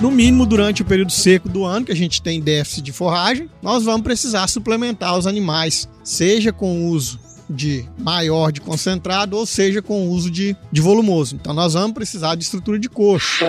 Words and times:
no 0.00 0.10
mínimo 0.10 0.46
durante 0.46 0.82
o 0.82 0.84
período 0.84 1.10
seco 1.10 1.48
do 1.48 1.64
ano, 1.64 1.86
que 1.86 1.92
a 1.92 1.96
gente 1.96 2.22
tem 2.22 2.40
déficit 2.40 2.82
de 2.82 2.92
forragem, 2.92 3.50
nós 3.60 3.84
vamos 3.84 4.02
precisar 4.02 4.46
suplementar 4.48 5.16
os 5.16 5.26
animais, 5.26 5.88
seja 6.04 6.52
com 6.52 6.84
o 6.84 6.88
uso 6.90 7.18
de 7.50 7.84
maior 7.98 8.52
de 8.52 8.60
concentrado, 8.60 9.36
ou 9.36 9.46
seja, 9.46 9.80
com 9.80 10.06
o 10.06 10.10
uso 10.10 10.30
de, 10.30 10.56
de 10.70 10.80
volumoso. 10.80 11.34
Então 11.34 11.54
nós 11.54 11.72
vamos 11.74 11.92
precisar 11.92 12.34
de 12.34 12.44
estrutura 12.44 12.78
de 12.78 12.88
coxo. 12.88 13.44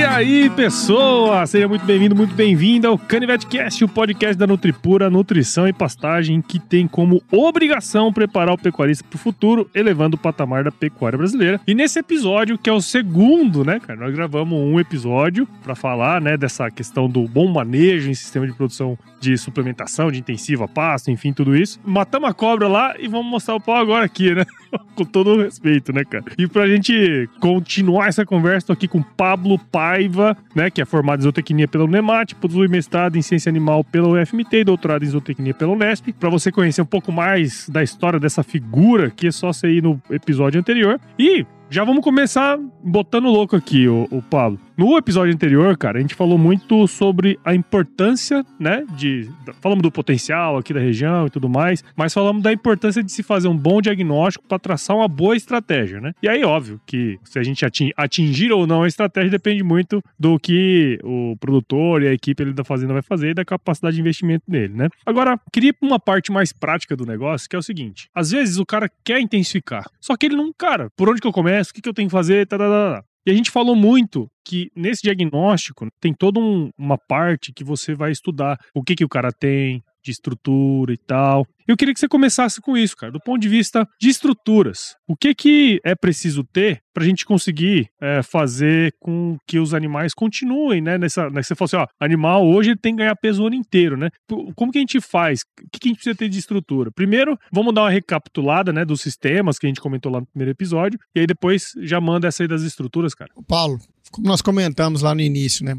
E 0.00 0.02
aí, 0.02 0.48
pessoa! 0.48 1.46
Seja 1.46 1.68
muito 1.68 1.84
bem-vindo, 1.84 2.16
muito 2.16 2.34
bem-vinda 2.34 2.88
ao 2.88 2.96
CanivetCast, 2.96 3.84
o 3.84 3.88
podcast 3.88 4.34
da 4.34 4.46
Nutripura, 4.46 5.10
nutrição 5.10 5.68
e 5.68 5.74
pastagem, 5.74 6.40
que 6.40 6.58
tem 6.58 6.88
como 6.88 7.22
obrigação 7.30 8.10
preparar 8.10 8.54
o 8.54 8.58
pecuarista 8.58 9.04
para 9.06 9.16
o 9.16 9.20
futuro, 9.20 9.68
elevando 9.74 10.16
o 10.16 10.18
patamar 10.18 10.64
da 10.64 10.72
pecuária 10.72 11.18
brasileira. 11.18 11.60
E 11.66 11.74
nesse 11.74 11.98
episódio, 11.98 12.56
que 12.56 12.70
é 12.70 12.72
o 12.72 12.80
segundo, 12.80 13.62
né, 13.62 13.78
cara? 13.78 14.00
Nós 14.00 14.14
gravamos 14.14 14.58
um 14.58 14.80
episódio 14.80 15.46
para 15.62 15.74
falar, 15.74 16.18
né, 16.18 16.34
dessa 16.34 16.70
questão 16.70 17.06
do 17.06 17.28
bom 17.28 17.46
manejo 17.52 18.08
em 18.08 18.14
sistema 18.14 18.46
de 18.46 18.54
produção 18.54 18.98
de 19.20 19.36
suplementação, 19.36 20.10
de 20.10 20.18
intensiva, 20.18 20.66
pasto, 20.66 21.10
enfim, 21.10 21.32
tudo 21.32 21.54
isso. 21.54 21.78
Matamos 21.84 22.30
a 22.30 22.32
cobra 22.32 22.66
lá 22.66 22.94
e 22.98 23.06
vamos 23.06 23.30
mostrar 23.30 23.54
o 23.54 23.60
pau 23.60 23.76
agora 23.76 24.06
aqui, 24.06 24.34
né? 24.34 24.46
Com 24.96 25.04
todo 25.04 25.34
o 25.34 25.42
respeito, 25.42 25.92
né, 25.92 26.04
cara? 26.04 26.24
E 26.38 26.46
pra 26.46 26.66
gente 26.66 27.28
continuar 27.38 28.08
essa 28.08 28.24
conversa, 28.24 28.68
tô 28.68 28.72
aqui 28.72 28.88
com 28.88 29.02
Pablo 29.02 29.58
Paiva, 29.90 30.36
né, 30.54 30.70
que 30.70 30.80
é 30.80 30.84
formado 30.84 31.18
em 31.18 31.22
zootecnia 31.24 31.66
pela 31.66 31.84
Unemat, 31.84 32.34
possui 32.34 32.68
mestrado 32.68 33.16
em 33.16 33.22
ciência 33.22 33.50
animal 33.50 33.82
pela 33.82 34.08
UFMT 34.08 34.58
e 34.58 34.64
doutorado 34.64 35.04
em 35.04 35.08
zootecnia 35.08 35.52
pela 35.52 35.72
Unesp. 35.72 36.12
Para 36.12 36.30
você 36.30 36.52
conhecer 36.52 36.80
um 36.80 36.86
pouco 36.86 37.10
mais 37.10 37.68
da 37.68 37.82
história 37.82 38.20
dessa 38.20 38.44
figura, 38.44 39.10
que 39.10 39.26
é 39.26 39.32
só 39.32 39.52
você 39.52 39.68
ir 39.68 39.82
no 39.82 40.00
episódio 40.08 40.60
anterior. 40.60 41.00
E 41.18 41.44
já 41.70 41.84
vamos 41.84 42.02
começar 42.02 42.58
botando 42.82 43.26
louco 43.26 43.54
aqui, 43.54 43.86
o, 43.86 44.08
o 44.10 44.20
Pablo. 44.20 44.58
No 44.76 44.96
episódio 44.96 45.32
anterior, 45.32 45.76
cara, 45.76 45.98
a 45.98 46.00
gente 46.00 46.14
falou 46.14 46.36
muito 46.36 46.88
sobre 46.88 47.38
a 47.44 47.54
importância, 47.54 48.44
né, 48.58 48.84
de... 48.96 49.30
Falamos 49.60 49.82
do 49.82 49.92
potencial 49.92 50.56
aqui 50.56 50.74
da 50.74 50.80
região 50.80 51.26
e 51.26 51.30
tudo 51.30 51.48
mais, 51.48 51.84
mas 51.94 52.12
falamos 52.12 52.42
da 52.42 52.52
importância 52.52 53.02
de 53.02 53.12
se 53.12 53.22
fazer 53.22 53.46
um 53.46 53.56
bom 53.56 53.80
diagnóstico 53.80 54.44
para 54.48 54.58
traçar 54.58 54.96
uma 54.96 55.06
boa 55.06 55.36
estratégia, 55.36 56.00
né? 56.00 56.12
E 56.22 56.28
aí, 56.28 56.42
óbvio, 56.42 56.80
que 56.86 57.18
se 57.24 57.38
a 57.38 57.42
gente 57.42 57.64
atingir 57.96 58.50
ou 58.52 58.66
não 58.66 58.82
a 58.82 58.88
estratégia 58.88 59.30
depende 59.30 59.62
muito 59.62 60.02
do 60.18 60.38
que 60.38 60.98
o 61.04 61.36
produtor 61.38 62.02
e 62.02 62.08
a 62.08 62.12
equipe 62.12 62.42
da 62.46 62.64
fazenda 62.64 62.94
vai 62.94 63.02
fazer 63.02 63.30
e 63.30 63.34
da 63.34 63.44
capacidade 63.44 63.94
de 63.94 64.00
investimento 64.00 64.44
dele, 64.48 64.74
né? 64.74 64.88
Agora, 65.04 65.38
queria 65.52 65.74
uma 65.82 66.00
parte 66.00 66.32
mais 66.32 66.52
prática 66.52 66.96
do 66.96 67.04
negócio, 67.04 67.48
que 67.48 67.54
é 67.54 67.58
o 67.58 67.62
seguinte. 67.62 68.08
Às 68.14 68.30
vezes 68.30 68.56
o 68.56 68.64
cara 68.64 68.90
quer 69.04 69.20
intensificar, 69.20 69.84
só 70.00 70.16
que 70.16 70.26
ele 70.26 70.36
não, 70.36 70.52
cara, 70.56 70.88
por 70.96 71.08
onde 71.08 71.20
que 71.20 71.26
eu 71.26 71.32
começo? 71.32 71.59
O 71.68 71.74
que, 71.74 71.82
que 71.82 71.88
eu 71.88 71.94
tenho 71.94 72.08
que 72.08 72.12
fazer? 72.12 72.46
Tá, 72.46 72.56
tá, 72.56 72.64
tá, 72.64 72.94
tá. 72.96 73.04
E 73.26 73.30
a 73.30 73.34
gente 73.34 73.50
falou 73.50 73.76
muito 73.76 74.28
que 74.46 74.70
nesse 74.74 75.02
diagnóstico 75.02 75.86
tem 76.00 76.14
toda 76.14 76.40
um, 76.40 76.70
uma 76.78 76.96
parte 76.96 77.52
que 77.52 77.62
você 77.62 77.94
vai 77.94 78.10
estudar 78.10 78.58
o 78.74 78.82
que, 78.82 78.94
que 78.96 79.04
o 79.04 79.08
cara 79.08 79.30
tem, 79.30 79.82
de 80.02 80.10
estrutura 80.10 80.92
e 80.92 80.96
tal. 80.96 81.46
Eu 81.66 81.76
queria 81.76 81.94
que 81.94 82.00
você 82.00 82.08
começasse 82.08 82.60
com 82.60 82.76
isso, 82.76 82.96
cara, 82.96 83.12
do 83.12 83.20
ponto 83.20 83.40
de 83.40 83.48
vista 83.48 83.88
de 84.00 84.08
estruturas. 84.08 84.96
O 85.06 85.14
que, 85.14 85.34
que 85.34 85.80
é 85.84 85.94
preciso 85.94 86.42
ter 86.42 86.82
para 86.92 87.04
a 87.04 87.06
gente 87.06 87.24
conseguir 87.24 87.88
é, 88.00 88.22
fazer 88.22 88.92
com 88.98 89.38
que 89.46 89.58
os 89.58 89.72
animais 89.72 90.12
continuem, 90.12 90.80
né? 90.80 90.98
Nessa, 90.98 91.30
né, 91.30 91.42
você 91.42 91.54
falou 91.54 91.66
assim, 91.66 91.76
ó, 91.76 91.86
animal 92.00 92.44
hoje 92.44 92.70
ele 92.70 92.80
tem 92.80 92.94
que 92.94 92.98
ganhar 92.98 93.14
peso 93.14 93.44
o 93.44 93.46
ano 93.46 93.54
inteiro, 93.54 93.96
né? 93.96 94.10
Como 94.56 94.72
que 94.72 94.78
a 94.78 94.80
gente 94.80 95.00
faz? 95.00 95.42
O 95.42 95.70
que, 95.70 95.78
que 95.78 95.88
a 95.88 95.90
gente 95.90 95.98
precisa 95.98 96.16
ter 96.16 96.28
de 96.28 96.38
estrutura? 96.38 96.90
Primeiro, 96.90 97.38
vamos 97.52 97.72
dar 97.72 97.82
uma 97.82 97.90
recapitulada, 97.90 98.72
né, 98.72 98.84
dos 98.84 99.00
sistemas 99.00 99.56
que 99.56 99.66
a 99.66 99.68
gente 99.68 99.80
comentou 99.80 100.10
lá 100.10 100.20
no 100.20 100.26
primeiro 100.26 100.50
episódio, 100.50 100.98
e 101.14 101.20
aí 101.20 101.26
depois 101.26 101.72
já 101.82 102.00
manda 102.00 102.26
essa 102.26 102.42
aí 102.42 102.48
das 102.48 102.62
estruturas, 102.62 103.14
cara. 103.14 103.30
Paulo, 103.46 103.78
como 104.10 104.26
nós 104.26 104.42
comentamos 104.42 105.02
lá 105.02 105.14
no 105.14 105.20
início, 105.20 105.64
né? 105.64 105.76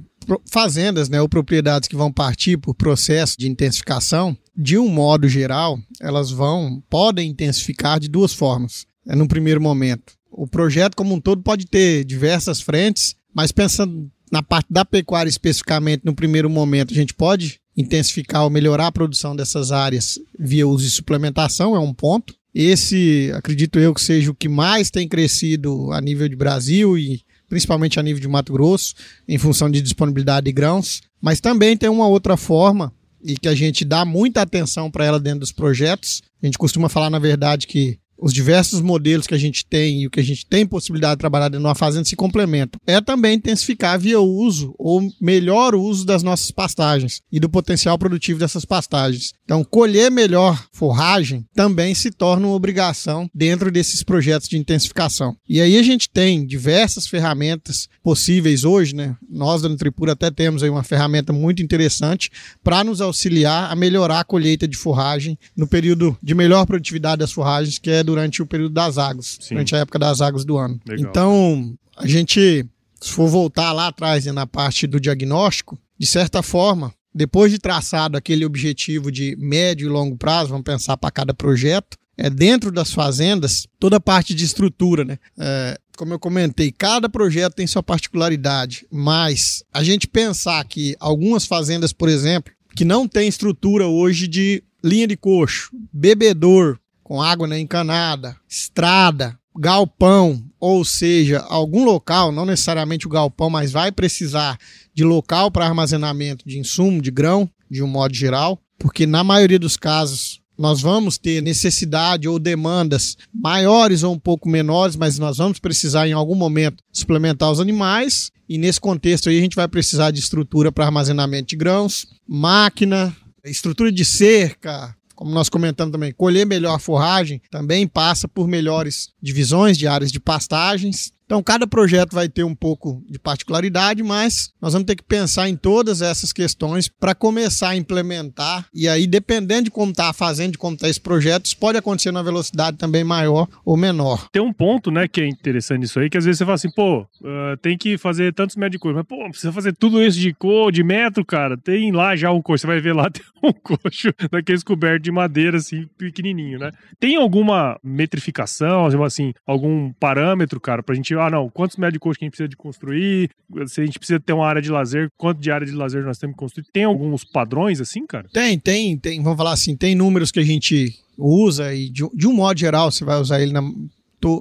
Fazendas, 0.50 1.10
né, 1.10 1.22
ou 1.22 1.28
propriedades 1.28 1.90
que 1.90 1.96
vão 1.96 2.12
partir 2.12 2.58
por 2.58 2.76
processo 2.76 3.36
de 3.38 3.50
intensificação, 3.50 4.38
de 4.56 4.78
um 4.78 4.88
modo 4.88 5.28
geral, 5.28 5.80
elas 6.00 6.30
vão 6.30 6.82
podem 6.90 7.30
intensificar 7.30 8.00
de 8.00 8.08
duas 8.08 8.34
formas. 8.34 8.86
É 9.08 9.16
no 9.16 9.28
primeiro 9.28 9.62
momento. 9.62 10.14
O 10.32 10.48
projeto 10.48 10.96
como 10.96 11.14
um 11.14 11.20
todo 11.20 11.42
pode 11.42 11.66
ter 11.66 12.06
diversas 12.06 12.62
frentes, 12.62 13.16
mas 13.34 13.52
pensando 13.52 14.10
na 14.32 14.42
parte 14.42 14.68
da 14.72 14.86
pecuária 14.86 15.30
especificamente, 15.30 16.04
no 16.06 16.16
primeiro 16.16 16.50
momento, 16.50 16.94
a 16.94 16.96
gente 16.96 17.14
pode 17.14 17.60
intensificar 17.76 18.44
ou 18.44 18.50
melhorar 18.50 18.88
a 18.88 18.92
produção 18.92 19.36
dessas 19.36 19.72
áreas 19.72 20.20
via 20.40 20.68
uso 20.68 20.86
de 20.86 20.92
suplementação, 20.92 21.76
é 21.76 21.80
um 21.80 21.94
ponto. 21.94 22.34
Esse, 22.54 23.32
acredito 23.34 23.80
eu, 23.80 23.94
que 23.94 24.02
seja 24.02 24.32
o 24.32 24.36
que 24.36 24.50
mais 24.50 24.90
tem 24.90 25.08
crescido 25.08 25.92
a 25.92 26.00
nível 26.02 26.28
de 26.28 26.36
Brasil 26.36 26.98
e 26.98 27.22
principalmente 27.52 28.00
a 28.00 28.04
nível 28.04 28.22
de 28.22 28.30
Mato 28.30 28.54
Grosso, 28.54 28.94
em 29.28 29.38
função 29.38 29.70
de 29.70 29.82
disponibilidade 29.82 30.46
de 30.46 30.54
grãos, 30.54 31.02
mas 31.22 31.42
também 31.42 31.76
tem 31.76 31.90
uma 31.90 32.08
outra 32.08 32.38
forma 32.38 32.94
e 33.22 33.36
que 33.38 33.50
a 33.50 33.54
gente 33.54 33.84
dá 33.84 34.06
muita 34.06 34.42
atenção 34.42 34.90
para 34.90 35.04
ela 35.04 35.20
dentro 35.20 35.42
dos 35.42 35.52
projetos. 35.52 36.22
A 36.42 36.46
gente 36.46 36.58
costuma 36.58 36.88
falar, 36.88 37.10
na 37.10 37.20
verdade, 37.20 37.68
que 37.68 38.00
os 38.22 38.32
diversos 38.32 38.82
modelos 38.82 39.26
que 39.26 39.34
a 39.34 39.38
gente 39.38 39.66
tem 39.66 40.04
e 40.04 40.08
o 40.08 40.12
que 40.12 40.20
a 40.20 40.24
gente 40.24 40.46
tem 40.46 40.66
possibilidade 40.66 41.16
de 41.16 41.20
trabalhar 41.20 41.50
dentro 41.50 41.64
de 41.64 41.68
uma 41.68 41.76
fazenda 41.76 42.06
se 42.06 42.16
complementam. 42.16 42.80
É 42.86 43.02
também 43.02 43.36
intensificar 43.36 44.00
via 44.00 44.20
uso 44.20 44.74
ou 44.78 45.02
melhor 45.20 45.74
uso 45.74 46.06
das 46.06 46.22
nossas 46.22 46.52
pastagens 46.52 47.22
e 47.32 47.40
do 47.40 47.50
potencial 47.50 47.98
produtivo 47.98 48.40
dessas 48.40 48.64
pastagens. 48.64 49.34
Então, 49.44 49.64
colher 49.64 50.12
melhor 50.12 50.64
forragem 50.72 51.46
também 51.56 51.96
se 51.96 52.12
torna 52.12 52.48
uma 52.48 52.56
obrigação 52.56 53.28
dentro 53.34 53.72
desses 53.72 54.04
projetos 54.04 54.48
de 54.48 54.58
intensificação. 54.58 55.36
E 55.50 55.60
aí 55.60 55.78
a 55.78 55.84
gente 55.84 56.10
tem 56.10 56.46
diversas 56.46 57.08
ferramentas 57.08 57.88
possíveis 58.04 58.64
hoje, 58.64 58.96
né? 58.96 59.16
Nós 59.30 59.62
da 59.62 59.70
Nutripura 59.70 60.14
até 60.14 60.30
temos 60.30 60.62
aí 60.62 60.70
uma 60.70 60.84
ferramenta 60.84 61.34
muito 61.34 61.64
interessante 61.64 62.30
para 62.64 62.84
nos 62.84 63.02
auxiliar 63.02 63.72
a 63.72 63.76
melhorar 63.76 64.20
a 64.20 64.24
colheita 64.24 64.68
de 64.68 64.78
forragem 64.78 65.38
no 65.56 65.68
período 65.68 66.18
de 66.22 66.36
melhor 66.36 66.66
produtividade 66.66 67.20
das 67.20 67.32
forragens, 67.32 67.80
que 67.80 67.90
é 67.90 68.04
durante 68.12 68.42
o 68.42 68.46
período 68.46 68.74
das 68.74 68.98
águas, 68.98 69.38
Sim. 69.40 69.56
durante 69.56 69.76
a 69.76 69.80
época 69.80 69.98
das 69.98 70.22
águas 70.22 70.44
do 70.44 70.58
ano. 70.58 70.80
Legal. 70.86 71.10
Então, 71.10 71.74
a 71.96 72.06
gente, 72.06 72.66
se 73.00 73.12
for 73.12 73.28
voltar 73.28 73.72
lá 73.72 73.88
atrás 73.88 74.26
né, 74.26 74.32
na 74.32 74.46
parte 74.46 74.86
do 74.86 75.00
diagnóstico, 75.00 75.80
de 75.98 76.06
certa 76.06 76.44
forma, 76.44 76.94
depois 77.14 77.52
de 77.52 77.60
traçado 77.60 78.18
aquele 78.18 78.46
objetivo 78.46 79.12
de 79.12 79.36
médio 79.40 79.86
e 79.86 79.90
longo 79.90 80.18
prazo, 80.18 80.50
vamos 80.50 80.64
pensar 80.64 80.98
para 80.98 81.12
cada 81.12 81.34
projeto, 81.34 81.98
é 82.18 82.30
dentro 82.30 82.72
das 82.72 82.92
fazendas, 82.92 83.66
toda 83.80 83.98
a 83.98 84.00
parte 84.00 84.36
de 84.36 84.44
estrutura, 84.44 85.04
né? 85.04 85.18
É, 85.40 85.80
como 85.98 86.14
eu 86.14 86.20
comentei, 86.20 86.72
cada 86.72 87.08
projeto 87.10 87.56
tem 87.56 87.66
sua 87.66 87.82
particularidade, 87.82 88.86
mas 88.92 89.64
a 89.74 89.84
gente 89.84 90.08
pensar 90.08 90.64
que 90.66 90.96
algumas 91.00 91.46
fazendas, 91.46 91.94
por 91.94 92.10
exemplo, 92.10 92.54
que 92.76 92.86
não 92.86 93.08
tem 93.08 93.28
estrutura 93.28 93.88
hoje 93.88 94.28
de 94.28 94.64
linha 94.84 95.08
de 95.08 95.16
coxo, 95.16 95.70
bebedor, 95.92 96.80
com 97.12 97.22
água 97.22 97.46
na 97.46 97.60
encanada, 97.60 98.38
estrada, 98.48 99.38
galpão, 99.54 100.42
ou 100.58 100.86
seja, 100.86 101.40
algum 101.40 101.84
local, 101.84 102.32
não 102.32 102.46
necessariamente 102.46 103.06
o 103.06 103.10
galpão, 103.10 103.50
mas 103.50 103.70
vai 103.70 103.92
precisar 103.92 104.58
de 104.94 105.04
local 105.04 105.52
para 105.52 105.66
armazenamento 105.66 106.48
de 106.48 106.58
insumo, 106.58 107.02
de 107.02 107.12
grão, 107.12 107.50
de 107.70 107.84
um 107.84 107.88
modo 107.88 108.16
geral, 108.16 108.58
porque 108.80 109.06
na 109.06 109.26
maioria 109.26 109.60
dos 109.60 109.76
casos 109.76 110.40
nós 110.58 110.80
vamos 110.80 111.18
ter 111.18 111.42
necessidade 111.42 112.30
ou 112.30 112.40
demandas 112.40 113.18
maiores 113.34 114.04
ou 114.04 114.14
um 114.14 114.20
pouco 114.20 114.48
menores, 114.48 114.96
mas 114.96 115.20
nós 115.20 115.38
vamos 115.38 115.60
precisar 115.60 116.08
em 116.08 116.14
algum 116.14 116.36
momento 116.36 116.82
suplementar 116.94 117.52
os 117.52 117.60
animais. 117.60 118.32
E 118.48 118.58
nesse 118.58 118.80
contexto 118.80 119.28
aí 119.28 119.38
a 119.38 119.42
gente 119.42 119.58
vai 119.58 119.68
precisar 119.68 120.12
de 120.12 120.20
estrutura 120.22 120.72
para 120.72 120.86
armazenamento 120.86 121.50
de 121.50 121.58
grãos, 121.58 122.06
máquina, 122.26 123.14
estrutura 123.44 123.92
de 123.92 124.06
cerca, 124.06 124.96
como 125.22 125.36
nós 125.36 125.50
comentamos 125.50 125.92
também, 125.92 126.12
colher 126.12 126.48
melhor 126.48 126.80
forragem 126.80 127.40
também 127.52 127.86
passa 127.86 128.28
por 128.28 128.48
melhores 128.48 129.10
divisões 129.22 129.78
de 129.78 129.86
áreas 129.86 130.12
de 130.12 130.20
pastagens 130.20 131.14
então, 131.32 131.42
cada 131.42 131.66
projeto 131.66 132.12
vai 132.12 132.28
ter 132.28 132.44
um 132.44 132.54
pouco 132.54 133.02
de 133.10 133.18
particularidade, 133.18 134.04
mas 134.04 134.52
nós 134.62 134.74
vamos 134.74 134.86
ter 134.86 134.98
que 134.98 135.04
pensar 135.04 135.48
em 135.48 135.56
todas 135.56 136.02
essas 136.02 136.34
questões 136.34 136.90
para 136.90 137.16
começar 137.16 137.70
a 137.70 137.76
implementar. 137.78 138.66
E 138.74 138.86
aí, 138.86 139.08
dependendo 139.08 139.64
de 139.64 139.72
como 139.72 139.92
está 139.92 140.10
a 140.10 140.14
fazenda, 140.14 140.52
de 140.52 140.58
como 140.58 140.76
está 140.76 140.90
esse 140.90 141.00
projeto, 141.00 141.46
isso 141.46 141.58
pode 141.58 141.78
acontecer 141.78 142.12
numa 142.12 142.22
velocidade 142.22 142.76
também 142.76 143.06
maior 143.06 143.48
ou 143.64 143.78
menor. 143.78 144.28
Tem 144.30 144.42
um 144.42 144.52
ponto, 144.52 144.92
né, 144.92 145.08
que 145.08 145.22
é 145.22 145.26
interessante 145.26 145.80
nisso 145.80 146.02
aí, 146.02 146.10
que 146.10 146.18
às 146.18 146.26
vezes 146.26 146.40
você 146.40 146.44
fala 146.44 146.56
assim, 146.56 146.70
pô, 146.70 147.04
uh, 147.04 147.56
tem 147.62 147.78
que 147.78 147.98
fazer 147.98 148.34
tantos 148.34 148.58
metros 148.58 148.74
de 148.74 148.80
cor, 148.80 148.94
mas, 148.94 149.06
pô, 149.06 149.30
precisa 149.30 149.54
fazer 149.54 149.74
tudo 149.74 150.04
isso 150.04 150.20
de 150.20 150.34
cor, 150.34 150.70
de 150.70 150.84
metro, 150.84 151.24
cara. 151.24 151.56
Tem 151.56 151.94
lá 151.94 152.14
já 152.14 152.30
um 152.30 152.42
coxo, 152.42 152.64
você 152.64 152.68
vai 152.68 152.82
ver 152.82 152.94
lá, 152.94 153.08
tem 153.10 153.24
um 153.42 153.54
coxo 153.54 154.10
daqueles 154.30 154.64
cobertos 154.64 155.04
de 155.04 155.12
madeira, 155.14 155.56
assim, 155.56 155.88
pequenininho, 155.98 156.60
né? 156.60 156.74
Tem 157.00 157.16
alguma 157.16 157.80
metrificação, 157.82 158.88
assim, 159.06 159.34
algum 159.48 159.94
parâmetro, 159.94 160.60
cara, 160.60 160.84
pra 160.84 160.94
gente 160.94 161.21
ah, 161.22 161.30
não, 161.30 161.50
quantos 161.50 161.78
coxa 162.00 162.20
que 162.20 162.26
a 162.26 162.28
gente 162.28 162.32
precisa 162.32 162.48
de 162.48 162.56
construir, 162.56 163.30
se 163.68 163.82
a 163.82 163.86
gente 163.86 163.98
precisa 163.98 164.20
ter 164.20 164.34
uma 164.34 164.48
área 164.48 164.62
de 164.62 164.70
lazer, 164.70 165.10
quanto 165.18 165.40
de 165.40 165.52
área 165.52 165.66
de 165.66 165.74
lazer 165.74 166.04
nós 166.04 166.18
temos 166.18 166.36
que 166.36 166.40
construir. 166.40 166.66
Tem 166.74 166.84
alguns 166.84 167.24
padrões 167.24 167.80
assim, 167.80 168.06
cara? 168.06 168.28
Tem, 168.34 168.60
tem, 168.60 168.98
tem. 168.98 169.22
Vamos 169.22 169.38
falar 169.38 169.54
assim, 169.54 169.76
tem 169.76 169.96
números 169.96 170.32
que 170.32 170.40
a 170.40 170.44
gente 170.44 170.94
usa, 171.18 171.74
e 171.74 171.90
de, 171.90 172.04
de 172.14 172.28
um 172.28 172.34
modo 172.34 172.60
geral 172.60 172.92
você 172.92 173.06
vai 173.06 173.20
usar 173.20 173.42
ele 173.42 173.54
na, 173.54 173.62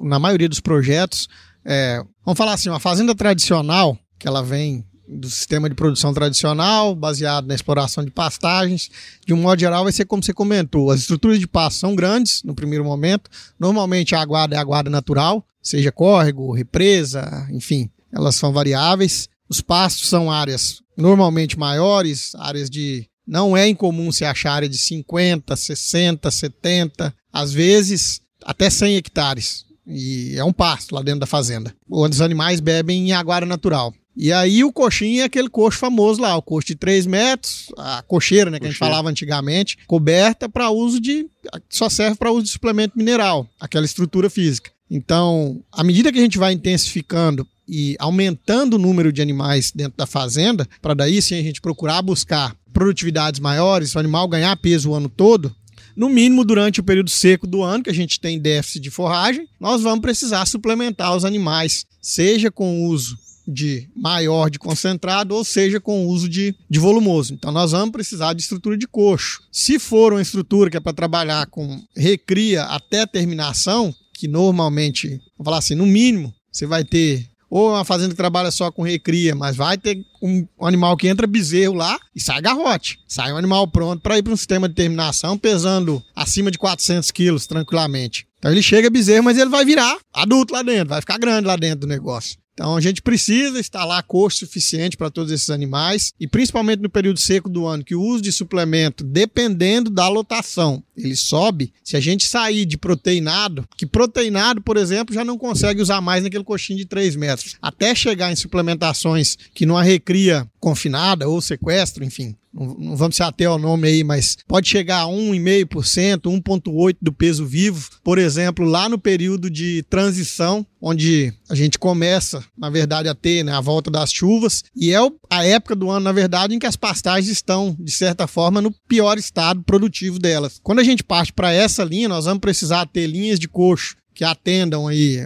na 0.03 0.19
maioria 0.19 0.49
dos 0.49 0.59
projetos. 0.59 1.27
É, 1.63 2.03
vamos 2.25 2.37
falar 2.37 2.53
assim, 2.53 2.69
uma 2.69 2.79
fazenda 2.79 3.13
tradicional, 3.13 3.97
que 4.19 4.27
ela 4.27 4.43
vem 4.43 4.83
do 5.11 5.29
sistema 5.29 5.67
de 5.69 5.75
produção 5.75 6.13
tradicional, 6.13 6.95
baseado 6.95 7.45
na 7.45 7.53
exploração 7.53 8.03
de 8.03 8.11
pastagens. 8.11 8.89
De 9.25 9.33
um 9.33 9.37
modo 9.37 9.59
geral, 9.59 9.83
vai 9.83 9.91
ser 9.91 10.05
como 10.05 10.23
você 10.23 10.33
comentou: 10.33 10.91
as 10.91 11.01
estruturas 11.01 11.39
de 11.39 11.47
pasto 11.47 11.79
são 11.79 11.95
grandes 11.95 12.41
no 12.43 12.55
primeiro 12.55 12.85
momento. 12.85 13.29
Normalmente 13.59 14.15
a 14.15 14.21
aguada 14.21 14.55
é 14.55 14.59
aguada 14.59 14.89
natural, 14.89 15.45
seja 15.61 15.91
córrego, 15.91 16.53
represa, 16.53 17.47
enfim, 17.51 17.89
elas 18.11 18.35
são 18.35 18.53
variáveis. 18.53 19.27
Os 19.49 19.59
pastos 19.59 20.07
são 20.07 20.31
áreas 20.31 20.81
normalmente 20.97 21.59
maiores, 21.59 22.33
áreas 22.35 22.69
de. 22.69 23.07
Não 23.27 23.55
é 23.55 23.67
incomum 23.67 24.11
se 24.11 24.25
achar 24.25 24.53
área 24.53 24.69
de 24.69 24.77
50, 24.77 25.55
60, 25.55 26.31
70, 26.31 27.13
às 27.31 27.53
vezes 27.53 28.21
até 28.43 28.69
100 28.69 28.95
hectares. 28.95 29.65
E 29.85 30.35
é 30.37 30.43
um 30.43 30.53
pasto 30.53 30.95
lá 30.95 31.01
dentro 31.01 31.21
da 31.21 31.25
fazenda, 31.25 31.73
onde 31.89 32.15
os 32.15 32.21
animais 32.21 32.59
bebem 32.59 33.09
em 33.09 33.13
aguada 33.13 33.45
natural. 33.45 33.93
E 34.15 34.31
aí 34.31 34.63
o 34.63 34.73
coxinho 34.73 35.21
é 35.21 35.23
aquele 35.23 35.49
coxo 35.49 35.79
famoso 35.79 36.21
lá, 36.21 36.35
o 36.35 36.41
coxo 36.41 36.67
de 36.67 36.75
3 36.75 37.05
metros, 37.05 37.67
a 37.77 38.03
cocheira, 38.03 38.51
né, 38.51 38.59
que 38.59 38.65
a 38.65 38.69
gente 38.69 38.77
falava 38.77 39.09
antigamente, 39.09 39.77
coberta 39.87 40.49
para 40.49 40.69
uso 40.69 40.99
de. 40.99 41.27
só 41.69 41.89
serve 41.89 42.17
para 42.17 42.31
uso 42.31 42.43
de 42.43 42.49
suplemento 42.49 42.97
mineral, 42.97 43.47
aquela 43.59 43.85
estrutura 43.85 44.29
física. 44.29 44.71
Então, 44.89 45.63
à 45.71 45.83
medida 45.83 46.11
que 46.11 46.19
a 46.19 46.21
gente 46.21 46.37
vai 46.37 46.51
intensificando 46.51 47.47
e 47.67 47.95
aumentando 47.99 48.73
o 48.73 48.79
número 48.79 49.13
de 49.13 49.21
animais 49.21 49.71
dentro 49.73 49.97
da 49.97 50.05
fazenda, 50.05 50.67
para 50.81 50.93
daí 50.93 51.21
sim 51.21 51.39
a 51.39 51.43
gente 51.43 51.61
procurar 51.61 52.01
buscar 52.01 52.53
produtividades 52.73 53.39
maiores, 53.39 53.95
o 53.95 53.99
animal 53.99 54.27
ganhar 54.27 54.55
peso 54.57 54.89
o 54.89 54.93
ano 54.93 55.07
todo, 55.07 55.55
no 55.95 56.09
mínimo 56.09 56.43
durante 56.43 56.81
o 56.81 56.83
período 56.83 57.09
seco 57.09 57.47
do 57.47 57.63
ano, 57.63 57.83
que 57.83 57.89
a 57.89 57.93
gente 57.93 58.19
tem 58.19 58.39
déficit 58.39 58.81
de 58.81 58.89
forragem, 58.89 59.47
nós 59.59 59.81
vamos 59.81 60.01
precisar 60.01 60.45
suplementar 60.45 61.15
os 61.15 61.23
animais, 61.23 61.85
seja 62.01 62.51
com 62.51 62.81
o 62.81 62.87
uso 62.89 63.17
de 63.51 63.89
maior 63.95 64.49
de 64.49 64.57
concentrado, 64.57 65.35
ou 65.35 65.43
seja, 65.43 65.79
com 65.79 66.07
uso 66.07 66.29
de, 66.29 66.55
de 66.69 66.79
volumoso. 66.79 67.33
Então, 67.33 67.51
nós 67.51 67.71
vamos 67.71 67.91
precisar 67.91 68.33
de 68.33 68.41
estrutura 68.41 68.77
de 68.77 68.87
coxo. 68.87 69.41
Se 69.51 69.77
for 69.77 70.13
uma 70.13 70.21
estrutura 70.21 70.69
que 70.69 70.77
é 70.77 70.79
para 70.79 70.93
trabalhar 70.93 71.45
com 71.47 71.81
recria 71.95 72.63
até 72.63 73.05
terminação, 73.05 73.93
que 74.13 74.27
normalmente, 74.27 75.09
vamos 75.09 75.45
falar 75.45 75.57
assim, 75.57 75.75
no 75.75 75.85
mínimo, 75.85 76.33
você 76.51 76.65
vai 76.65 76.83
ter 76.83 77.31
ou 77.51 77.71
uma 77.71 77.83
fazenda 77.83 78.11
que 78.11 78.15
trabalha 78.15 78.49
só 78.49 78.71
com 78.71 78.81
recria, 78.81 79.35
mas 79.35 79.57
vai 79.57 79.77
ter 79.77 80.01
um, 80.23 80.47
um 80.57 80.65
animal 80.65 80.95
que 80.95 81.09
entra 81.09 81.27
bezerro 81.27 81.73
lá 81.73 81.99
e 82.15 82.21
sai 82.21 82.41
garrote. 82.41 82.97
Sai 83.05 83.33
um 83.33 83.37
animal 83.37 83.67
pronto 83.67 84.01
para 84.01 84.17
ir 84.17 84.23
para 84.23 84.31
um 84.31 84.37
sistema 84.37 84.69
de 84.69 84.75
terminação 84.75 85.37
pesando 85.37 86.01
acima 86.15 86.49
de 86.49 86.57
400 86.57 87.11
quilos 87.11 87.45
tranquilamente. 87.45 88.25
Então 88.39 88.51
ele 88.51 88.63
chega 88.63 88.89
bezerro, 88.89 89.25
mas 89.25 89.37
ele 89.37 89.49
vai 89.49 89.65
virar 89.65 89.97
adulto 90.13 90.53
lá 90.53 90.63
dentro, 90.63 90.89
vai 90.89 91.01
ficar 91.01 91.17
grande 91.17 91.45
lá 91.45 91.57
dentro 91.57 91.81
do 91.81 91.87
negócio. 91.87 92.37
Então 92.53 92.75
a 92.75 92.81
gente 92.81 93.01
precisa 93.01 93.59
instalar 93.59 94.03
coxo 94.03 94.39
suficiente 94.39 94.97
para 94.97 95.09
todos 95.09 95.31
esses 95.31 95.49
animais 95.49 96.13
e 96.19 96.27
principalmente 96.27 96.81
no 96.81 96.89
período 96.89 97.19
seco 97.19 97.49
do 97.49 97.65
ano, 97.65 97.83
que 97.83 97.95
o 97.95 98.01
uso 98.01 98.21
de 98.21 98.31
suplemento, 98.31 99.03
dependendo 99.03 99.89
da 99.89 100.07
lotação, 100.07 100.83
ele 100.95 101.15
sobe. 101.15 101.73
Se 101.83 101.95
a 101.95 101.99
gente 101.99 102.27
sair 102.27 102.65
de 102.65 102.77
proteinado, 102.77 103.67
que 103.77 103.85
proteinado, 103.85 104.61
por 104.61 104.77
exemplo, 104.77 105.15
já 105.15 105.23
não 105.23 105.37
consegue 105.37 105.81
usar 105.81 106.01
mais 106.01 106.23
naquele 106.23 106.43
coxinho 106.43 106.79
de 106.79 106.85
3 106.85 107.15
metros, 107.15 107.55
até 107.61 107.95
chegar 107.95 108.31
em 108.31 108.35
suplementações 108.35 109.37
que 109.53 109.65
numa 109.65 109.83
recria 109.83 110.47
confinada 110.59 111.27
ou 111.27 111.41
sequestro, 111.41 112.03
enfim, 112.03 112.35
não 112.53 112.95
vamos 112.95 113.15
se 113.15 113.23
ater 113.23 113.47
ao 113.47 113.57
nome 113.57 113.87
aí, 113.87 114.03
mas 114.03 114.37
pode 114.47 114.67
chegar 114.67 115.01
a 115.01 115.05
1,5%, 115.05 116.21
1,8% 116.21 116.97
do 117.01 117.13
peso 117.13 117.45
vivo, 117.45 117.89
por 118.03 118.17
exemplo, 118.17 118.65
lá 118.65 118.89
no 118.89 118.97
período 118.97 119.49
de 119.49 119.83
transição, 119.89 120.65
onde 120.81 121.33
a 121.49 121.55
gente 121.55 121.79
começa, 121.79 122.43
na 122.57 122.69
verdade, 122.69 123.07
a 123.07 123.15
ter 123.15 123.43
né, 123.43 123.53
a 123.53 123.61
volta 123.61 123.89
das 123.89 124.11
chuvas, 124.11 124.63
e 124.75 124.93
é 124.93 124.97
a 125.29 125.45
época 125.45 125.75
do 125.75 125.89
ano, 125.89 126.03
na 126.03 126.11
verdade, 126.11 126.55
em 126.55 126.59
que 126.59 126.65
as 126.65 126.75
pastagens 126.75 127.31
estão, 127.31 127.75
de 127.79 127.91
certa 127.91 128.27
forma, 128.27 128.61
no 128.61 128.71
pior 128.87 129.17
estado 129.17 129.63
produtivo 129.63 130.19
delas. 130.19 130.59
Quando 130.61 130.79
a 130.79 130.83
gente 130.83 131.03
parte 131.03 131.31
para 131.31 131.53
essa 131.53 131.83
linha, 131.83 132.09
nós 132.09 132.25
vamos 132.25 132.41
precisar 132.41 132.85
ter 132.87 133.07
linhas 133.07 133.39
de 133.39 133.47
coxo 133.47 133.95
que 134.13 134.25
atendam 134.25 134.87
aí. 134.87 135.17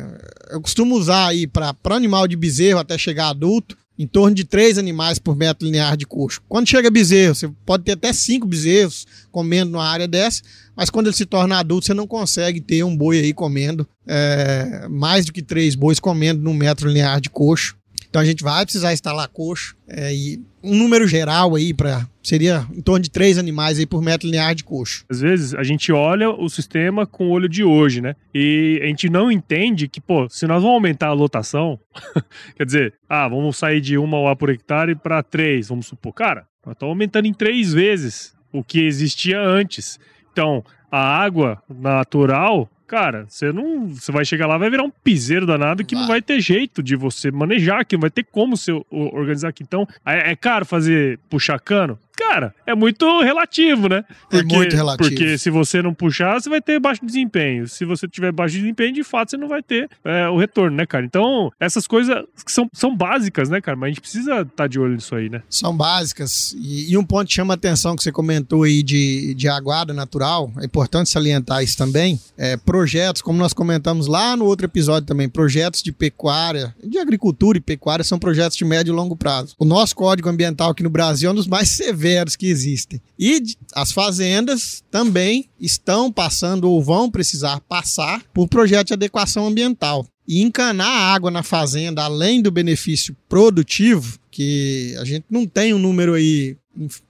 Eu 0.50 0.62
costumo 0.62 0.96
usar 0.96 1.28
aí 1.28 1.48
para 1.48 1.76
animal 1.90 2.28
de 2.28 2.36
bezerro 2.36 2.80
até 2.80 2.98
chegar 2.98 3.30
adulto, 3.30 3.76
em 3.98 4.06
torno 4.06 4.36
de 4.36 4.44
três 4.44 4.78
animais 4.78 5.18
por 5.18 5.36
metro 5.36 5.66
linear 5.66 5.96
de 5.96 6.06
coxo. 6.06 6.42
Quando 6.48 6.68
chega 6.68 6.92
bezerro, 6.92 7.36
você 7.36 7.50
pode 7.66 7.84
ter 7.84 7.94
até 7.94 8.12
cinco 8.12 8.46
bezerros 8.46 9.06
comendo 9.32 9.72
numa 9.72 9.88
área 9.88 10.08
dessa, 10.08 10.42
mas 10.76 10.90
quando 10.90 11.08
ele 11.08 11.16
se 11.16 11.26
torna 11.26 11.58
adulto, 11.58 11.86
você 11.86 11.94
não 11.94 12.08
consegue 12.08 12.60
ter 12.60 12.84
um 12.84 12.96
boi 12.96 13.20
aí 13.20 13.34
comendo, 13.34 13.88
é, 14.06 14.88
mais 14.90 15.26
do 15.26 15.34
que 15.34 15.42
três 15.42 15.76
bois 15.76 16.00
comendo 16.00 16.42
num 16.42 16.54
metro 16.54 16.88
linear 16.88 17.22
de 17.22 17.30
coxo. 17.30 17.76
Então 18.16 18.22
a 18.22 18.26
gente 18.26 18.46
vai 18.46 18.64
precisar 18.64 18.94
instalar 18.94 19.28
coxo 19.28 19.76
é, 19.90 20.16
e 20.16 20.42
um 20.64 20.74
número 20.74 21.06
geral 21.06 21.54
aí 21.54 21.74
para 21.74 22.08
seria 22.24 22.66
em 22.74 22.82
torno 22.82 23.02
de 23.02 23.12
três 23.12 23.38
animais 23.38 23.78
aí 23.78 23.86
por 23.86 24.02
metro 24.02 24.26
linear 24.26 24.56
de 24.56 24.64
coxo. 24.64 25.04
Às 25.10 25.20
vezes 25.20 25.54
a 25.54 25.64
gente 25.64 25.92
olha 25.92 26.30
o 26.30 26.48
sistema 26.48 27.06
com 27.06 27.28
o 27.28 27.32
olho 27.32 27.50
de 27.50 27.62
hoje, 27.62 28.00
né? 28.00 28.16
E 28.34 28.80
a 28.82 28.86
gente 28.86 29.10
não 29.10 29.30
entende 29.30 29.90
que, 29.90 30.00
pô, 30.00 30.30
se 30.30 30.48
nós 30.48 30.62
vamos 30.62 30.76
aumentar 30.76 31.08
a 31.08 31.14
lotação, 31.14 31.78
quer 32.56 32.66
dizer, 32.66 32.94
ah, 33.10 33.28
vamos 33.28 33.58
sair 33.58 33.82
de 33.82 33.98
uma 33.98 34.18
UA 34.18 34.36
por 34.38 34.50
hectare 34.50 34.96
para 34.96 35.22
três, 35.22 35.68
vamos 35.68 35.86
supor, 35.86 36.14
cara, 36.14 36.48
nós 36.66 36.74
estamos 36.74 36.94
aumentando 36.94 37.28
em 37.28 37.34
três 37.34 37.74
vezes 37.74 38.34
o 38.50 38.64
que 38.64 38.80
existia 38.80 39.42
antes. 39.42 40.00
Então, 40.32 40.64
a 40.90 41.22
água 41.22 41.62
natural 41.68 42.70
cara, 42.86 43.26
você 43.28 43.52
não. 43.52 43.88
Você 43.88 44.12
vai 44.12 44.26
chegar 44.26 44.48
lá, 44.48 44.58
vai 44.58 44.70
virar 44.70 44.84
um 44.84 44.92
piseiro 44.92 45.46
danado 45.46 45.84
que 45.84 45.96
vai. 45.96 46.02
não 46.02 46.08
vai 46.08 46.22
ter 46.22 46.40
jeito 46.40 46.82
de 46.82 46.96
você 46.96 47.32
manejar, 47.32 47.86
que 47.86 47.96
não 47.96 48.02
vai 48.02 48.10
ter 48.10 48.24
como 48.24 48.56
você 48.56 48.72
organizar 48.90 49.50
aqui. 49.50 49.64
Então, 49.64 49.88
é, 50.06 50.32
é 50.32 50.36
caro 50.36 50.66
fazer 50.66 51.20
puxar 51.30 51.60
cano? 51.60 52.00
Cara, 52.28 52.54
é 52.66 52.76
muito 52.76 53.22
relativo, 53.22 53.88
né? 53.88 54.04
Porque, 54.30 54.54
é 54.54 54.58
muito 54.58 54.76
relativo. 54.76 55.10
Porque 55.10 55.38
se 55.38 55.50
você 55.50 55.82
não 55.82 55.94
puxar, 55.94 56.40
você 56.40 56.50
vai 56.50 56.62
ter 56.62 56.80
baixo 56.80 57.06
desempenho. 57.06 57.68
Se 57.68 57.86
você 57.86 58.08
tiver 58.08 58.32
baixo 58.32 58.56
desempenho, 58.56 58.94
de 58.94 59.04
fato, 59.04 59.32
você 59.32 59.38
não 59.38 59.48
vai 59.48 59.62
ter 59.62 59.90
é, 60.04 60.28
o 60.28 60.38
retorno, 60.38 60.78
né, 60.78 60.86
cara? 60.86 61.06
Então, 61.06 61.52
essas 61.60 61.88
coisas 61.88 62.24
são, 62.46 62.70
são 62.74 62.96
básicas, 62.96 63.50
né, 63.50 63.62
cara? 63.62 63.78
Mas 63.78 63.88
a 63.88 63.90
gente 63.90 64.02
precisa 64.02 64.42
estar 64.42 64.46
tá 64.56 64.68
de 64.68 64.80
olho 64.80 64.96
nisso 64.96 65.16
aí, 65.16 65.30
né? 65.30 65.42
São 65.50 65.76
básicas. 65.76 66.56
E, 66.58 66.92
e 66.92 66.98
um 66.98 67.06
ponto 67.06 67.28
que 67.28 67.34
chama 67.34 67.54
a 67.54 67.56
atenção 67.56 67.96
que 67.96 68.04
você 68.04 68.12
comentou 68.12 68.64
aí 68.64 68.84
de, 68.84 69.34
de 69.36 69.48
aguada 69.48 69.94
natural, 69.94 70.52
é 70.62 70.66
importante 70.66 71.10
salientar 71.10 71.64
isso 71.64 71.78
também. 71.78 72.20
É, 72.38 72.58
projetos, 72.58 73.22
como 73.22 73.38
nós 73.40 73.54
comentamos 73.54 74.08
lá 74.08 74.36
no 74.36 74.46
outro 74.46 74.66
episódio 74.66 75.08
também, 75.08 75.30
projetos 75.30 75.82
de 75.82 75.92
pecuária, 75.92 76.76
de 76.84 76.98
agricultura 76.98 77.58
e 77.58 77.62
pecuária 77.62 78.04
são 78.04 78.20
projetos 78.20 78.58
de 78.58 78.66
médio 78.66 78.92
e 78.92 78.96
longo 78.96 79.16
prazo. 79.16 79.56
O 79.58 79.66
nosso 79.66 79.96
código 79.96 80.30
ambiental 80.30 80.72
aqui 80.72 80.84
no 80.84 80.90
Brasil 80.90 81.30
é 81.30 81.32
um 81.32 81.36
dos 81.36 81.48
mais 81.48 81.70
severos 81.70 82.25
que 82.34 82.48
existem. 82.48 83.02
E 83.20 83.44
as 83.74 83.92
fazendas 83.92 84.82
também 84.90 85.50
estão 85.60 86.10
passando 86.10 86.70
ou 86.70 86.82
vão 86.82 87.12
precisar 87.12 87.60
passar 87.60 88.24
por 88.34 88.48
projetos 88.48 88.88
de 88.88 88.94
adequação 88.94 89.48
ambiental. 89.48 90.08
E 90.26 90.42
encanar 90.42 90.88
a 90.88 91.14
água 91.14 91.30
na 91.30 91.44
fazenda, 91.44 92.04
além 92.04 92.42
do 92.42 92.50
benefício 92.50 93.16
produtivo, 93.28 94.18
que 94.32 94.96
a 94.98 95.04
gente 95.04 95.26
não 95.30 95.46
tem 95.46 95.74
um 95.74 95.78
número 95.78 96.14
aí, 96.14 96.58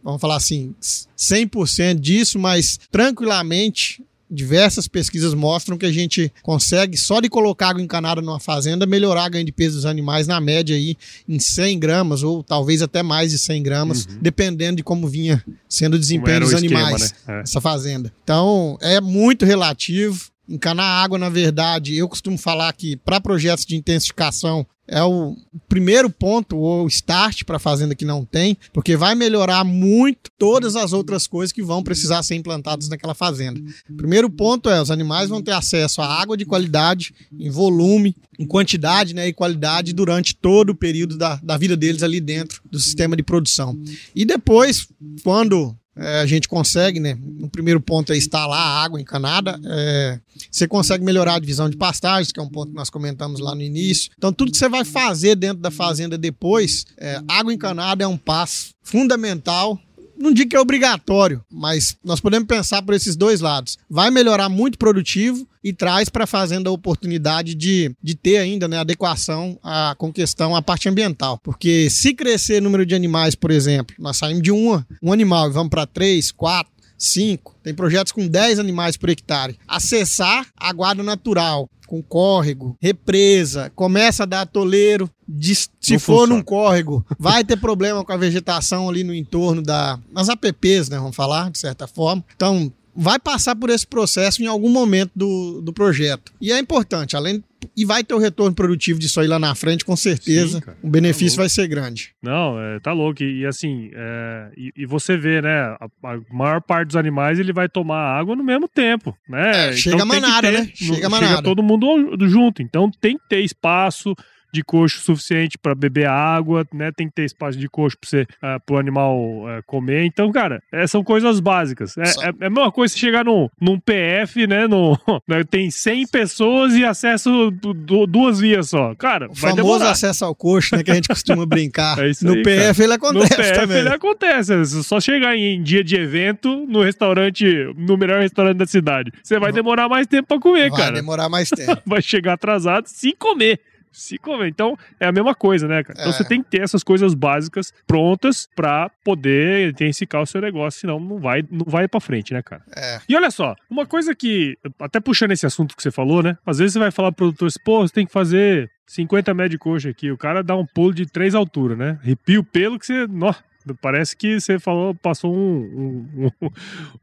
vamos 0.04 0.20
falar 0.20 0.38
assim, 0.38 0.74
100% 0.82 2.00
disso, 2.00 2.40
mas 2.40 2.80
tranquilamente 2.92 4.04
diversas 4.30 4.88
pesquisas 4.88 5.34
mostram 5.34 5.78
que 5.78 5.86
a 5.86 5.92
gente 5.92 6.32
consegue, 6.42 6.98
só 6.98 7.20
de 7.20 7.30
colocar 7.30 7.70
água 7.70 7.82
encanada 7.82 8.22
numa 8.22 8.40
fazenda, 8.40 8.86
melhorar 8.86 9.26
a 9.26 9.30
ganho 9.30 9.46
de 9.46 9.52
peso 9.52 9.76
dos 9.76 9.86
animais 9.86 10.28
na 10.28 10.40
média 10.40 10.76
aí 10.76 10.98
em 11.28 11.40
100 11.40 11.80
gramas, 11.80 12.24
ou 12.24 12.44
talvez 12.44 12.82
até 12.82 13.04
mais 13.04 13.32
de 13.32 13.38
100 13.38 13.64
gramas, 13.64 14.06
uhum. 14.06 14.18
dependendo 14.22 14.78
de 14.78 14.84
como 14.84 15.08
vinha 15.08 15.44
sendo 15.70 15.96
o 15.96 16.00
desempenho 16.00 16.42
dos 16.42 16.54
animais 16.54 17.02
esquema, 17.04 17.34
né? 17.34 17.40
é. 17.40 17.42
essa 17.44 17.62
fazenda. 17.62 18.12
Então, 18.24 18.78
é 18.82 19.00
muito 19.00 19.46
relativo. 19.46 20.35
Encanar 20.48 21.04
água, 21.04 21.18
na 21.18 21.30
verdade, 21.30 21.96
eu 21.96 22.08
costumo 22.08 22.38
falar 22.38 22.72
que 22.74 22.96
para 22.98 23.20
projetos 23.20 23.66
de 23.66 23.76
intensificação 23.76 24.66
é 24.88 25.04
o 25.04 25.36
primeiro 25.68 26.10
ponto 26.10 26.58
ou 26.58 26.88
start 26.88 27.44
para 27.44 27.58
fazenda 27.58 27.96
que 27.96 28.06
não 28.06 28.24
tem, 28.24 28.58
porque 28.72 28.96
vai 28.96 29.16
melhorar 29.16 29.64
muito 29.64 30.30
todas 30.38 30.76
as 30.76 30.94
outras 30.94 31.26
coisas 31.26 31.52
que 31.52 31.64
vão 31.64 31.82
precisar 31.82 32.22
ser 32.24 32.36
implantadas 32.36 32.88
naquela 32.88 33.16
fazenda. 33.16 33.60
primeiro 33.98 34.30
ponto 34.30 34.70
é 34.70 34.82
os 34.82 34.92
animais 34.92 35.30
vão 35.30 35.42
ter 35.42 35.52
acesso 35.52 36.02
a 36.02 36.22
água 36.22 36.38
de 36.38 36.46
qualidade, 36.46 37.14
em 37.38 37.50
volume, 37.50 38.16
em 38.38 38.46
quantidade 38.46 39.14
né, 39.14 39.28
e 39.28 39.34
qualidade 39.34 39.94
durante 39.94 40.36
todo 40.36 40.72
o 40.72 40.76
período 40.76 41.18
da, 41.18 41.38
da 41.38 41.58
vida 41.58 41.76
deles 41.76 42.04
ali 42.04 42.20
dentro 42.20 42.62
do 42.70 42.80
sistema 42.80 43.16
de 43.16 43.24
produção. 43.24 43.80
E 44.14 44.24
depois, 44.24 44.88
quando 45.24 45.76
é, 45.98 46.20
a 46.20 46.26
gente 46.26 46.48
consegue, 46.48 47.00
né? 47.00 47.18
No 47.22 47.50
primeiro 47.50 47.80
ponto 47.80 48.12
é 48.12 48.18
instalar 48.18 48.60
a 48.60 48.84
água 48.84 49.00
encanada. 49.00 49.60
É, 49.66 50.20
você 50.52 50.68
consegue 50.68 51.04
melhorar 51.04 51.36
a 51.36 51.40
divisão 51.40 51.70
de 51.70 51.78
pastagens, 51.78 52.32
que 52.32 52.40
é 52.40 52.44
um 52.44 52.50
ponto 52.50 52.70
que 52.70 52.76
nós 52.76 52.90
comentamos 52.90 53.40
lá 53.40 53.56
no 53.56 53.62
início. 53.62 54.12
Então, 54.18 54.34
tudo 54.34 54.52
que 54.52 54.58
você 54.58 54.68
vai 54.68 54.84
fazer 54.84 55.36
dentro 55.36 55.62
da 55.62 55.72
fazenda 55.72 56.18
depois, 56.18 56.86
é, 56.98 57.22
água 57.28 57.54
encanada 57.54 58.04
é 58.04 58.08
um 58.08 58.18
passo 58.18 58.74
fundamental 58.84 59.80
não 60.18 60.34
digo 60.34 60.50
que 60.50 60.56
é 60.56 60.60
obrigatório, 60.60 61.44
mas 61.52 61.96
nós 62.04 62.20
podemos 62.20 62.48
pensar 62.48 62.82
por 62.82 62.94
esses 62.94 63.16
dois 63.16 63.42
lados. 63.42 63.78
Vai 63.90 64.10
melhorar 64.10 64.50
muito 64.50 64.78
produtivo 64.78 65.48
e 65.64 65.74
traz 65.74 66.10
para 66.10 66.26
a 66.26 66.28
fazenda 66.28 66.70
a 66.70 66.74
oportunidade 66.74 67.56
de, 67.56 67.96
de 68.02 68.16
ter 68.16 68.38
ainda 68.38 68.68
né, 68.68 68.78
adequação 68.78 69.60
à, 69.64 69.96
com 69.98 70.14
questão 70.14 70.56
à 70.56 70.62
parte 70.62 70.88
ambiental. 70.88 71.40
Porque 71.44 71.90
se 71.90 72.14
crescer 72.14 72.62
número 72.62 72.86
de 72.86 72.96
animais, 72.96 73.36
por 73.36 73.52
exemplo, 73.52 73.96
nós 74.00 74.18
saímos 74.18 74.44
de 74.44 74.52
um, 74.52 74.82
um 75.02 75.12
animal 75.12 75.50
e 75.50 75.54
vamos 75.54 75.70
para 75.70 75.86
três, 75.86 76.32
quatro, 76.32 76.76
5. 76.98 77.56
Tem 77.64 77.74
projetos 77.74 78.12
com 78.12 78.28
10 78.28 78.60
animais 78.60 78.98
por 78.98 79.10
hectare. 79.10 79.58
Acessar 79.68 80.48
a 80.56 80.72
guarda 80.72 81.04
natural, 81.04 81.70
com 81.86 82.02
córrego, 82.02 82.78
represa, 82.82 83.72
começa 83.76 84.24
a 84.24 84.26
dar 84.26 84.46
toleiro. 84.46 85.10
De, 85.28 85.56
se 85.56 85.70
Não 85.94 86.00
for 86.00 86.14
funciona. 86.20 86.36
num 86.36 86.42
córrego, 86.44 87.06
vai 87.20 87.44
ter 87.44 87.58
problema 87.58 88.04
com 88.04 88.12
a 88.14 88.18
vegetação 88.18 88.88
ali 88.90 89.04
no 89.04 89.14
entorno 89.14 89.62
da. 89.62 90.00
nas 90.12 90.30
APPs, 90.30 90.90
né? 90.90 90.98
Vamos 90.98 91.16
falar, 91.16 91.50
de 91.50 91.58
certa 91.58 91.88
forma. 91.88 92.24
Então, 92.36 92.72
vai 92.96 93.18
passar 93.20 93.56
por 93.56 93.70
esse 93.70 93.86
processo 93.88 94.42
em 94.44 94.48
algum 94.48 94.70
momento 94.70 95.12
do, 95.16 95.62
do 95.62 95.74
projeto. 95.74 96.32
E 96.40 96.52
é 96.52 96.60
importante, 96.60 97.16
além. 97.16 97.44
E 97.76 97.84
vai 97.84 98.04
ter 98.04 98.14
o 98.14 98.20
retorno 98.20 98.54
produtivo 98.56 99.00
disso 99.00 99.20
aí 99.20 99.28
lá 99.28 99.40
na 99.40 99.56
frente, 99.56 99.84
com 99.84 99.96
certeza. 99.96 100.60
Sim, 100.60 100.64
cara. 100.64 100.78
o 100.84 100.88
benefício 100.88 101.36
Tá 101.38 101.42
vai 101.42 101.50
ser 101.50 101.68
grande. 101.68 102.12
Não, 102.22 102.60
é, 102.62 102.80
tá 102.80 102.94
louco. 102.94 103.24
E, 103.24 103.40
e 103.40 103.46
assim, 103.48 103.90
é, 103.96 104.52
e, 104.56 104.72
e 104.78 104.86
você 104.86 105.18
vê, 105.18 105.42
né? 105.42 105.50
A, 105.80 105.88
a 106.04 106.20
maior 106.32 106.62
parte 106.62 106.88
dos 106.90 106.96
animais 106.96 107.40
ele 107.40 107.52
vai 107.52 107.68
tomar 107.68 107.98
água 108.20 108.36
no 108.36 108.44
mesmo 108.44 108.68
tempo, 108.68 109.18
né? 109.28 109.70
É, 109.70 109.74
chega 109.74 109.96
a 109.96 110.00
tem 110.00 110.08
que 110.08 110.16
manada, 110.22 110.52
ter- 110.52 110.60
né? 110.60 110.72
Chega 110.76 111.08
a 111.08 111.10
no- 111.10 111.16
manada. 111.16 111.42
todo 111.42 111.64
mundo 111.64 112.16
junto. 112.30 112.62
Então 112.62 112.92
tem 113.02 113.18
que 113.18 113.28
ter 113.28 113.40
espaço 113.42 114.14
de 114.56 114.64
coxo 114.64 115.00
suficiente 115.02 115.58
para 115.58 115.76
beber 115.76 116.08
água, 116.08 116.66
né? 116.74 116.92
Tem 116.92 117.08
que 117.08 117.14
ter 117.14 117.26
espaço 117.26 117.58
de 117.58 117.68
coxo 117.70 117.98
para 118.00 118.10
você, 118.10 118.26
para 118.66 118.76
o 118.76 118.78
animal 118.78 119.18
é, 119.50 119.62
comer. 119.66 120.06
Então, 120.06 120.32
cara, 120.32 120.62
é, 120.72 120.88
são 120.88 121.04
coisas 121.04 121.40
básicas. 121.40 121.98
É, 121.98 122.06
Só- 122.06 122.24
é, 122.24 122.26
é 122.28 122.46
a 122.48 122.50
mesma 122.50 122.72
coisa 122.72 122.94
você 122.94 123.00
chegar 123.00 123.26
num, 123.26 123.50
num 123.60 123.80
PF, 123.80 124.48
né? 124.48 124.68
No, 124.68 124.98
né, 125.28 125.44
tem 125.44 125.70
100 125.70 126.08
pessoas 126.08 126.74
e 126.74 126.84
acesso 126.86 127.52
du- 127.52 128.08
duas 128.08 128.40
vias 128.40 128.70
só. 128.70 128.96
Cara, 128.96 129.26
O 129.30 129.34
vai 129.34 129.52
famoso 129.52 129.56
demorar. 129.74 129.92
acesso 129.92 130.26
ao 130.26 130.34
coxo, 130.36 130.76
né? 130.76 130.84
Que 130.84 130.92
a 130.92 130.96
gente 130.96 131.08
costuma 131.08 131.46
brincar. 131.48 132.00
É 132.00 132.10
isso 132.10 132.26
no 132.26 132.34
aí, 132.34 132.44
PF 132.44 132.82
ele 132.82 132.88
No 132.88 132.94
acontece 132.94 133.36
PF 133.36 133.54
também. 133.54 133.78
ele 133.78 133.90
acontece. 133.90 134.54
É 134.54 134.64
só 134.66 135.00
chegar 135.00 135.36
em 135.36 135.62
dia 135.62 135.84
de 135.84 135.96
evento 135.96 136.66
no 136.68 136.82
restaurante, 136.82 137.46
no 137.78 137.98
melhor 137.98 138.22
restaurante 138.22 138.58
da 138.58 138.66
cidade. 138.66 139.12
Você 139.24 139.40
vai 139.40 139.52
demorar 139.52 139.88
mais 139.90 140.08
tempo 140.08 140.28
pra 140.28 140.40
comer, 140.40 140.70
Vai 140.70 140.80
cara. 140.80 140.92
demorar 140.96 141.30
mais 141.30 141.50
tempo. 141.50 141.82
Vai 141.86 142.02
chegar 142.02 142.34
atrasado 142.34 142.88
se 142.88 143.14
comer. 143.18 143.60
Se 143.98 144.18
comer. 144.18 144.48
Então, 144.50 144.78
é 145.00 145.08
a 145.08 145.12
mesma 145.12 145.34
coisa, 145.34 145.68
né, 145.68 145.84
cara? 145.84 145.98
Então, 146.00 146.10
É. 146.12 146.14
você 146.14 146.24
tem 146.26 146.44
que 146.44 146.50
ter 146.50 146.62
essas 146.62 146.84
coisas 146.84 147.14
básicas 147.14 147.74
prontas 147.88 148.48
pra 148.56 148.90
poder 149.04 149.70
intensificar 149.70 150.22
o 150.22 150.26
seu 150.26 150.42
negócio, 150.42 150.82
senão 150.82 151.00
não 151.00 151.18
vai, 151.18 151.44
não 151.50 151.66
vai 151.66 151.88
pra 151.88 152.00
frente, 152.02 152.34
né, 152.34 152.42
cara? 152.44 152.62
É. 152.76 153.00
E 153.08 153.16
olha 153.16 153.32
só, 153.32 153.56
uma 153.70 153.86
coisa 153.86 154.14
que, 154.14 154.58
até 154.80 155.00
puxando 155.00 155.32
esse 155.32 155.46
assunto 155.46 155.76
que 155.76 155.82
você 155.82 155.92
falou, 155.92 156.22
né? 156.22 156.38
Às 156.46 156.58
vezes 156.60 156.74
você 156.74 156.80
vai 156.80 156.92
falar 156.92 157.12
pro 157.12 157.28
produtor, 157.28 157.48
assim, 157.48 157.60
pô, 157.64 157.82
você 157.88 157.94
tem 157.94 158.06
que 158.06 158.12
fazer 158.12 158.70
50 158.86 159.34
metros 159.34 159.52
de 159.52 159.58
coxa 159.58 159.90
aqui. 159.90 160.12
O 160.12 160.18
cara 160.18 160.44
dá 160.44 160.56
um 160.56 160.66
pulo 160.66 160.94
de 160.94 161.06
três 161.06 161.34
alturas, 161.34 161.78
né? 161.78 161.98
Arrepia 162.04 162.40
o 162.40 162.44
pelo 162.44 162.78
que 162.78 162.86
você. 162.86 163.08
Nó, 163.08 163.34
parece 163.82 164.16
que 164.16 164.40
você 164.40 164.60
falou, 164.60 164.94
passou 164.94 165.36
um, 165.36 166.08
um, 166.16 166.32
um, 166.44 166.50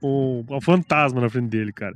um- 0.03 0.57
um 0.57 0.61
fantasma 0.61 1.21
na 1.21 1.29
frente 1.29 1.49
dele, 1.49 1.73
cara. 1.73 1.95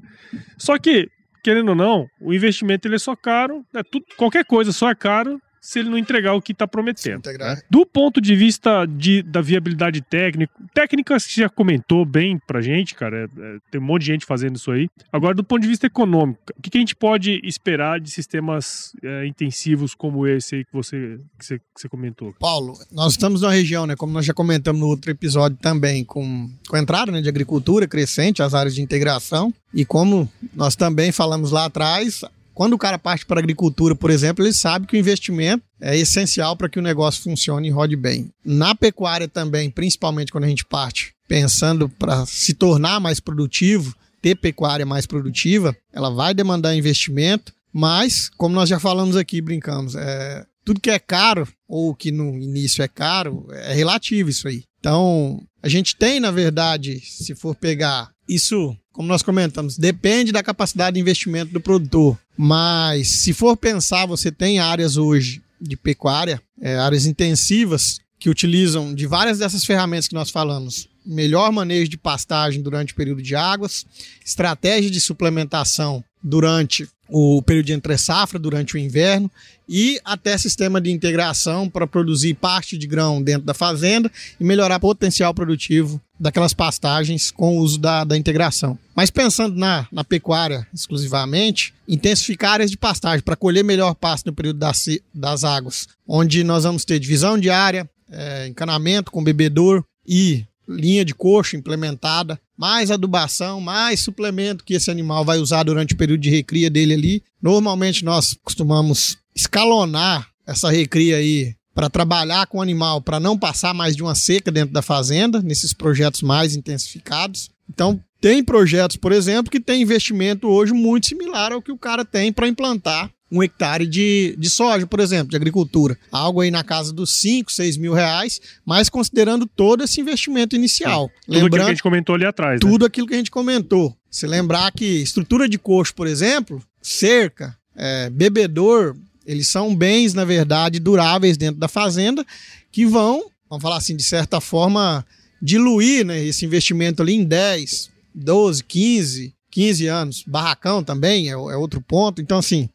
Só 0.56 0.76
que, 0.78 1.08
querendo 1.46 1.68
ou 1.68 1.74
não, 1.76 2.08
o 2.20 2.34
investimento 2.34 2.88
ele 2.88 2.96
é 2.96 2.98
só 2.98 3.14
caro. 3.14 3.64
né? 3.72 3.80
Tudo, 3.88 4.04
qualquer 4.16 4.44
coisa 4.44 4.72
só 4.72 4.90
é 4.90 4.96
caro 4.96 5.40
se 5.66 5.80
ele 5.80 5.88
não 5.90 5.98
entregar 5.98 6.32
o 6.34 6.40
que 6.40 6.54
tá 6.54 6.66
prometendo. 6.66 7.18
Integrar. 7.18 7.60
Do 7.68 7.84
ponto 7.84 8.20
de 8.20 8.36
vista 8.36 8.86
de, 8.86 9.20
da 9.22 9.40
viabilidade 9.40 10.00
técnica, 10.00 10.52
técnicas 10.72 11.26
que 11.26 11.32
você 11.32 11.40
já 11.40 11.48
comentou 11.48 12.04
bem 12.04 12.38
pra 12.46 12.60
gente, 12.60 12.94
cara, 12.94 13.24
é- 13.24 13.24
é, 13.24 13.58
tem 13.70 13.80
um 13.80 13.84
monte 13.84 14.02
de 14.02 14.06
gente 14.12 14.24
fazendo 14.24 14.54
isso 14.54 14.70
aí. 14.70 14.88
Agora, 15.12 15.34
do 15.34 15.42
ponto 15.42 15.62
de 15.62 15.68
vista 15.68 15.86
econômico, 15.86 16.38
o 16.56 16.62
que, 16.62 16.70
que 16.70 16.78
a 16.78 16.80
gente 16.80 16.94
pode 16.94 17.40
esperar 17.42 17.98
de 18.00 18.10
sistemas 18.12 18.92
é, 19.02 19.26
intensivos 19.26 19.92
como 19.92 20.24
esse 20.26 20.54
aí 20.56 20.64
que 20.64 20.72
você, 20.72 21.18
que 21.38 21.44
você, 21.44 21.58
que 21.58 21.64
você 21.80 21.88
comentou? 21.88 22.32
Paulo, 22.38 22.74
nós 22.92 23.12
estamos 23.12 23.40
numa 23.40 23.52
região, 23.52 23.86
né? 23.86 23.96
Como 23.96 24.12
nós 24.12 24.24
já 24.24 24.32
comentamos 24.32 24.80
no 24.80 24.86
outro 24.86 25.10
episódio 25.10 25.58
também, 25.60 26.04
com, 26.04 26.48
com 26.68 26.76
a 26.76 26.80
entrada 26.80 27.10
né, 27.10 27.20
de 27.20 27.28
agricultura 27.28 27.88
crescente, 27.88 28.40
as 28.40 28.54
áreas 28.54 28.74
de 28.74 28.82
integração. 28.82 29.52
E 29.74 29.84
como 29.84 30.30
nós 30.54 30.76
também 30.76 31.10
falamos 31.12 31.50
lá 31.50 31.64
atrás, 31.66 32.24
quando 32.56 32.72
o 32.72 32.78
cara 32.78 32.98
parte 32.98 33.26
para 33.26 33.38
a 33.38 33.42
agricultura, 33.42 33.94
por 33.94 34.10
exemplo, 34.10 34.42
ele 34.42 34.54
sabe 34.54 34.86
que 34.86 34.96
o 34.96 34.98
investimento 34.98 35.62
é 35.78 35.94
essencial 35.94 36.56
para 36.56 36.70
que 36.70 36.78
o 36.78 36.82
negócio 36.82 37.22
funcione 37.22 37.68
e 37.68 37.70
rode 37.70 37.94
bem. 37.96 38.30
Na 38.42 38.74
pecuária 38.74 39.28
também, 39.28 39.70
principalmente 39.70 40.32
quando 40.32 40.44
a 40.44 40.48
gente 40.48 40.64
parte 40.64 41.12
pensando 41.28 41.86
para 41.86 42.24
se 42.24 42.54
tornar 42.54 42.98
mais 42.98 43.20
produtivo, 43.20 43.94
ter 44.22 44.36
pecuária 44.36 44.86
mais 44.86 45.04
produtiva, 45.04 45.76
ela 45.92 46.08
vai 46.08 46.32
demandar 46.32 46.74
investimento, 46.74 47.52
mas, 47.70 48.30
como 48.38 48.54
nós 48.54 48.70
já 48.70 48.80
falamos 48.80 49.16
aqui, 49.16 49.42
brincamos, 49.42 49.94
é, 49.94 50.46
tudo 50.64 50.80
que 50.80 50.90
é 50.90 50.98
caro, 50.98 51.46
ou 51.68 51.94
que 51.94 52.10
no 52.10 52.38
início 52.38 52.82
é 52.82 52.88
caro, 52.88 53.46
é 53.50 53.74
relativo 53.74 54.30
isso 54.30 54.48
aí. 54.48 54.64
Então, 54.80 55.42
a 55.62 55.68
gente 55.68 55.94
tem, 55.94 56.20
na 56.20 56.30
verdade, 56.30 57.00
se 57.00 57.34
for 57.34 57.54
pegar 57.54 58.10
isso, 58.26 58.74
como 58.96 59.08
nós 59.08 59.22
comentamos, 59.22 59.76
depende 59.76 60.32
da 60.32 60.42
capacidade 60.42 60.94
de 60.94 61.00
investimento 61.00 61.52
do 61.52 61.60
produtor. 61.60 62.18
Mas 62.34 63.20
se 63.20 63.34
for 63.34 63.54
pensar, 63.54 64.06
você 64.06 64.32
tem 64.32 64.58
áreas 64.58 64.96
hoje 64.96 65.42
de 65.60 65.76
pecuária, 65.76 66.40
é, 66.58 66.78
áreas 66.78 67.04
intensivas, 67.04 68.00
que 68.18 68.30
utilizam 68.30 68.94
de 68.94 69.06
várias 69.06 69.38
dessas 69.38 69.66
ferramentas 69.66 70.08
que 70.08 70.14
nós 70.14 70.30
falamos. 70.30 70.88
Melhor 71.04 71.52
manejo 71.52 71.90
de 71.90 71.98
pastagem 71.98 72.62
durante 72.62 72.94
o 72.94 72.96
período 72.96 73.20
de 73.20 73.36
águas, 73.36 73.84
estratégia 74.24 74.90
de 74.90 74.98
suplementação 74.98 76.02
durante 76.28 76.88
o 77.08 77.40
período 77.40 77.66
de 77.66 77.72
entre 77.72 77.96
safra, 77.96 78.36
durante 78.36 78.74
o 78.74 78.78
inverno, 78.78 79.30
e 79.68 80.00
até 80.04 80.36
sistema 80.36 80.80
de 80.80 80.90
integração 80.90 81.70
para 81.70 81.86
produzir 81.86 82.34
parte 82.34 82.76
de 82.76 82.84
grão 82.84 83.22
dentro 83.22 83.46
da 83.46 83.54
fazenda 83.54 84.10
e 84.40 84.42
melhorar 84.42 84.76
o 84.78 84.80
potencial 84.80 85.32
produtivo 85.32 86.00
daquelas 86.18 86.52
pastagens 86.52 87.30
com 87.30 87.56
o 87.56 87.60
uso 87.60 87.78
da, 87.78 88.02
da 88.02 88.16
integração. 88.16 88.76
Mas 88.94 89.08
pensando 89.08 89.56
na, 89.56 89.86
na 89.92 90.02
pecuária 90.02 90.66
exclusivamente, 90.74 91.72
intensificar 91.86 92.54
áreas 92.54 92.72
de 92.72 92.76
pastagem 92.76 93.22
para 93.22 93.36
colher 93.36 93.62
melhor 93.62 93.94
pasto 93.94 94.26
no 94.26 94.32
período 94.32 94.58
das, 94.58 94.84
das 95.14 95.44
águas, 95.44 95.86
onde 96.08 96.42
nós 96.42 96.64
vamos 96.64 96.84
ter 96.84 96.98
divisão 96.98 97.38
de 97.38 97.50
área, 97.50 97.88
é, 98.10 98.48
encanamento 98.48 99.12
com 99.12 99.22
bebedor 99.22 99.84
e 100.04 100.44
linha 100.68 101.04
de 101.04 101.14
coxo 101.14 101.56
implementada, 101.56 102.40
mais 102.56 102.90
adubação, 102.90 103.60
mais 103.60 104.00
suplemento 104.00 104.64
que 104.64 104.74
esse 104.74 104.90
animal 104.90 105.24
vai 105.24 105.38
usar 105.38 105.62
durante 105.62 105.94
o 105.94 105.96
período 105.96 106.20
de 106.20 106.30
recria 106.30 106.70
dele 106.70 106.94
ali. 106.94 107.22
Normalmente 107.40 108.04
nós 108.04 108.36
costumamos 108.42 109.16
escalonar 109.34 110.28
essa 110.46 110.70
recria 110.70 111.16
aí 111.16 111.54
para 111.74 111.90
trabalhar 111.90 112.46
com 112.46 112.58
o 112.58 112.62
animal, 112.62 113.02
para 113.02 113.20
não 113.20 113.38
passar 113.38 113.74
mais 113.74 113.94
de 113.94 114.02
uma 114.02 114.14
seca 114.14 114.50
dentro 114.50 114.72
da 114.72 114.80
fazenda, 114.80 115.42
nesses 115.42 115.74
projetos 115.74 116.22
mais 116.22 116.56
intensificados. 116.56 117.50
Então, 117.68 118.00
tem 118.18 118.42
projetos, 118.42 118.96
por 118.96 119.12
exemplo, 119.12 119.50
que 119.50 119.60
tem 119.60 119.82
investimento 119.82 120.48
hoje 120.48 120.72
muito 120.72 121.08
similar 121.08 121.52
ao 121.52 121.60
que 121.60 121.70
o 121.70 121.76
cara 121.76 122.04
tem 122.04 122.32
para 122.32 122.48
implantar 122.48 123.10
um 123.30 123.42
hectare 123.42 123.86
de, 123.86 124.36
de 124.38 124.48
soja, 124.48 124.86
por 124.86 125.00
exemplo, 125.00 125.30
de 125.30 125.36
agricultura. 125.36 125.98
Algo 126.12 126.40
aí 126.40 126.50
na 126.50 126.62
casa 126.62 126.92
dos 126.92 127.16
5, 127.16 127.52
6 127.52 127.76
mil 127.76 127.92
reais, 127.92 128.40
mas 128.64 128.88
considerando 128.88 129.46
todo 129.46 129.82
esse 129.82 130.00
investimento 130.00 130.54
inicial. 130.54 131.08
Tudo 131.08 131.14
aquilo 131.16 131.30
que 131.30 131.36
a 131.36 131.42
Lembrando 131.42 131.68
gente 131.68 131.82
comentou 131.82 132.14
ali 132.14 132.24
atrás, 132.24 132.60
né? 132.60 132.70
tudo 132.70 132.86
aquilo 132.86 133.06
que 133.06 133.14
a 133.14 133.18
gente 133.18 133.30
comentou. 133.30 133.96
Se 134.10 134.26
lembrar 134.26 134.70
que 134.72 135.02
estrutura 135.02 135.48
de 135.48 135.58
coxo, 135.58 135.94
por 135.94 136.06
exemplo, 136.06 136.62
cerca, 136.80 137.56
é, 137.74 138.08
bebedor, 138.10 138.96
eles 139.26 139.48
são 139.48 139.74
bens, 139.74 140.14
na 140.14 140.24
verdade, 140.24 140.78
duráveis 140.78 141.36
dentro 141.36 141.58
da 141.58 141.68
fazenda, 141.68 142.24
que 142.70 142.86
vão, 142.86 143.24
vamos 143.50 143.62
falar 143.62 143.76
assim, 143.76 143.96
de 143.96 144.04
certa 144.04 144.40
forma, 144.40 145.04
diluir 145.42 146.06
né, 146.06 146.22
esse 146.24 146.46
investimento 146.46 147.02
ali 147.02 147.14
em 147.14 147.24
10, 147.24 147.90
12, 148.14 148.62
15, 148.64 149.34
15 149.50 149.86
anos. 149.86 150.24
Barracão 150.26 150.82
também 150.82 151.28
é, 151.28 151.32
é 151.32 151.56
outro 151.56 151.80
ponto. 151.80 152.22
Então, 152.22 152.38
assim, 152.38 152.68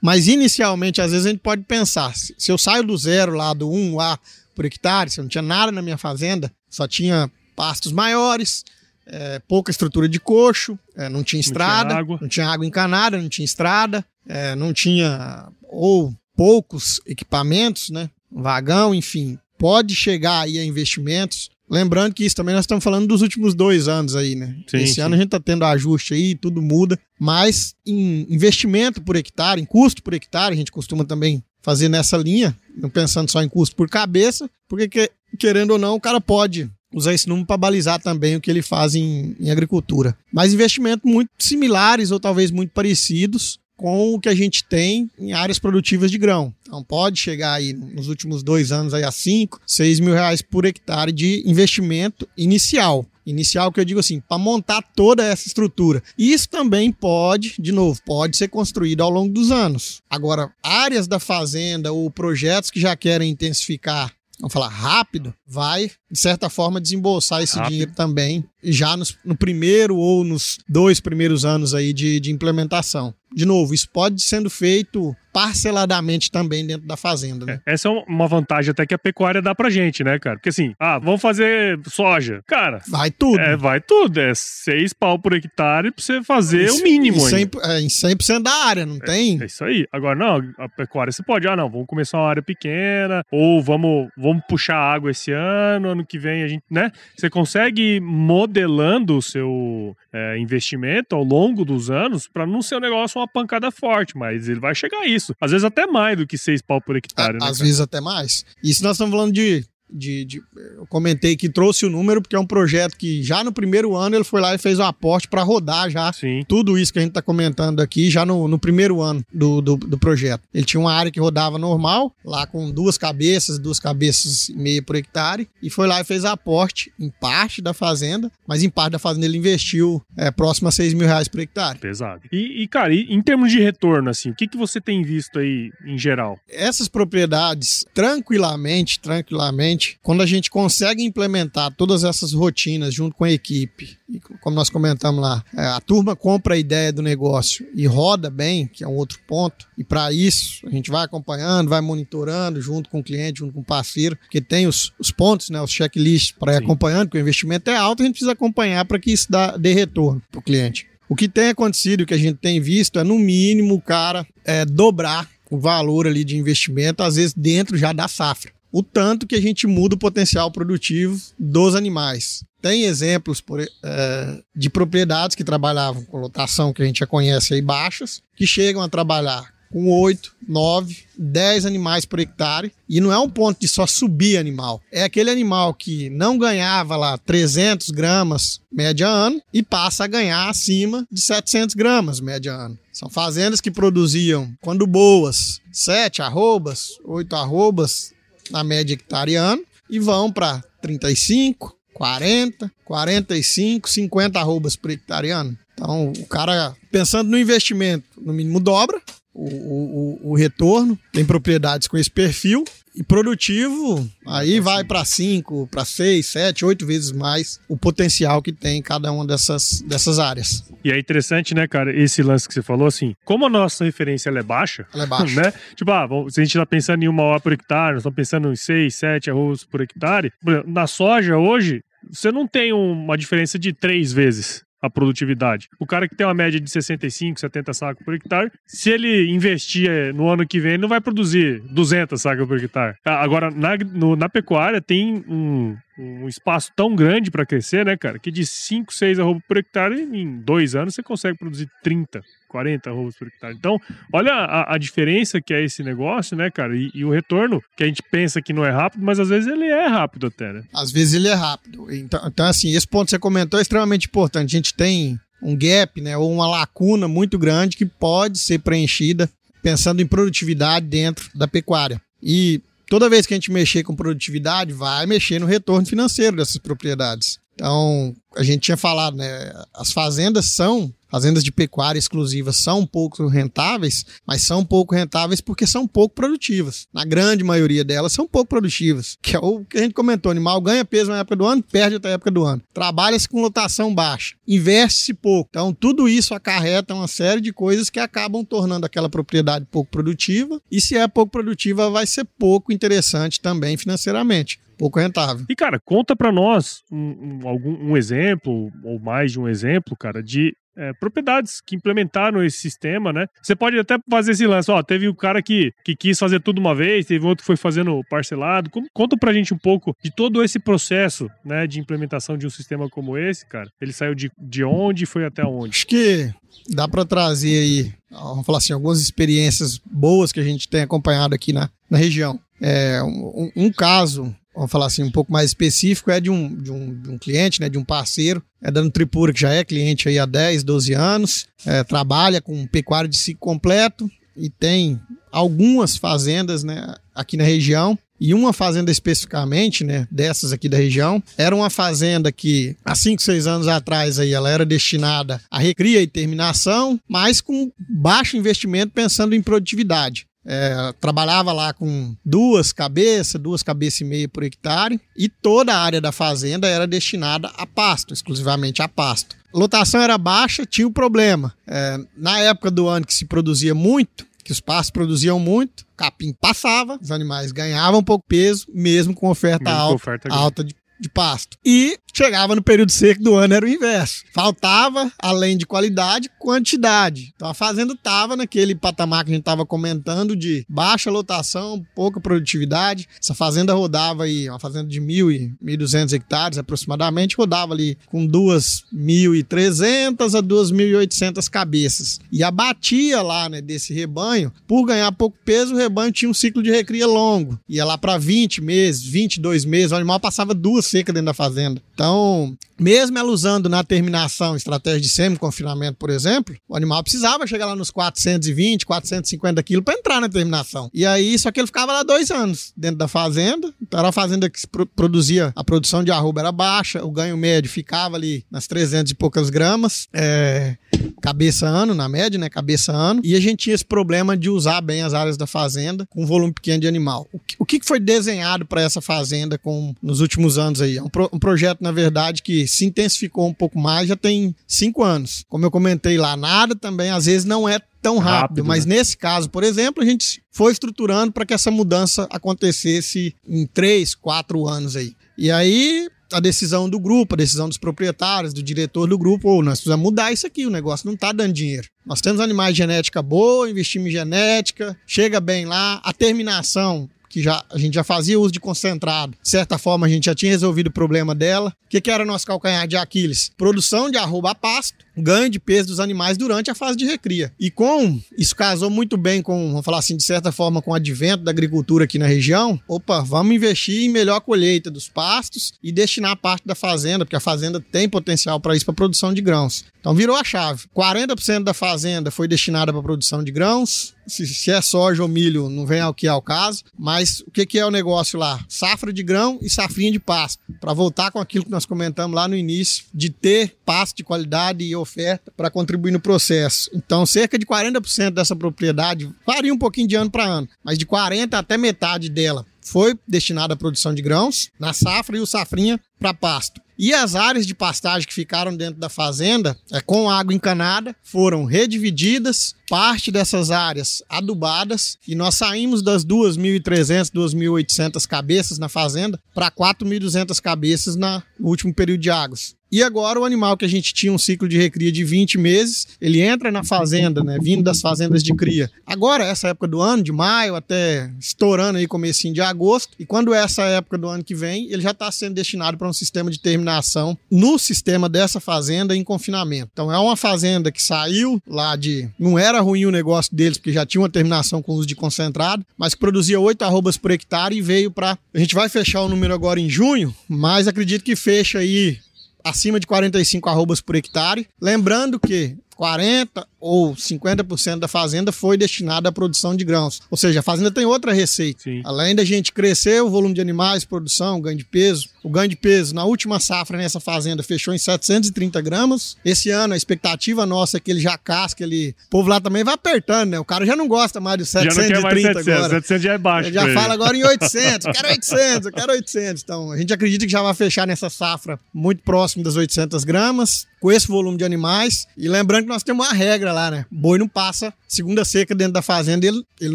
mas 0.00 0.28
inicialmente, 0.28 1.00
às 1.00 1.10
vezes 1.10 1.26
a 1.26 1.30
gente 1.30 1.40
pode 1.40 1.62
pensar, 1.62 2.14
se 2.14 2.50
eu 2.50 2.58
saio 2.58 2.82
do 2.82 2.96
zero 2.96 3.32
lá, 3.32 3.52
do 3.52 3.70
1 3.70 3.96
lá 3.96 4.18
por 4.54 4.64
hectare, 4.64 5.10
se 5.10 5.20
eu 5.20 5.24
não 5.24 5.28
tinha 5.28 5.42
nada 5.42 5.70
na 5.70 5.82
minha 5.82 5.98
fazenda, 5.98 6.50
só 6.68 6.86
tinha 6.86 7.30
pastos 7.54 7.92
maiores, 7.92 8.64
é, 9.06 9.40
pouca 9.48 9.70
estrutura 9.70 10.08
de 10.08 10.20
coxo, 10.20 10.78
é, 10.96 11.08
não 11.08 11.22
tinha 11.22 11.40
estrada, 11.40 11.96
água. 11.96 12.18
não 12.20 12.28
tinha 12.28 12.46
água 12.46 12.66
encanada, 12.66 13.20
não 13.20 13.28
tinha 13.28 13.44
estrada, 13.44 14.04
é, 14.28 14.54
não 14.54 14.72
tinha 14.72 15.48
ou 15.62 16.14
poucos 16.36 17.00
equipamentos, 17.06 17.90
né? 17.90 18.10
Vagão, 18.30 18.94
enfim, 18.94 19.38
pode 19.58 19.94
chegar 19.94 20.40
aí 20.40 20.58
a 20.58 20.64
investimentos. 20.64 21.50
Lembrando 21.70 22.14
que 22.14 22.24
isso 22.24 22.34
também 22.36 22.54
nós 22.54 22.64
estamos 22.64 22.82
falando 22.82 23.06
dos 23.06 23.20
últimos 23.22 23.54
dois 23.54 23.88
anos 23.88 24.16
aí, 24.16 24.34
né? 24.34 24.56
Sim, 24.66 24.78
Esse 24.78 24.94
sim. 24.94 25.00
ano 25.00 25.14
a 25.14 25.18
gente 25.18 25.26
está 25.26 25.40
tendo 25.40 25.64
ajuste 25.64 26.14
aí, 26.14 26.34
tudo 26.34 26.62
muda, 26.62 26.98
mas 27.20 27.74
em 27.86 28.26
investimento 28.30 29.00
por 29.02 29.16
hectare, 29.16 29.60
em 29.60 29.64
custo 29.64 30.02
por 30.02 30.14
hectare, 30.14 30.54
a 30.54 30.56
gente 30.56 30.72
costuma 30.72 31.04
também 31.04 31.42
fazer 31.60 31.88
nessa 31.88 32.16
linha, 32.16 32.56
não 32.76 32.88
pensando 32.88 33.30
só 33.30 33.42
em 33.42 33.48
custo 33.48 33.76
por 33.76 33.88
cabeça, 33.90 34.48
porque 34.68 34.88
que- 34.88 35.10
querendo 35.38 35.72
ou 35.72 35.78
não, 35.78 35.94
o 35.96 36.00
cara 36.00 36.20
pode 36.20 36.70
usar 36.94 37.12
esse 37.12 37.28
número 37.28 37.46
para 37.46 37.56
balizar 37.58 38.00
também 38.00 38.34
o 38.36 38.40
que 38.40 38.50
ele 38.50 38.62
faz 38.62 38.94
em, 38.94 39.36
em 39.38 39.50
agricultura. 39.50 40.16
Mas 40.32 40.54
investimentos 40.54 41.04
muito 41.10 41.28
similares 41.38 42.10
ou 42.10 42.18
talvez 42.18 42.50
muito 42.50 42.70
parecidos 42.70 43.58
com 43.78 44.12
o 44.12 44.20
que 44.20 44.28
a 44.28 44.34
gente 44.34 44.64
tem 44.64 45.08
em 45.16 45.32
áreas 45.32 45.58
produtivas 45.58 46.10
de 46.10 46.18
grão. 46.18 46.52
Então 46.66 46.82
pode 46.82 47.18
chegar 47.20 47.54
aí 47.54 47.72
nos 47.72 48.08
últimos 48.08 48.42
dois 48.42 48.72
anos 48.72 48.92
aí 48.92 49.04
a 49.04 49.12
5, 49.12 49.60
6 49.64 50.00
mil 50.00 50.12
reais 50.12 50.42
por 50.42 50.64
hectare 50.66 51.12
de 51.12 51.42
investimento 51.46 52.28
inicial. 52.36 53.06
Inicial 53.24 53.70
que 53.70 53.78
eu 53.78 53.84
digo 53.84 54.00
assim, 54.00 54.20
para 54.20 54.36
montar 54.36 54.82
toda 54.96 55.22
essa 55.22 55.46
estrutura. 55.46 56.02
Isso 56.18 56.48
também 56.48 56.90
pode, 56.90 57.54
de 57.58 57.70
novo, 57.70 58.00
pode 58.04 58.36
ser 58.36 58.48
construído 58.48 59.02
ao 59.02 59.10
longo 59.10 59.32
dos 59.32 59.52
anos. 59.52 60.02
Agora, 60.10 60.50
áreas 60.62 61.06
da 61.06 61.20
fazenda 61.20 61.92
ou 61.92 62.10
projetos 62.10 62.70
que 62.70 62.80
já 62.80 62.96
querem 62.96 63.30
intensificar 63.30 64.12
vamos 64.38 64.52
falar 64.52 64.68
rápido, 64.68 65.34
vai, 65.46 65.90
de 66.10 66.18
certa 66.18 66.48
forma, 66.48 66.80
desembolsar 66.80 67.42
esse 67.42 67.56
rápido. 67.56 67.70
dinheiro 67.70 67.92
também, 67.94 68.44
já 68.62 68.96
nos, 68.96 69.18
no 69.24 69.36
primeiro 69.36 69.96
ou 69.96 70.24
nos 70.24 70.58
dois 70.68 71.00
primeiros 71.00 71.44
anos 71.44 71.74
aí 71.74 71.92
de, 71.92 72.20
de 72.20 72.30
implementação. 72.30 73.12
De 73.34 73.44
novo, 73.44 73.74
isso 73.74 73.88
pode 73.90 74.22
sendo 74.22 74.48
feito 74.50 75.14
parceladamente 75.32 76.30
também 76.30 76.66
dentro 76.66 76.86
da 76.86 76.96
fazenda. 76.96 77.46
Né? 77.46 77.60
É, 77.64 77.74
essa 77.74 77.88
é 77.88 77.90
uma 78.08 78.26
vantagem 78.26 78.70
até 78.72 78.84
que 78.84 78.94
a 78.94 78.98
pecuária 78.98 79.40
dá 79.40 79.54
pra 79.54 79.70
gente, 79.70 80.02
né, 80.02 80.18
cara? 80.18 80.36
Porque 80.36 80.48
assim, 80.48 80.74
ah, 80.80 80.98
vamos 80.98 81.20
fazer 81.20 81.78
soja. 81.86 82.42
Cara, 82.46 82.80
vai 82.88 83.10
tudo. 83.10 83.38
É, 83.38 83.56
vai 83.56 83.80
tudo. 83.80 84.18
É 84.18 84.32
seis 84.34 84.92
pau 84.92 85.18
por 85.18 85.34
hectare 85.34 85.92
pra 85.92 86.02
você 86.02 86.22
fazer 86.24 86.64
isso, 86.64 86.80
o 86.80 86.82
mínimo. 86.82 87.18
Em 87.18 87.46
100%, 87.46 87.60
é, 87.62 87.80
em 87.80 87.88
100 87.88 88.42
da 88.42 88.52
área, 88.52 88.84
não 88.84 88.96
é, 88.96 89.00
tem? 89.00 89.40
É 89.40 89.44
isso 89.44 89.64
aí. 89.64 89.86
Agora, 89.92 90.16
não, 90.16 90.42
a 90.58 90.68
pecuária 90.68 91.12
você 91.12 91.22
pode, 91.22 91.46
ah, 91.46 91.54
não, 91.54 91.70
vamos 91.70 91.86
começar 91.86 92.18
uma 92.18 92.28
área 92.28 92.42
pequena, 92.42 93.22
ou 93.30 93.62
vamos, 93.62 94.08
vamos 94.16 94.42
puxar 94.48 94.76
água 94.76 95.10
esse 95.10 95.30
ano, 95.30 95.90
ano 95.90 96.04
que 96.04 96.18
vem 96.18 96.42
a 96.42 96.48
gente, 96.48 96.64
né? 96.68 96.90
Você 97.16 97.30
consegue 97.30 98.00
modelando 98.00 99.16
o 99.16 99.22
seu 99.22 99.96
é, 100.12 100.38
investimento 100.38 101.14
ao 101.14 101.22
longo 101.22 101.64
dos 101.64 101.90
anos 101.90 102.26
para 102.26 102.46
não 102.46 102.60
ser 102.62 102.76
um 102.76 102.80
negócio 102.80 103.17
uma 103.18 103.28
pancada 103.28 103.70
forte, 103.70 104.16
mas 104.16 104.48
ele 104.48 104.60
vai 104.60 104.74
chegar 104.74 105.00
a 105.00 105.06
isso. 105.06 105.34
Às 105.40 105.50
vezes 105.50 105.64
até 105.64 105.86
mais 105.86 106.16
do 106.16 106.26
que 106.26 106.38
seis 106.38 106.62
pau 106.62 106.80
por 106.80 106.96
hectare, 106.96 107.34
né? 107.34 107.38
Às 107.42 107.58
cara? 107.58 107.64
vezes 107.64 107.80
até 107.80 108.00
mais. 108.00 108.44
Isso 108.62 108.82
nós 108.82 108.92
estamos 108.92 109.12
falando 109.12 109.32
de 109.32 109.64
de, 109.90 110.24
de, 110.24 110.42
eu 110.76 110.86
comentei 110.86 111.36
que 111.36 111.48
trouxe 111.48 111.86
o 111.86 111.90
número 111.90 112.20
porque 112.20 112.36
é 112.36 112.38
um 112.38 112.46
projeto 112.46 112.96
que 112.96 113.22
já 113.22 113.42
no 113.42 113.52
primeiro 113.52 113.96
ano 113.96 114.16
ele 114.16 114.24
foi 114.24 114.40
lá 114.40 114.54
e 114.54 114.58
fez 114.58 114.78
um 114.78 114.84
aporte 114.84 115.28
para 115.28 115.42
rodar 115.42 115.90
já 115.90 116.12
Sim. 116.12 116.42
tudo 116.46 116.78
isso 116.78 116.92
que 116.92 116.98
a 116.98 117.02
gente 117.02 117.10
está 117.10 117.22
comentando 117.22 117.80
aqui 117.80 118.10
já 118.10 118.24
no, 118.24 118.48
no 118.48 118.58
primeiro 118.58 119.00
ano 119.00 119.24
do, 119.32 119.60
do, 119.60 119.76
do, 119.76 119.98
projeto. 119.98 120.42
Ele 120.52 120.64
tinha 120.64 120.80
uma 120.80 120.92
área 120.92 121.10
que 121.10 121.20
rodava 121.20 121.58
normal, 121.58 122.14
lá 122.24 122.46
com 122.46 122.70
duas 122.70 122.98
cabeças, 122.98 123.58
duas 123.58 123.80
cabeças 123.80 124.48
e 124.48 124.54
meia 124.54 124.82
por 124.82 124.96
hectare, 124.96 125.48
e 125.62 125.70
foi 125.70 125.86
lá 125.86 126.00
e 126.00 126.04
fez 126.04 126.24
aporte 126.24 126.92
em 126.98 127.10
parte 127.10 127.60
da 127.60 127.72
fazenda, 127.72 128.30
mas 128.46 128.62
em 128.62 128.70
parte 128.70 128.92
da 128.92 128.98
fazenda 128.98 129.26
ele 129.26 129.38
investiu 129.38 130.02
é, 130.16 130.30
próximo 130.30 130.68
a 130.68 130.72
6 130.72 130.94
mil 130.94 131.06
reais 131.06 131.28
por 131.28 131.40
hectare. 131.40 131.78
Pesado. 131.78 132.22
E, 132.32 132.62
e 132.62 132.68
cara, 132.68 132.94
e, 132.94 133.06
em 133.08 133.22
termos 133.22 133.50
de 133.50 133.60
retorno, 133.60 134.10
assim, 134.10 134.30
o 134.30 134.34
que, 134.34 134.46
que 134.46 134.56
você 134.56 134.80
tem 134.80 135.02
visto 135.02 135.38
aí 135.38 135.70
em 135.84 135.98
geral? 135.98 136.38
Essas 136.48 136.88
propriedades, 136.88 137.84
tranquilamente, 137.94 139.00
tranquilamente, 139.00 139.77
quando 140.02 140.22
a 140.22 140.26
gente 140.26 140.50
consegue 140.50 141.02
implementar 141.02 141.74
todas 141.74 142.04
essas 142.04 142.32
rotinas 142.32 142.94
junto 142.94 143.14
com 143.14 143.24
a 143.24 143.30
equipe, 143.30 143.96
e 144.08 144.18
como 144.40 144.56
nós 144.56 144.70
comentamos 144.70 145.20
lá, 145.20 145.44
é, 145.56 145.66
a 145.66 145.80
turma 145.80 146.16
compra 146.16 146.54
a 146.54 146.58
ideia 146.58 146.92
do 146.92 147.02
negócio 147.02 147.66
e 147.74 147.86
roda 147.86 148.30
bem, 148.30 148.66
que 148.66 148.82
é 148.82 148.88
um 148.88 148.96
outro 148.96 149.18
ponto, 149.26 149.66
e 149.76 149.84
para 149.84 150.12
isso 150.12 150.66
a 150.66 150.70
gente 150.70 150.90
vai 150.90 151.04
acompanhando, 151.04 151.68
vai 151.68 151.80
monitorando 151.80 152.60
junto 152.60 152.88
com 152.88 153.00
o 153.00 153.04
cliente, 153.04 153.40
junto 153.40 153.52
com 153.52 153.60
o 153.60 153.64
parceiro, 153.64 154.16
porque 154.16 154.40
tem 154.40 154.66
os, 154.66 154.92
os 154.98 155.10
pontos, 155.10 155.50
né, 155.50 155.60
os 155.60 155.70
checklists 155.70 156.32
para 156.32 156.54
ir 156.54 156.56
acompanhando, 156.56 157.06
porque 157.06 157.18
o 157.18 157.20
investimento 157.20 157.70
é 157.70 157.76
alto, 157.76 158.02
a 158.02 158.06
gente 158.06 158.14
precisa 158.14 158.32
acompanhar 158.32 158.84
para 158.84 158.98
que 158.98 159.12
isso 159.12 159.30
dá, 159.30 159.56
dê 159.56 159.72
retorno 159.72 160.22
para 160.30 160.38
o 160.38 160.42
cliente. 160.42 160.86
O 161.08 161.16
que 161.16 161.28
tem 161.28 161.48
acontecido, 161.48 162.02
o 162.02 162.06
que 162.06 162.14
a 162.14 162.18
gente 162.18 162.36
tem 162.36 162.60
visto, 162.60 162.98
é 162.98 163.04
no 163.04 163.18
mínimo 163.18 163.74
o 163.74 163.80
cara 163.80 164.26
é, 164.44 164.64
dobrar 164.64 165.28
o 165.50 165.58
valor 165.58 166.06
ali 166.06 166.24
de 166.24 166.36
investimento, 166.36 167.02
às 167.02 167.16
vezes 167.16 167.32
dentro 167.32 167.76
já 167.76 167.92
da 167.92 168.06
safra 168.06 168.52
o 168.72 168.82
tanto 168.82 169.26
que 169.26 169.34
a 169.34 169.40
gente 169.40 169.66
muda 169.66 169.94
o 169.94 169.98
potencial 169.98 170.50
produtivo 170.50 171.20
dos 171.38 171.74
animais. 171.74 172.44
Tem 172.60 172.84
exemplos 172.84 173.40
por, 173.40 173.60
é, 173.60 174.42
de 174.54 174.68
propriedades 174.68 175.36
que 175.36 175.44
trabalhavam 175.44 176.04
com 176.04 176.18
lotação 176.18 176.72
que 176.72 176.82
a 176.82 176.84
gente 176.84 177.00
já 177.00 177.06
conhece 177.06 177.54
aí 177.54 177.62
baixas, 177.62 178.22
que 178.36 178.46
chegam 178.46 178.82
a 178.82 178.88
trabalhar 178.88 179.58
com 179.70 179.90
8, 179.90 180.34
9, 180.48 180.96
10 181.16 181.66
animais 181.66 182.04
por 182.04 182.18
hectare. 182.18 182.72
E 182.88 183.00
não 183.00 183.12
é 183.12 183.18
um 183.18 183.28
ponto 183.28 183.60
de 183.60 183.68
só 183.68 183.86
subir 183.86 184.38
animal. 184.38 184.80
É 184.90 185.02
aquele 185.02 185.30
animal 185.30 185.74
que 185.74 186.10
não 186.10 186.38
ganhava 186.38 186.96
lá 186.96 187.18
300 187.18 187.90
gramas 187.90 188.60
média 188.72 189.06
ano 189.06 189.40
e 189.52 189.62
passa 189.62 190.04
a 190.04 190.08
ganhar 190.08 190.48
acima 190.48 191.06
de 191.10 191.20
700 191.20 191.74
gramas 191.74 192.20
média 192.20 192.52
ano. 192.52 192.78
São 192.92 193.08
fazendas 193.08 193.60
que 193.60 193.70
produziam, 193.70 194.52
quando 194.60 194.86
boas, 194.86 195.60
7 195.70 196.22
arrobas, 196.22 196.98
8 197.04 197.36
arrobas, 197.36 198.12
na 198.50 198.64
média 198.64 198.94
hectareano 198.94 199.62
e 199.88 199.98
vão 199.98 200.32
para 200.32 200.62
35, 200.82 201.74
40, 201.94 202.70
45, 202.84 203.88
50 203.88 204.38
arrobas 204.38 204.76
por 204.76 204.90
hectareano. 204.90 205.56
Então, 205.74 206.12
o 206.12 206.26
cara, 206.26 206.74
pensando 206.90 207.30
no 207.30 207.38
investimento, 207.38 208.04
no 208.20 208.32
mínimo 208.32 208.60
dobra 208.60 209.00
o, 209.32 209.44
o, 209.44 210.30
o 210.30 210.36
retorno, 210.36 210.98
tem 211.12 211.24
propriedades 211.24 211.86
com 211.86 211.96
esse 211.96 212.10
perfil 212.10 212.64
e 212.98 213.02
produtivo, 213.04 214.10
aí 214.26 214.58
vai 214.58 214.82
para 214.82 215.04
5, 215.04 215.68
para 215.68 215.84
6, 215.84 216.26
7, 216.26 216.64
8 216.64 216.84
vezes 216.84 217.12
mais 217.12 217.60
o 217.68 217.76
potencial 217.76 218.42
que 218.42 218.52
tem 218.52 218.82
cada 218.82 219.12
uma 219.12 219.24
dessas, 219.24 219.80
dessas 219.82 220.18
áreas. 220.18 220.64
E 220.82 220.90
é 220.90 220.98
interessante, 220.98 221.54
né, 221.54 221.68
cara, 221.68 221.96
esse 221.96 222.24
lance 222.24 222.48
que 222.48 222.54
você 222.54 222.62
falou, 222.62 222.88
assim, 222.88 223.14
como 223.24 223.46
a 223.46 223.48
nossa 223.48 223.84
referência 223.84 224.30
é 224.30 224.42
baixa, 224.42 224.84
ela 224.92 225.04
é 225.04 225.06
baixa. 225.06 225.28
né? 225.40 225.52
Tipo, 225.76 225.92
ah, 225.92 226.08
se 226.28 226.40
a 226.40 226.44
gente 226.44 226.58
tá 226.58 226.66
pensando 226.66 227.04
em 227.04 227.08
uma 227.08 227.22
hora 227.22 227.40
por 227.40 227.52
hectare, 227.52 227.92
nós 227.92 228.00
estamos 228.00 228.16
pensando 228.16 228.50
em 228.50 228.56
6, 228.56 228.94
7 228.94 229.30
arroz 229.30 229.64
por 229.64 229.80
hectare, 229.80 230.32
na 230.66 230.88
soja 230.88 231.36
hoje, 231.36 231.80
você 232.10 232.32
não 232.32 232.48
tem 232.48 232.72
uma 232.72 233.16
diferença 233.16 233.58
de 233.58 233.72
três 233.72 234.12
vezes 234.12 234.64
a 234.80 234.88
produtividade. 234.88 235.68
O 235.78 235.86
cara 235.86 236.08
que 236.08 236.16
tem 236.16 236.26
uma 236.26 236.34
média 236.34 236.60
de 236.60 236.70
65, 236.70 237.40
70 237.40 237.72
sacos 237.72 238.04
por 238.04 238.14
hectare, 238.14 238.50
se 238.66 238.90
ele 238.90 239.30
investir 239.30 239.90
eh, 239.90 240.12
no 240.12 240.28
ano 240.28 240.46
que 240.46 240.60
vem, 240.60 240.72
ele 240.72 240.82
não 240.82 240.88
vai 240.88 241.00
produzir 241.00 241.60
200 241.70 242.20
sacos 242.20 242.46
por 242.46 242.62
hectare. 242.62 242.96
Ah, 243.04 243.22
agora, 243.22 243.50
na, 243.50 243.76
no, 243.76 244.16
na 244.16 244.28
pecuária, 244.28 244.80
tem 244.80 245.24
um, 245.28 245.76
um 245.98 246.28
espaço 246.28 246.72
tão 246.76 246.94
grande 246.94 247.30
para 247.30 247.44
crescer, 247.44 247.84
né, 247.84 247.96
cara, 247.96 248.18
que 248.18 248.30
de 248.30 248.46
5, 248.46 248.92
6 248.92 249.18
arrobas 249.18 249.42
por 249.46 249.56
hectare, 249.56 250.00
em 250.00 250.40
dois 250.40 250.74
anos 250.76 250.94
você 250.94 251.02
consegue 251.02 251.38
produzir 251.38 251.68
30, 251.82 252.22
40 252.48 252.90
arrobas 252.90 253.16
por 253.16 253.28
hectare. 253.28 253.54
Então, 253.54 253.78
olha 254.12 254.32
a, 254.32 254.74
a 254.74 254.78
diferença 254.78 255.40
que 255.40 255.54
é 255.54 255.62
esse 255.62 255.82
negócio, 255.82 256.36
né, 256.36 256.50
cara, 256.50 256.76
e, 256.76 256.90
e, 256.94 257.04
o 257.04 257.10
retorno, 257.10 257.62
que 257.76 257.84
a 257.84 257.86
gente 257.86 258.02
pensa 258.10 258.42
que 258.42 258.52
não 258.52 258.64
é 258.64 258.70
rápido, 258.70 259.04
mas 259.04 259.20
às 259.20 259.28
vezes 259.28 259.50
ele 259.50 259.66
é 259.66 259.86
rápido 259.86 260.26
até, 260.26 260.52
né? 260.52 260.62
Às 260.74 260.90
vezes 260.90 261.14
ele 261.14 261.28
é 261.28 261.34
rápido. 261.34 261.92
Então, 261.92 262.20
então 262.26 262.46
assim, 262.46 262.74
esse 262.74 262.86
ponto 262.86 263.06
que 263.06 263.10
você 263.10 263.18
comentou 263.18 263.58
é 263.58 263.62
extremamente 263.62 264.06
importante. 264.06 264.56
A 264.56 264.58
gente 264.58 264.74
tem 264.74 265.18
um 265.42 265.56
gap, 265.56 266.00
né, 266.00 266.16
ou 266.16 266.32
uma 266.32 266.48
lacuna 266.48 267.06
muito 267.06 267.38
grande 267.38 267.76
que 267.76 267.86
pode 267.86 268.38
ser 268.38 268.58
preenchida 268.58 269.30
pensando 269.62 270.00
em 270.00 270.06
produtividade 270.06 270.86
dentro 270.86 271.28
da 271.34 271.46
pecuária. 271.46 272.00
E 272.22 272.60
toda 272.88 273.08
vez 273.08 273.26
que 273.26 273.34
a 273.34 273.36
gente 273.36 273.52
mexer 273.52 273.82
com 273.82 273.94
produtividade, 273.94 274.72
vai 274.72 275.06
mexer 275.06 275.38
no 275.38 275.46
retorno 275.46 275.86
financeiro 275.86 276.36
dessas 276.36 276.58
propriedades. 276.58 277.38
Então, 277.58 278.14
a 278.36 278.44
gente 278.44 278.62
tinha 278.62 278.76
falado, 278.76 279.16
né? 279.16 279.52
As 279.74 279.90
fazendas 279.90 280.52
são 280.54 280.94
fazendas 281.10 281.42
de 281.42 281.50
pecuária 281.50 281.98
exclusiva 281.98 282.52
são 282.52 282.80
um 282.80 282.86
pouco 282.86 283.26
rentáveis, 283.26 284.04
mas 284.26 284.42
são 284.42 284.64
pouco 284.64 284.94
rentáveis 284.94 285.40
porque 285.40 285.66
são 285.66 285.88
pouco 285.88 286.14
produtivas. 286.14 286.86
Na 286.92 287.04
grande 287.04 287.42
maioria 287.42 287.82
delas 287.82 288.12
são 288.12 288.28
pouco 288.28 288.48
produtivas, 288.48 289.16
que 289.22 289.34
é 289.34 289.38
o 289.38 289.64
que 289.64 289.78
a 289.78 289.82
gente 289.82 289.94
comentou, 289.94 290.30
animal 290.30 290.60
ganha 290.60 290.84
peso 290.84 291.10
na 291.10 291.18
época 291.18 291.36
do 291.36 291.46
ano, 291.46 291.62
perde 291.62 291.94
outra 291.94 292.10
época 292.10 292.30
do 292.30 292.44
ano. 292.44 292.62
Trabalha-se 292.72 293.28
com 293.28 293.40
lotação 293.40 293.94
baixa, 293.94 294.36
investe-se 294.46 295.14
pouco. 295.14 295.48
Então 295.50 295.72
tudo 295.72 296.08
isso 296.08 296.34
acarreta 296.34 296.94
uma 296.94 297.08
série 297.08 297.40
de 297.40 297.52
coisas 297.52 297.90
que 297.90 297.98
acabam 297.98 298.44
tornando 298.44 298.86
aquela 298.86 299.08
propriedade 299.08 299.66
pouco 299.70 299.90
produtiva, 299.90 300.60
e 300.70 300.80
se 300.80 300.96
é 300.96 301.08
pouco 301.08 301.32
produtiva 301.32 301.90
vai 301.90 302.06
ser 302.06 302.24
pouco 302.38 302.72
interessante 302.72 303.40
também 303.40 303.76
financeiramente 303.76 304.60
pouco 304.78 304.98
rentável. 304.98 305.44
E, 305.48 305.54
cara, 305.54 305.78
conta 305.78 306.14
para 306.14 306.32
nós 306.32 306.82
um, 306.90 307.40
um, 307.42 307.48
algum, 307.48 307.90
um 307.90 307.96
exemplo, 307.96 308.70
ou 308.84 308.98
mais 308.98 309.32
de 309.32 309.40
um 309.40 309.48
exemplo, 309.48 309.96
cara, 309.96 310.22
de 310.22 310.54
é, 310.78 310.92
propriedades 310.92 311.60
que 311.60 311.74
implementaram 311.74 312.42
esse 312.42 312.58
sistema, 312.58 313.12
né? 313.12 313.26
Você 313.42 313.56
pode 313.56 313.76
até 313.78 313.98
fazer 314.08 314.30
esse 314.30 314.46
lance, 314.46 314.70
ó, 314.70 314.80
teve 314.82 315.08
um 315.08 315.14
cara 315.14 315.42
que, 315.42 315.72
que 315.84 315.96
quis 315.96 316.16
fazer 316.16 316.40
tudo 316.40 316.60
uma 316.60 316.74
vez, 316.74 317.04
teve 317.04 317.26
outro 317.26 317.42
que 317.42 317.46
foi 317.46 317.56
fazendo 317.56 318.00
parcelado. 318.08 318.70
Conta 318.94 319.16
pra 319.16 319.32
gente 319.32 319.52
um 319.52 319.58
pouco 319.58 319.96
de 320.02 320.14
todo 320.14 320.42
esse 320.42 320.60
processo, 320.60 321.28
né, 321.44 321.66
de 321.66 321.80
implementação 321.80 322.38
de 322.38 322.46
um 322.46 322.50
sistema 322.50 322.88
como 322.88 323.18
esse, 323.18 323.44
cara. 323.46 323.68
Ele 323.80 323.92
saiu 323.92 324.14
de, 324.14 324.30
de 324.38 324.62
onde 324.62 325.02
e 325.02 325.06
foi 325.06 325.24
até 325.24 325.44
onde? 325.44 325.70
Acho 325.70 325.86
que 325.86 326.32
dá 326.68 326.86
para 326.86 327.04
trazer 327.04 327.58
aí, 327.58 327.92
vamos 328.10 328.46
falar 328.46 328.58
assim, 328.58 328.72
algumas 328.72 329.00
experiências 329.00 329.78
boas 329.84 330.30
que 330.30 330.38
a 330.38 330.44
gente 330.44 330.68
tem 330.68 330.82
acompanhado 330.82 331.34
aqui 331.34 331.52
na, 331.52 331.68
na 331.90 331.98
região. 331.98 332.38
É, 332.60 333.02
um, 333.02 333.50
um 333.56 333.72
caso 333.72 334.34
vamos 334.54 334.70
falar 334.70 334.86
assim, 334.86 335.02
um 335.02 335.10
pouco 335.10 335.32
mais 335.32 335.50
específico, 335.50 336.10
é 336.10 336.20
de 336.20 336.30
um, 336.30 336.54
de 336.54 336.70
um, 336.70 336.94
de 336.94 337.10
um 337.10 337.18
cliente, 337.18 337.60
né, 337.60 337.68
de 337.68 337.78
um 337.78 337.84
parceiro, 337.84 338.42
é 338.62 338.70
da 338.70 338.82
Nutripura, 338.82 339.32
que 339.32 339.40
já 339.40 339.52
é 339.52 339.64
cliente 339.64 340.08
aí 340.08 340.18
há 340.18 340.26
10, 340.26 340.64
12 340.64 340.94
anos, 340.94 341.46
é, 341.64 341.84
trabalha 341.84 342.40
com 342.40 342.66
pecuário 342.66 343.08
de 343.08 343.16
ciclo 343.16 343.40
completo 343.40 344.10
e 344.36 344.48
tem 344.48 345.00
algumas 345.30 345.96
fazendas 345.96 346.62
né, 346.62 346.94
aqui 347.14 347.36
na 347.36 347.44
região. 347.44 347.98
E 348.20 348.34
uma 348.34 348.52
fazenda 348.52 348.90
especificamente, 348.90 349.84
né, 349.84 350.08
dessas 350.10 350.52
aqui 350.52 350.68
da 350.68 350.76
região, 350.76 351.22
era 351.36 351.54
uma 351.54 351.70
fazenda 351.70 352.32
que 352.32 352.76
há 352.84 352.92
5, 352.92 353.22
6 353.22 353.46
anos 353.46 353.68
atrás 353.68 354.18
aí 354.18 354.32
ela 354.32 354.50
era 354.50 354.66
destinada 354.66 355.40
a 355.48 355.58
recria 355.60 356.02
e 356.02 356.06
terminação, 356.06 356.98
mas 357.08 357.40
com 357.40 357.70
baixo 357.88 358.36
investimento 358.36 358.92
pensando 358.92 359.36
em 359.36 359.42
produtividade. 359.42 360.26
É, 360.50 360.94
trabalhava 360.98 361.52
lá 361.52 361.74
com 361.74 362.16
duas 362.24 362.72
cabeças, 362.72 363.38
duas 363.38 363.62
cabeças 363.62 364.00
e 364.00 364.04
meia 364.04 364.26
por 364.26 364.42
hectare, 364.42 364.98
e 365.14 365.28
toda 365.28 365.74
a 365.74 365.78
área 365.78 366.00
da 366.00 366.10
fazenda 366.10 366.66
era 366.66 366.86
destinada 366.86 367.48
a 367.54 367.66
pasto, 367.66 368.14
exclusivamente 368.14 368.80
a 368.80 368.88
pasto. 368.88 369.36
A 369.54 369.58
lotação 369.58 370.00
era 370.00 370.16
baixa, 370.16 370.64
tinha 370.64 370.86
o 370.86 370.90
um 370.90 370.92
problema. 370.92 371.54
É, 371.66 371.98
na 372.16 372.40
época 372.40 372.70
do 372.70 372.88
ano 372.88 373.06
que 373.06 373.14
se 373.14 373.26
produzia 373.26 373.74
muito, 373.74 374.26
que 374.42 374.52
os 374.52 374.60
pastos 374.60 374.90
produziam 374.90 375.38
muito, 375.38 375.84
capim 375.94 376.32
passava, 376.32 376.98
os 377.02 377.10
animais 377.10 377.52
ganhavam 377.52 378.02
pouco 378.02 378.24
peso, 378.26 378.66
mesmo 378.72 379.14
com 379.14 379.28
oferta 379.28 379.64
mesmo 379.64 379.78
alta, 379.78 379.94
oferta 379.96 380.28
alta 380.32 380.64
de 380.64 380.74
de 381.00 381.08
pasto. 381.08 381.56
E 381.64 381.96
chegava 382.12 382.56
no 382.56 382.62
período 382.62 382.90
seco 382.90 383.22
do 383.22 383.36
ano, 383.36 383.54
era 383.54 383.64
o 383.64 383.68
inverso. 383.68 384.24
Faltava, 384.32 385.12
além 385.18 385.56
de 385.56 385.64
qualidade, 385.66 386.28
quantidade. 386.38 387.32
Então 387.34 387.48
a 387.48 387.54
fazenda 387.54 387.92
estava 387.92 388.36
naquele 388.36 388.74
patamar 388.74 389.24
que 389.24 389.30
a 389.30 389.34
gente 389.34 389.42
estava 389.42 389.64
comentando 389.64 390.34
de 390.34 390.66
baixa 390.68 391.08
lotação, 391.10 391.80
pouca 391.94 392.20
produtividade. 392.20 393.08
Essa 393.22 393.34
fazenda 393.34 393.72
rodava 393.72 394.24
aí, 394.24 394.48
uma 394.48 394.58
fazenda 394.58 394.88
de 394.88 395.00
1.000 395.00 395.32
e 395.32 395.54
1.200 395.64 396.12
hectares 396.12 396.58
aproximadamente, 396.58 397.36
rodava 397.36 397.72
ali 397.72 397.96
com 398.06 398.26
2.300 398.26 400.36
a 400.36 400.42
2.800 400.42 401.48
cabeças. 401.48 402.18
E 402.32 402.42
abatia 402.42 403.22
lá 403.22 403.48
né, 403.48 403.60
desse 403.60 403.94
rebanho, 403.94 404.52
por 404.66 404.84
ganhar 404.84 405.12
pouco 405.12 405.38
peso, 405.44 405.74
o 405.74 405.78
rebanho 405.78 406.10
tinha 406.10 406.28
um 406.28 406.34
ciclo 406.34 406.60
de 406.62 406.70
recria 406.70 407.06
longo. 407.06 407.60
Ia 407.68 407.84
lá 407.84 407.96
para 407.96 408.18
20 408.18 408.60
meses, 408.60 409.04
22 409.04 409.64
meses, 409.64 409.92
o 409.92 409.96
animal 409.96 410.18
passava 410.18 410.52
duas 410.52 410.87
seca 410.88 411.12
dentro 411.12 411.26
da 411.26 411.34
fazenda. 411.34 411.82
Então, 411.94 412.56
mesmo 412.78 413.18
ela 413.18 413.30
usando 413.30 413.68
na 413.68 413.82
terminação 413.82 414.54
estratégia 414.54 415.00
de 415.00 415.08
semi-confinamento, 415.08 415.96
por 415.98 416.10
exemplo, 416.10 416.54
o 416.68 416.76
animal 416.76 417.02
precisava 417.02 417.46
chegar 417.46 417.66
lá 417.66 417.74
nos 417.74 417.90
420, 417.90 418.86
450 418.86 419.62
quilos 419.62 419.84
para 419.84 419.94
entrar 419.94 420.20
na 420.20 420.28
terminação. 420.28 420.90
E 420.94 421.04
aí, 421.04 421.38
só 421.38 421.50
que 421.50 421.60
ele 421.60 421.66
ficava 421.66 421.92
lá 421.92 422.02
dois 422.02 422.30
anos 422.30 422.72
dentro 422.76 422.98
da 422.98 423.08
fazenda. 423.08 423.72
Então, 423.82 423.98
era 423.98 424.06
uma 424.06 424.12
fazenda 424.12 424.48
que 424.48 424.60
produzia, 424.94 425.52
a 425.56 425.64
produção 425.64 426.04
de 426.04 426.10
arroba 426.10 426.40
era 426.40 426.52
baixa, 426.52 427.04
o 427.04 427.10
ganho 427.10 427.36
médio 427.36 427.70
ficava 427.70 428.16
ali 428.16 428.44
nas 428.50 428.66
300 428.66 429.12
e 429.12 429.14
poucas 429.14 429.50
gramas. 429.50 430.08
É, 430.12 430.76
cabeça 431.20 431.66
ano, 431.66 431.94
na 431.94 432.08
média, 432.08 432.38
né? 432.38 432.48
Cabeça 432.48 432.92
ano. 432.92 433.20
E 433.24 433.34
a 433.34 433.40
gente 433.40 433.64
tinha 433.64 433.74
esse 433.74 433.84
problema 433.84 434.36
de 434.36 434.48
usar 434.48 434.80
bem 434.80 435.02
as 435.02 435.14
áreas 435.14 435.36
da 435.36 435.46
fazenda 435.46 436.06
com 436.06 436.26
volume 436.26 436.52
pequeno 436.52 436.80
de 436.80 436.88
animal. 436.88 437.26
O 437.32 437.38
que, 437.38 437.56
o 437.58 437.66
que 437.66 437.80
foi 437.84 437.98
desenhado 437.98 438.64
para 438.64 438.82
essa 438.82 439.00
fazenda 439.00 439.58
com, 439.58 439.94
nos 440.02 440.20
últimos 440.20 440.58
anos 440.58 440.77
aí? 440.80 440.96
É 440.96 441.02
um, 441.02 441.08
pro, 441.08 441.28
um, 441.32 441.38
projeto, 441.38 441.80
na 441.80 441.92
verdade, 441.92 442.42
que 442.42 442.66
se 442.66 442.84
intensificou 442.84 443.48
um 443.48 443.54
pouco 443.54 443.78
mais, 443.78 444.08
já 444.08 444.16
tem 444.16 444.54
cinco 444.66 445.02
anos. 445.02 445.44
Como 445.48 445.64
eu 445.64 445.70
comentei 445.70 446.18
lá, 446.18 446.36
nada 446.36 446.74
também 446.74 447.10
às 447.10 447.26
vezes 447.26 447.44
não 447.44 447.68
é 447.68 447.80
tão 448.00 448.18
rápido, 448.18 448.40
rápido 448.40 448.64
mas 448.64 448.86
né? 448.86 448.96
nesse 448.96 449.16
caso, 449.16 449.50
por 449.50 449.64
exemplo, 449.64 450.02
a 450.02 450.06
gente 450.06 450.42
foi 450.52 450.72
estruturando 450.72 451.32
para 451.32 451.44
que 451.44 451.54
essa 451.54 451.70
mudança 451.70 452.26
acontecesse 452.30 453.34
em 453.46 453.66
três, 453.66 454.14
quatro 454.14 454.66
anos 454.66 454.96
aí. 454.96 455.14
E 455.36 455.50
aí, 455.50 456.08
a 456.32 456.40
decisão 456.40 456.88
do 456.88 456.98
grupo, 456.98 457.34
a 457.34 457.38
decisão 457.38 457.68
dos 457.68 457.78
proprietários, 457.78 458.52
do 458.52 458.62
diretor 458.62 459.08
do 459.08 459.18
grupo, 459.18 459.48
ou 459.48 459.62
nós 459.62 459.78
precisamos 459.78 460.02
mudar 460.02 460.32
isso 460.32 460.46
aqui, 460.46 460.66
o 460.66 460.70
negócio 460.70 461.06
não 461.06 461.14
está 461.14 461.32
dando 461.32 461.52
dinheiro. 461.52 461.88
Nós 462.04 462.20
temos 462.20 462.40
animais 462.40 462.74
de 462.74 462.78
genética 462.78 463.22
boa, 463.22 463.70
investimos 463.70 464.08
em 464.08 464.12
genética, 464.12 464.96
chega 465.06 465.40
bem 465.40 465.64
lá, 465.64 466.00
a 466.04 466.12
terminação 466.12 467.08
que 467.28 467.42
já, 467.42 467.64
a 467.70 467.78
gente 467.78 467.94
já 467.94 468.04
fazia 468.04 468.38
uso 468.38 468.52
de 468.52 468.60
concentrado. 468.60 469.36
De 469.42 469.48
certa 469.48 469.78
forma, 469.78 470.06
a 470.06 470.10
gente 470.10 470.26
já 470.26 470.34
tinha 470.34 470.50
resolvido 470.50 470.88
o 470.88 470.92
problema 470.92 471.34
dela. 471.34 471.72
O 471.86 471.88
que, 471.88 472.00
que 472.00 472.10
era 472.10 472.24
nosso 472.24 472.46
calcanhar 472.46 472.86
de 472.86 472.96
Aquiles? 472.96 473.50
Produção 473.56 474.10
de 474.10 474.18
arroba 474.18 474.50
a 474.50 474.54
pasto, 474.54 475.04
ganho 475.16 475.48
de 475.48 475.58
peso 475.58 475.88
dos 475.88 476.00
animais 476.00 476.36
durante 476.36 476.70
a 476.70 476.74
fase 476.74 476.96
de 476.96 477.04
recria. 477.04 477.52
E 477.58 477.70
com 477.70 478.20
isso 478.36 478.54
casou 478.54 478.90
muito 478.90 479.16
bem 479.16 479.42
com, 479.42 479.68
vamos 479.70 479.84
falar 479.84 479.98
assim, 479.98 480.16
de 480.16 480.24
certa 480.24 480.52
forma, 480.52 480.82
com 480.82 480.90
o 480.90 480.94
advento 480.94 481.44
da 481.44 481.50
agricultura 481.50 482.04
aqui 482.04 482.18
na 482.18 482.26
região. 482.26 482.78
Opa, 482.86 483.20
vamos 483.20 483.54
investir 483.54 484.02
em 484.02 484.08
melhor 484.08 484.40
colheita 484.40 484.90
dos 484.90 485.08
pastos 485.08 485.72
e 485.82 485.90
destinar 485.90 486.36
parte 486.36 486.66
da 486.66 486.74
fazenda, 486.74 487.24
porque 487.24 487.36
a 487.36 487.40
fazenda 487.40 487.80
tem 487.80 488.08
potencial 488.08 488.60
para 488.60 488.76
isso, 488.76 488.84
para 488.84 488.94
produção 488.94 489.32
de 489.32 489.40
grãos. 489.40 489.84
Então 490.00 490.14
virou 490.14 490.36
a 490.36 490.44
chave. 490.44 490.84
40% 490.96 491.64
da 491.64 491.74
fazenda 491.74 492.30
foi 492.30 492.46
destinada 492.46 492.92
para 492.92 493.02
produção 493.02 493.42
de 493.42 493.50
grãos. 493.50 494.14
Se, 494.28 494.46
se, 494.46 494.70
é 494.70 494.80
soja 494.80 495.22
ou 495.22 495.28
milho, 495.28 495.68
não 495.68 495.86
vem 495.86 496.00
ao 496.00 496.14
que 496.14 496.26
é 496.26 496.32
o 496.32 496.42
caso. 496.42 496.84
Mas 496.98 497.40
o 497.40 497.50
que, 497.50 497.66
que 497.66 497.78
é 497.78 497.86
o 497.86 497.90
negócio 497.90 498.38
lá? 498.38 498.64
Safra 498.68 499.12
de 499.12 499.22
grão 499.22 499.58
e 499.62 499.70
safrinha 499.70 500.12
de 500.12 500.18
pasto. 500.18 500.62
Para 500.80 500.92
voltar 500.92 501.30
com 501.30 501.38
aquilo 501.38 501.64
que 501.64 501.70
nós 501.70 501.86
comentamos 501.86 502.34
lá 502.34 502.46
no 502.46 502.56
início, 502.56 503.04
de 503.12 503.30
ter 503.30 503.76
pasto 503.84 504.18
de 504.18 504.24
qualidade 504.24 504.84
e 504.84 504.94
oferta 504.94 505.52
para 505.56 505.70
contribuir 505.70 506.12
no 506.12 506.20
processo. 506.20 506.90
Então, 506.94 507.24
cerca 507.26 507.58
de 507.58 507.66
40% 507.66 508.30
dessa 508.30 508.54
propriedade 508.54 509.30
varia 509.46 509.72
um 509.72 509.78
pouquinho 509.78 510.08
de 510.08 510.14
ano 510.14 510.30
para 510.30 510.44
ano, 510.44 510.68
mas 510.84 510.98
de 510.98 511.06
40% 511.06 511.54
até 511.54 511.76
metade 511.76 512.28
dela 512.28 512.66
foi 512.88 513.18
destinada 513.26 513.74
à 513.74 513.76
produção 513.76 514.14
de 514.14 514.22
grãos 514.22 514.70
na 514.78 514.92
safra 514.92 515.36
e 515.36 515.40
o 515.40 515.46
safrinha 515.46 516.00
para 516.18 516.34
pasto. 516.34 516.80
E 516.98 517.14
as 517.14 517.36
áreas 517.36 517.64
de 517.64 517.76
pastagem 517.76 518.26
que 518.26 518.34
ficaram 518.34 518.76
dentro 518.76 518.98
da 518.98 519.08
fazenda, 519.08 519.78
é, 519.92 520.00
com 520.00 520.28
água 520.28 520.52
encanada, 520.52 521.14
foram 521.22 521.64
redivididas, 521.64 522.74
parte 522.88 523.30
dessas 523.30 523.70
áreas 523.70 524.20
adubadas, 524.28 525.16
e 525.26 525.36
nós 525.36 525.54
saímos 525.54 526.02
das 526.02 526.24
2.300, 526.24 527.30
2.800 527.30 528.26
cabeças 528.26 528.78
na 528.78 528.88
fazenda 528.88 529.38
para 529.54 529.70
4.200 529.70 530.60
cabeças 530.60 531.14
na, 531.14 531.40
no 531.58 531.68
último 531.68 531.94
período 531.94 532.20
de 532.20 532.30
águas. 532.30 532.76
E 532.90 533.02
agora 533.02 533.38
o 533.38 533.44
animal 533.44 533.76
que 533.76 533.84
a 533.84 533.88
gente 533.88 534.14
tinha 534.14 534.32
um 534.32 534.38
ciclo 534.38 534.66
de 534.66 534.78
recria 534.78 535.12
de 535.12 535.22
20 535.22 535.58
meses, 535.58 536.06
ele 536.18 536.40
entra 536.40 536.72
na 536.72 536.82
fazenda, 536.82 537.44
né, 537.44 537.58
vindo 537.60 537.82
das 537.82 538.00
fazendas 538.00 538.42
de 538.42 538.54
cria. 538.54 538.90
Agora, 539.06 539.44
essa 539.44 539.68
época 539.68 539.86
do 539.86 540.00
ano, 540.00 540.22
de 540.22 540.32
maio 540.32 540.74
até 540.74 541.30
estourando 541.38 541.98
aí 541.98 542.06
comecinho 542.06 542.54
de 542.54 542.62
agosto, 542.62 543.12
e 543.18 543.26
quando 543.26 543.52
é 543.52 543.62
essa 543.62 543.82
época 543.84 544.16
do 544.16 544.26
ano 544.26 544.42
que 544.42 544.54
vem, 544.54 544.90
ele 544.90 545.02
já 545.02 545.10
está 545.10 545.30
sendo 545.30 545.54
destinado 545.54 545.98
para 545.98 546.07
um 546.10 546.14
sistema 546.14 546.50
de 546.50 546.58
terminação 546.58 547.36
no 547.50 547.78
sistema 547.78 548.28
dessa 548.28 548.60
fazenda 548.60 549.16
em 549.16 549.24
confinamento. 549.24 549.90
Então 549.92 550.12
é 550.12 550.18
uma 550.18 550.36
fazenda 550.36 550.90
que 550.90 551.02
saiu 551.02 551.62
lá 551.66 551.96
de... 551.96 552.28
Não 552.38 552.58
era 552.58 552.80
ruim 552.80 553.04
o 553.04 553.10
negócio 553.10 553.54
deles, 553.54 553.78
porque 553.78 553.92
já 553.92 554.04
tinha 554.04 554.20
uma 554.20 554.28
terminação 554.28 554.82
com 554.82 554.92
uso 554.92 555.06
de 555.06 555.14
concentrado, 555.14 555.84
mas 555.96 556.14
que 556.14 556.20
produzia 556.20 556.60
8 556.60 556.82
arrobas 556.82 557.16
por 557.16 557.30
hectare 557.30 557.76
e 557.76 557.82
veio 557.82 558.10
para... 558.10 558.38
A 558.54 558.58
gente 558.58 558.74
vai 558.74 558.88
fechar 558.88 559.22
o 559.22 559.28
número 559.28 559.54
agora 559.54 559.80
em 559.80 559.88
junho, 559.88 560.34
mas 560.48 560.88
acredito 560.88 561.24
que 561.24 561.36
fecha 561.36 561.78
aí 561.78 562.18
acima 562.64 563.00
de 563.00 563.06
45 563.06 563.68
arrobas 563.68 564.00
por 564.00 564.16
hectare. 564.16 564.68
Lembrando 564.80 565.38
que 565.38 565.76
40 565.96 566.66
ou 566.80 567.14
50% 567.14 567.98
da 567.98 568.08
fazenda 568.08 568.52
foi 568.52 568.76
destinada 568.76 569.28
à 569.28 569.32
produção 569.32 569.74
de 569.74 569.84
grãos. 569.84 570.20
Ou 570.30 570.36
seja, 570.36 570.60
a 570.60 570.62
fazenda 570.62 570.90
tem 570.90 571.04
outra 571.04 571.32
receita. 571.32 571.82
Sim. 571.82 572.02
Além 572.04 572.34
da 572.34 572.44
gente 572.44 572.72
crescer 572.72 573.22
o 573.22 573.30
volume 573.30 573.54
de 573.54 573.60
animais, 573.60 574.04
produção, 574.04 574.60
ganho 574.60 574.78
de 574.78 574.84
peso, 574.84 575.28
o 575.42 575.48
ganho 575.48 575.68
de 575.68 575.76
peso 575.76 576.14
na 576.14 576.24
última 576.24 576.60
safra 576.60 576.96
nessa 576.96 577.20
fazenda 577.20 577.62
fechou 577.62 577.92
em 577.92 577.98
730 577.98 578.80
gramas. 578.80 579.36
Esse 579.44 579.70
ano 579.70 579.94
a 579.94 579.96
expectativa 579.96 580.64
nossa 580.66 580.96
é 580.96 581.00
que 581.00 581.10
ele 581.10 581.20
já 581.20 581.36
casca, 581.36 581.82
ele... 581.82 582.14
o 582.26 582.30
povo 582.30 582.48
lá 582.48 582.60
também 582.60 582.84
vai 582.84 582.94
apertando, 582.94 583.50
né? 583.50 583.58
O 583.58 583.64
cara 583.64 583.84
já 583.84 583.96
não 583.96 584.06
gosta 584.06 584.40
mais 584.40 584.58
de 584.58 584.66
730 584.66 585.08
já 585.08 585.20
não 585.20 585.22
quer 585.22 585.22
mais 585.22 585.42
700, 585.42 585.68
agora. 585.68 585.94
700 585.94 586.22
já 586.22 586.32
é 586.32 586.38
baixo. 586.38 586.68
Ele 586.68 586.74
já 586.74 586.94
fala 586.94 587.14
agora 587.14 587.36
em 587.36 587.44
800, 587.44 588.06
eu 588.06 588.12
quero 588.12 588.28
800, 588.28 588.86
eu 588.86 588.92
quero 588.92 589.12
800. 589.12 589.62
Então 589.62 589.92
a 589.92 589.96
gente 589.96 590.12
acredita 590.12 590.46
que 590.46 590.52
já 590.52 590.62
vai 590.62 590.74
fechar 590.74 591.06
nessa 591.06 591.28
safra 591.28 591.78
muito 591.92 592.22
próximo 592.22 592.62
das 592.62 592.76
800 592.76 593.24
gramas 593.24 593.86
com 594.00 594.12
esse 594.12 594.28
volume 594.28 594.56
de 594.56 594.64
animais. 594.64 595.26
E 595.36 595.48
lembrando 595.48 595.84
que 595.84 595.88
nós 595.88 596.02
temos 596.02 596.26
uma 596.26 596.32
regra 596.32 596.67
lá, 596.72 596.90
né? 596.90 597.06
Boi 597.10 597.38
não 597.38 597.48
passa 597.48 597.92
segunda 598.08 598.44
seca 598.44 598.74
dentro 598.74 598.94
da 598.94 599.02
fazenda, 599.02 599.46
ele, 599.46 599.62
ele 599.80 599.94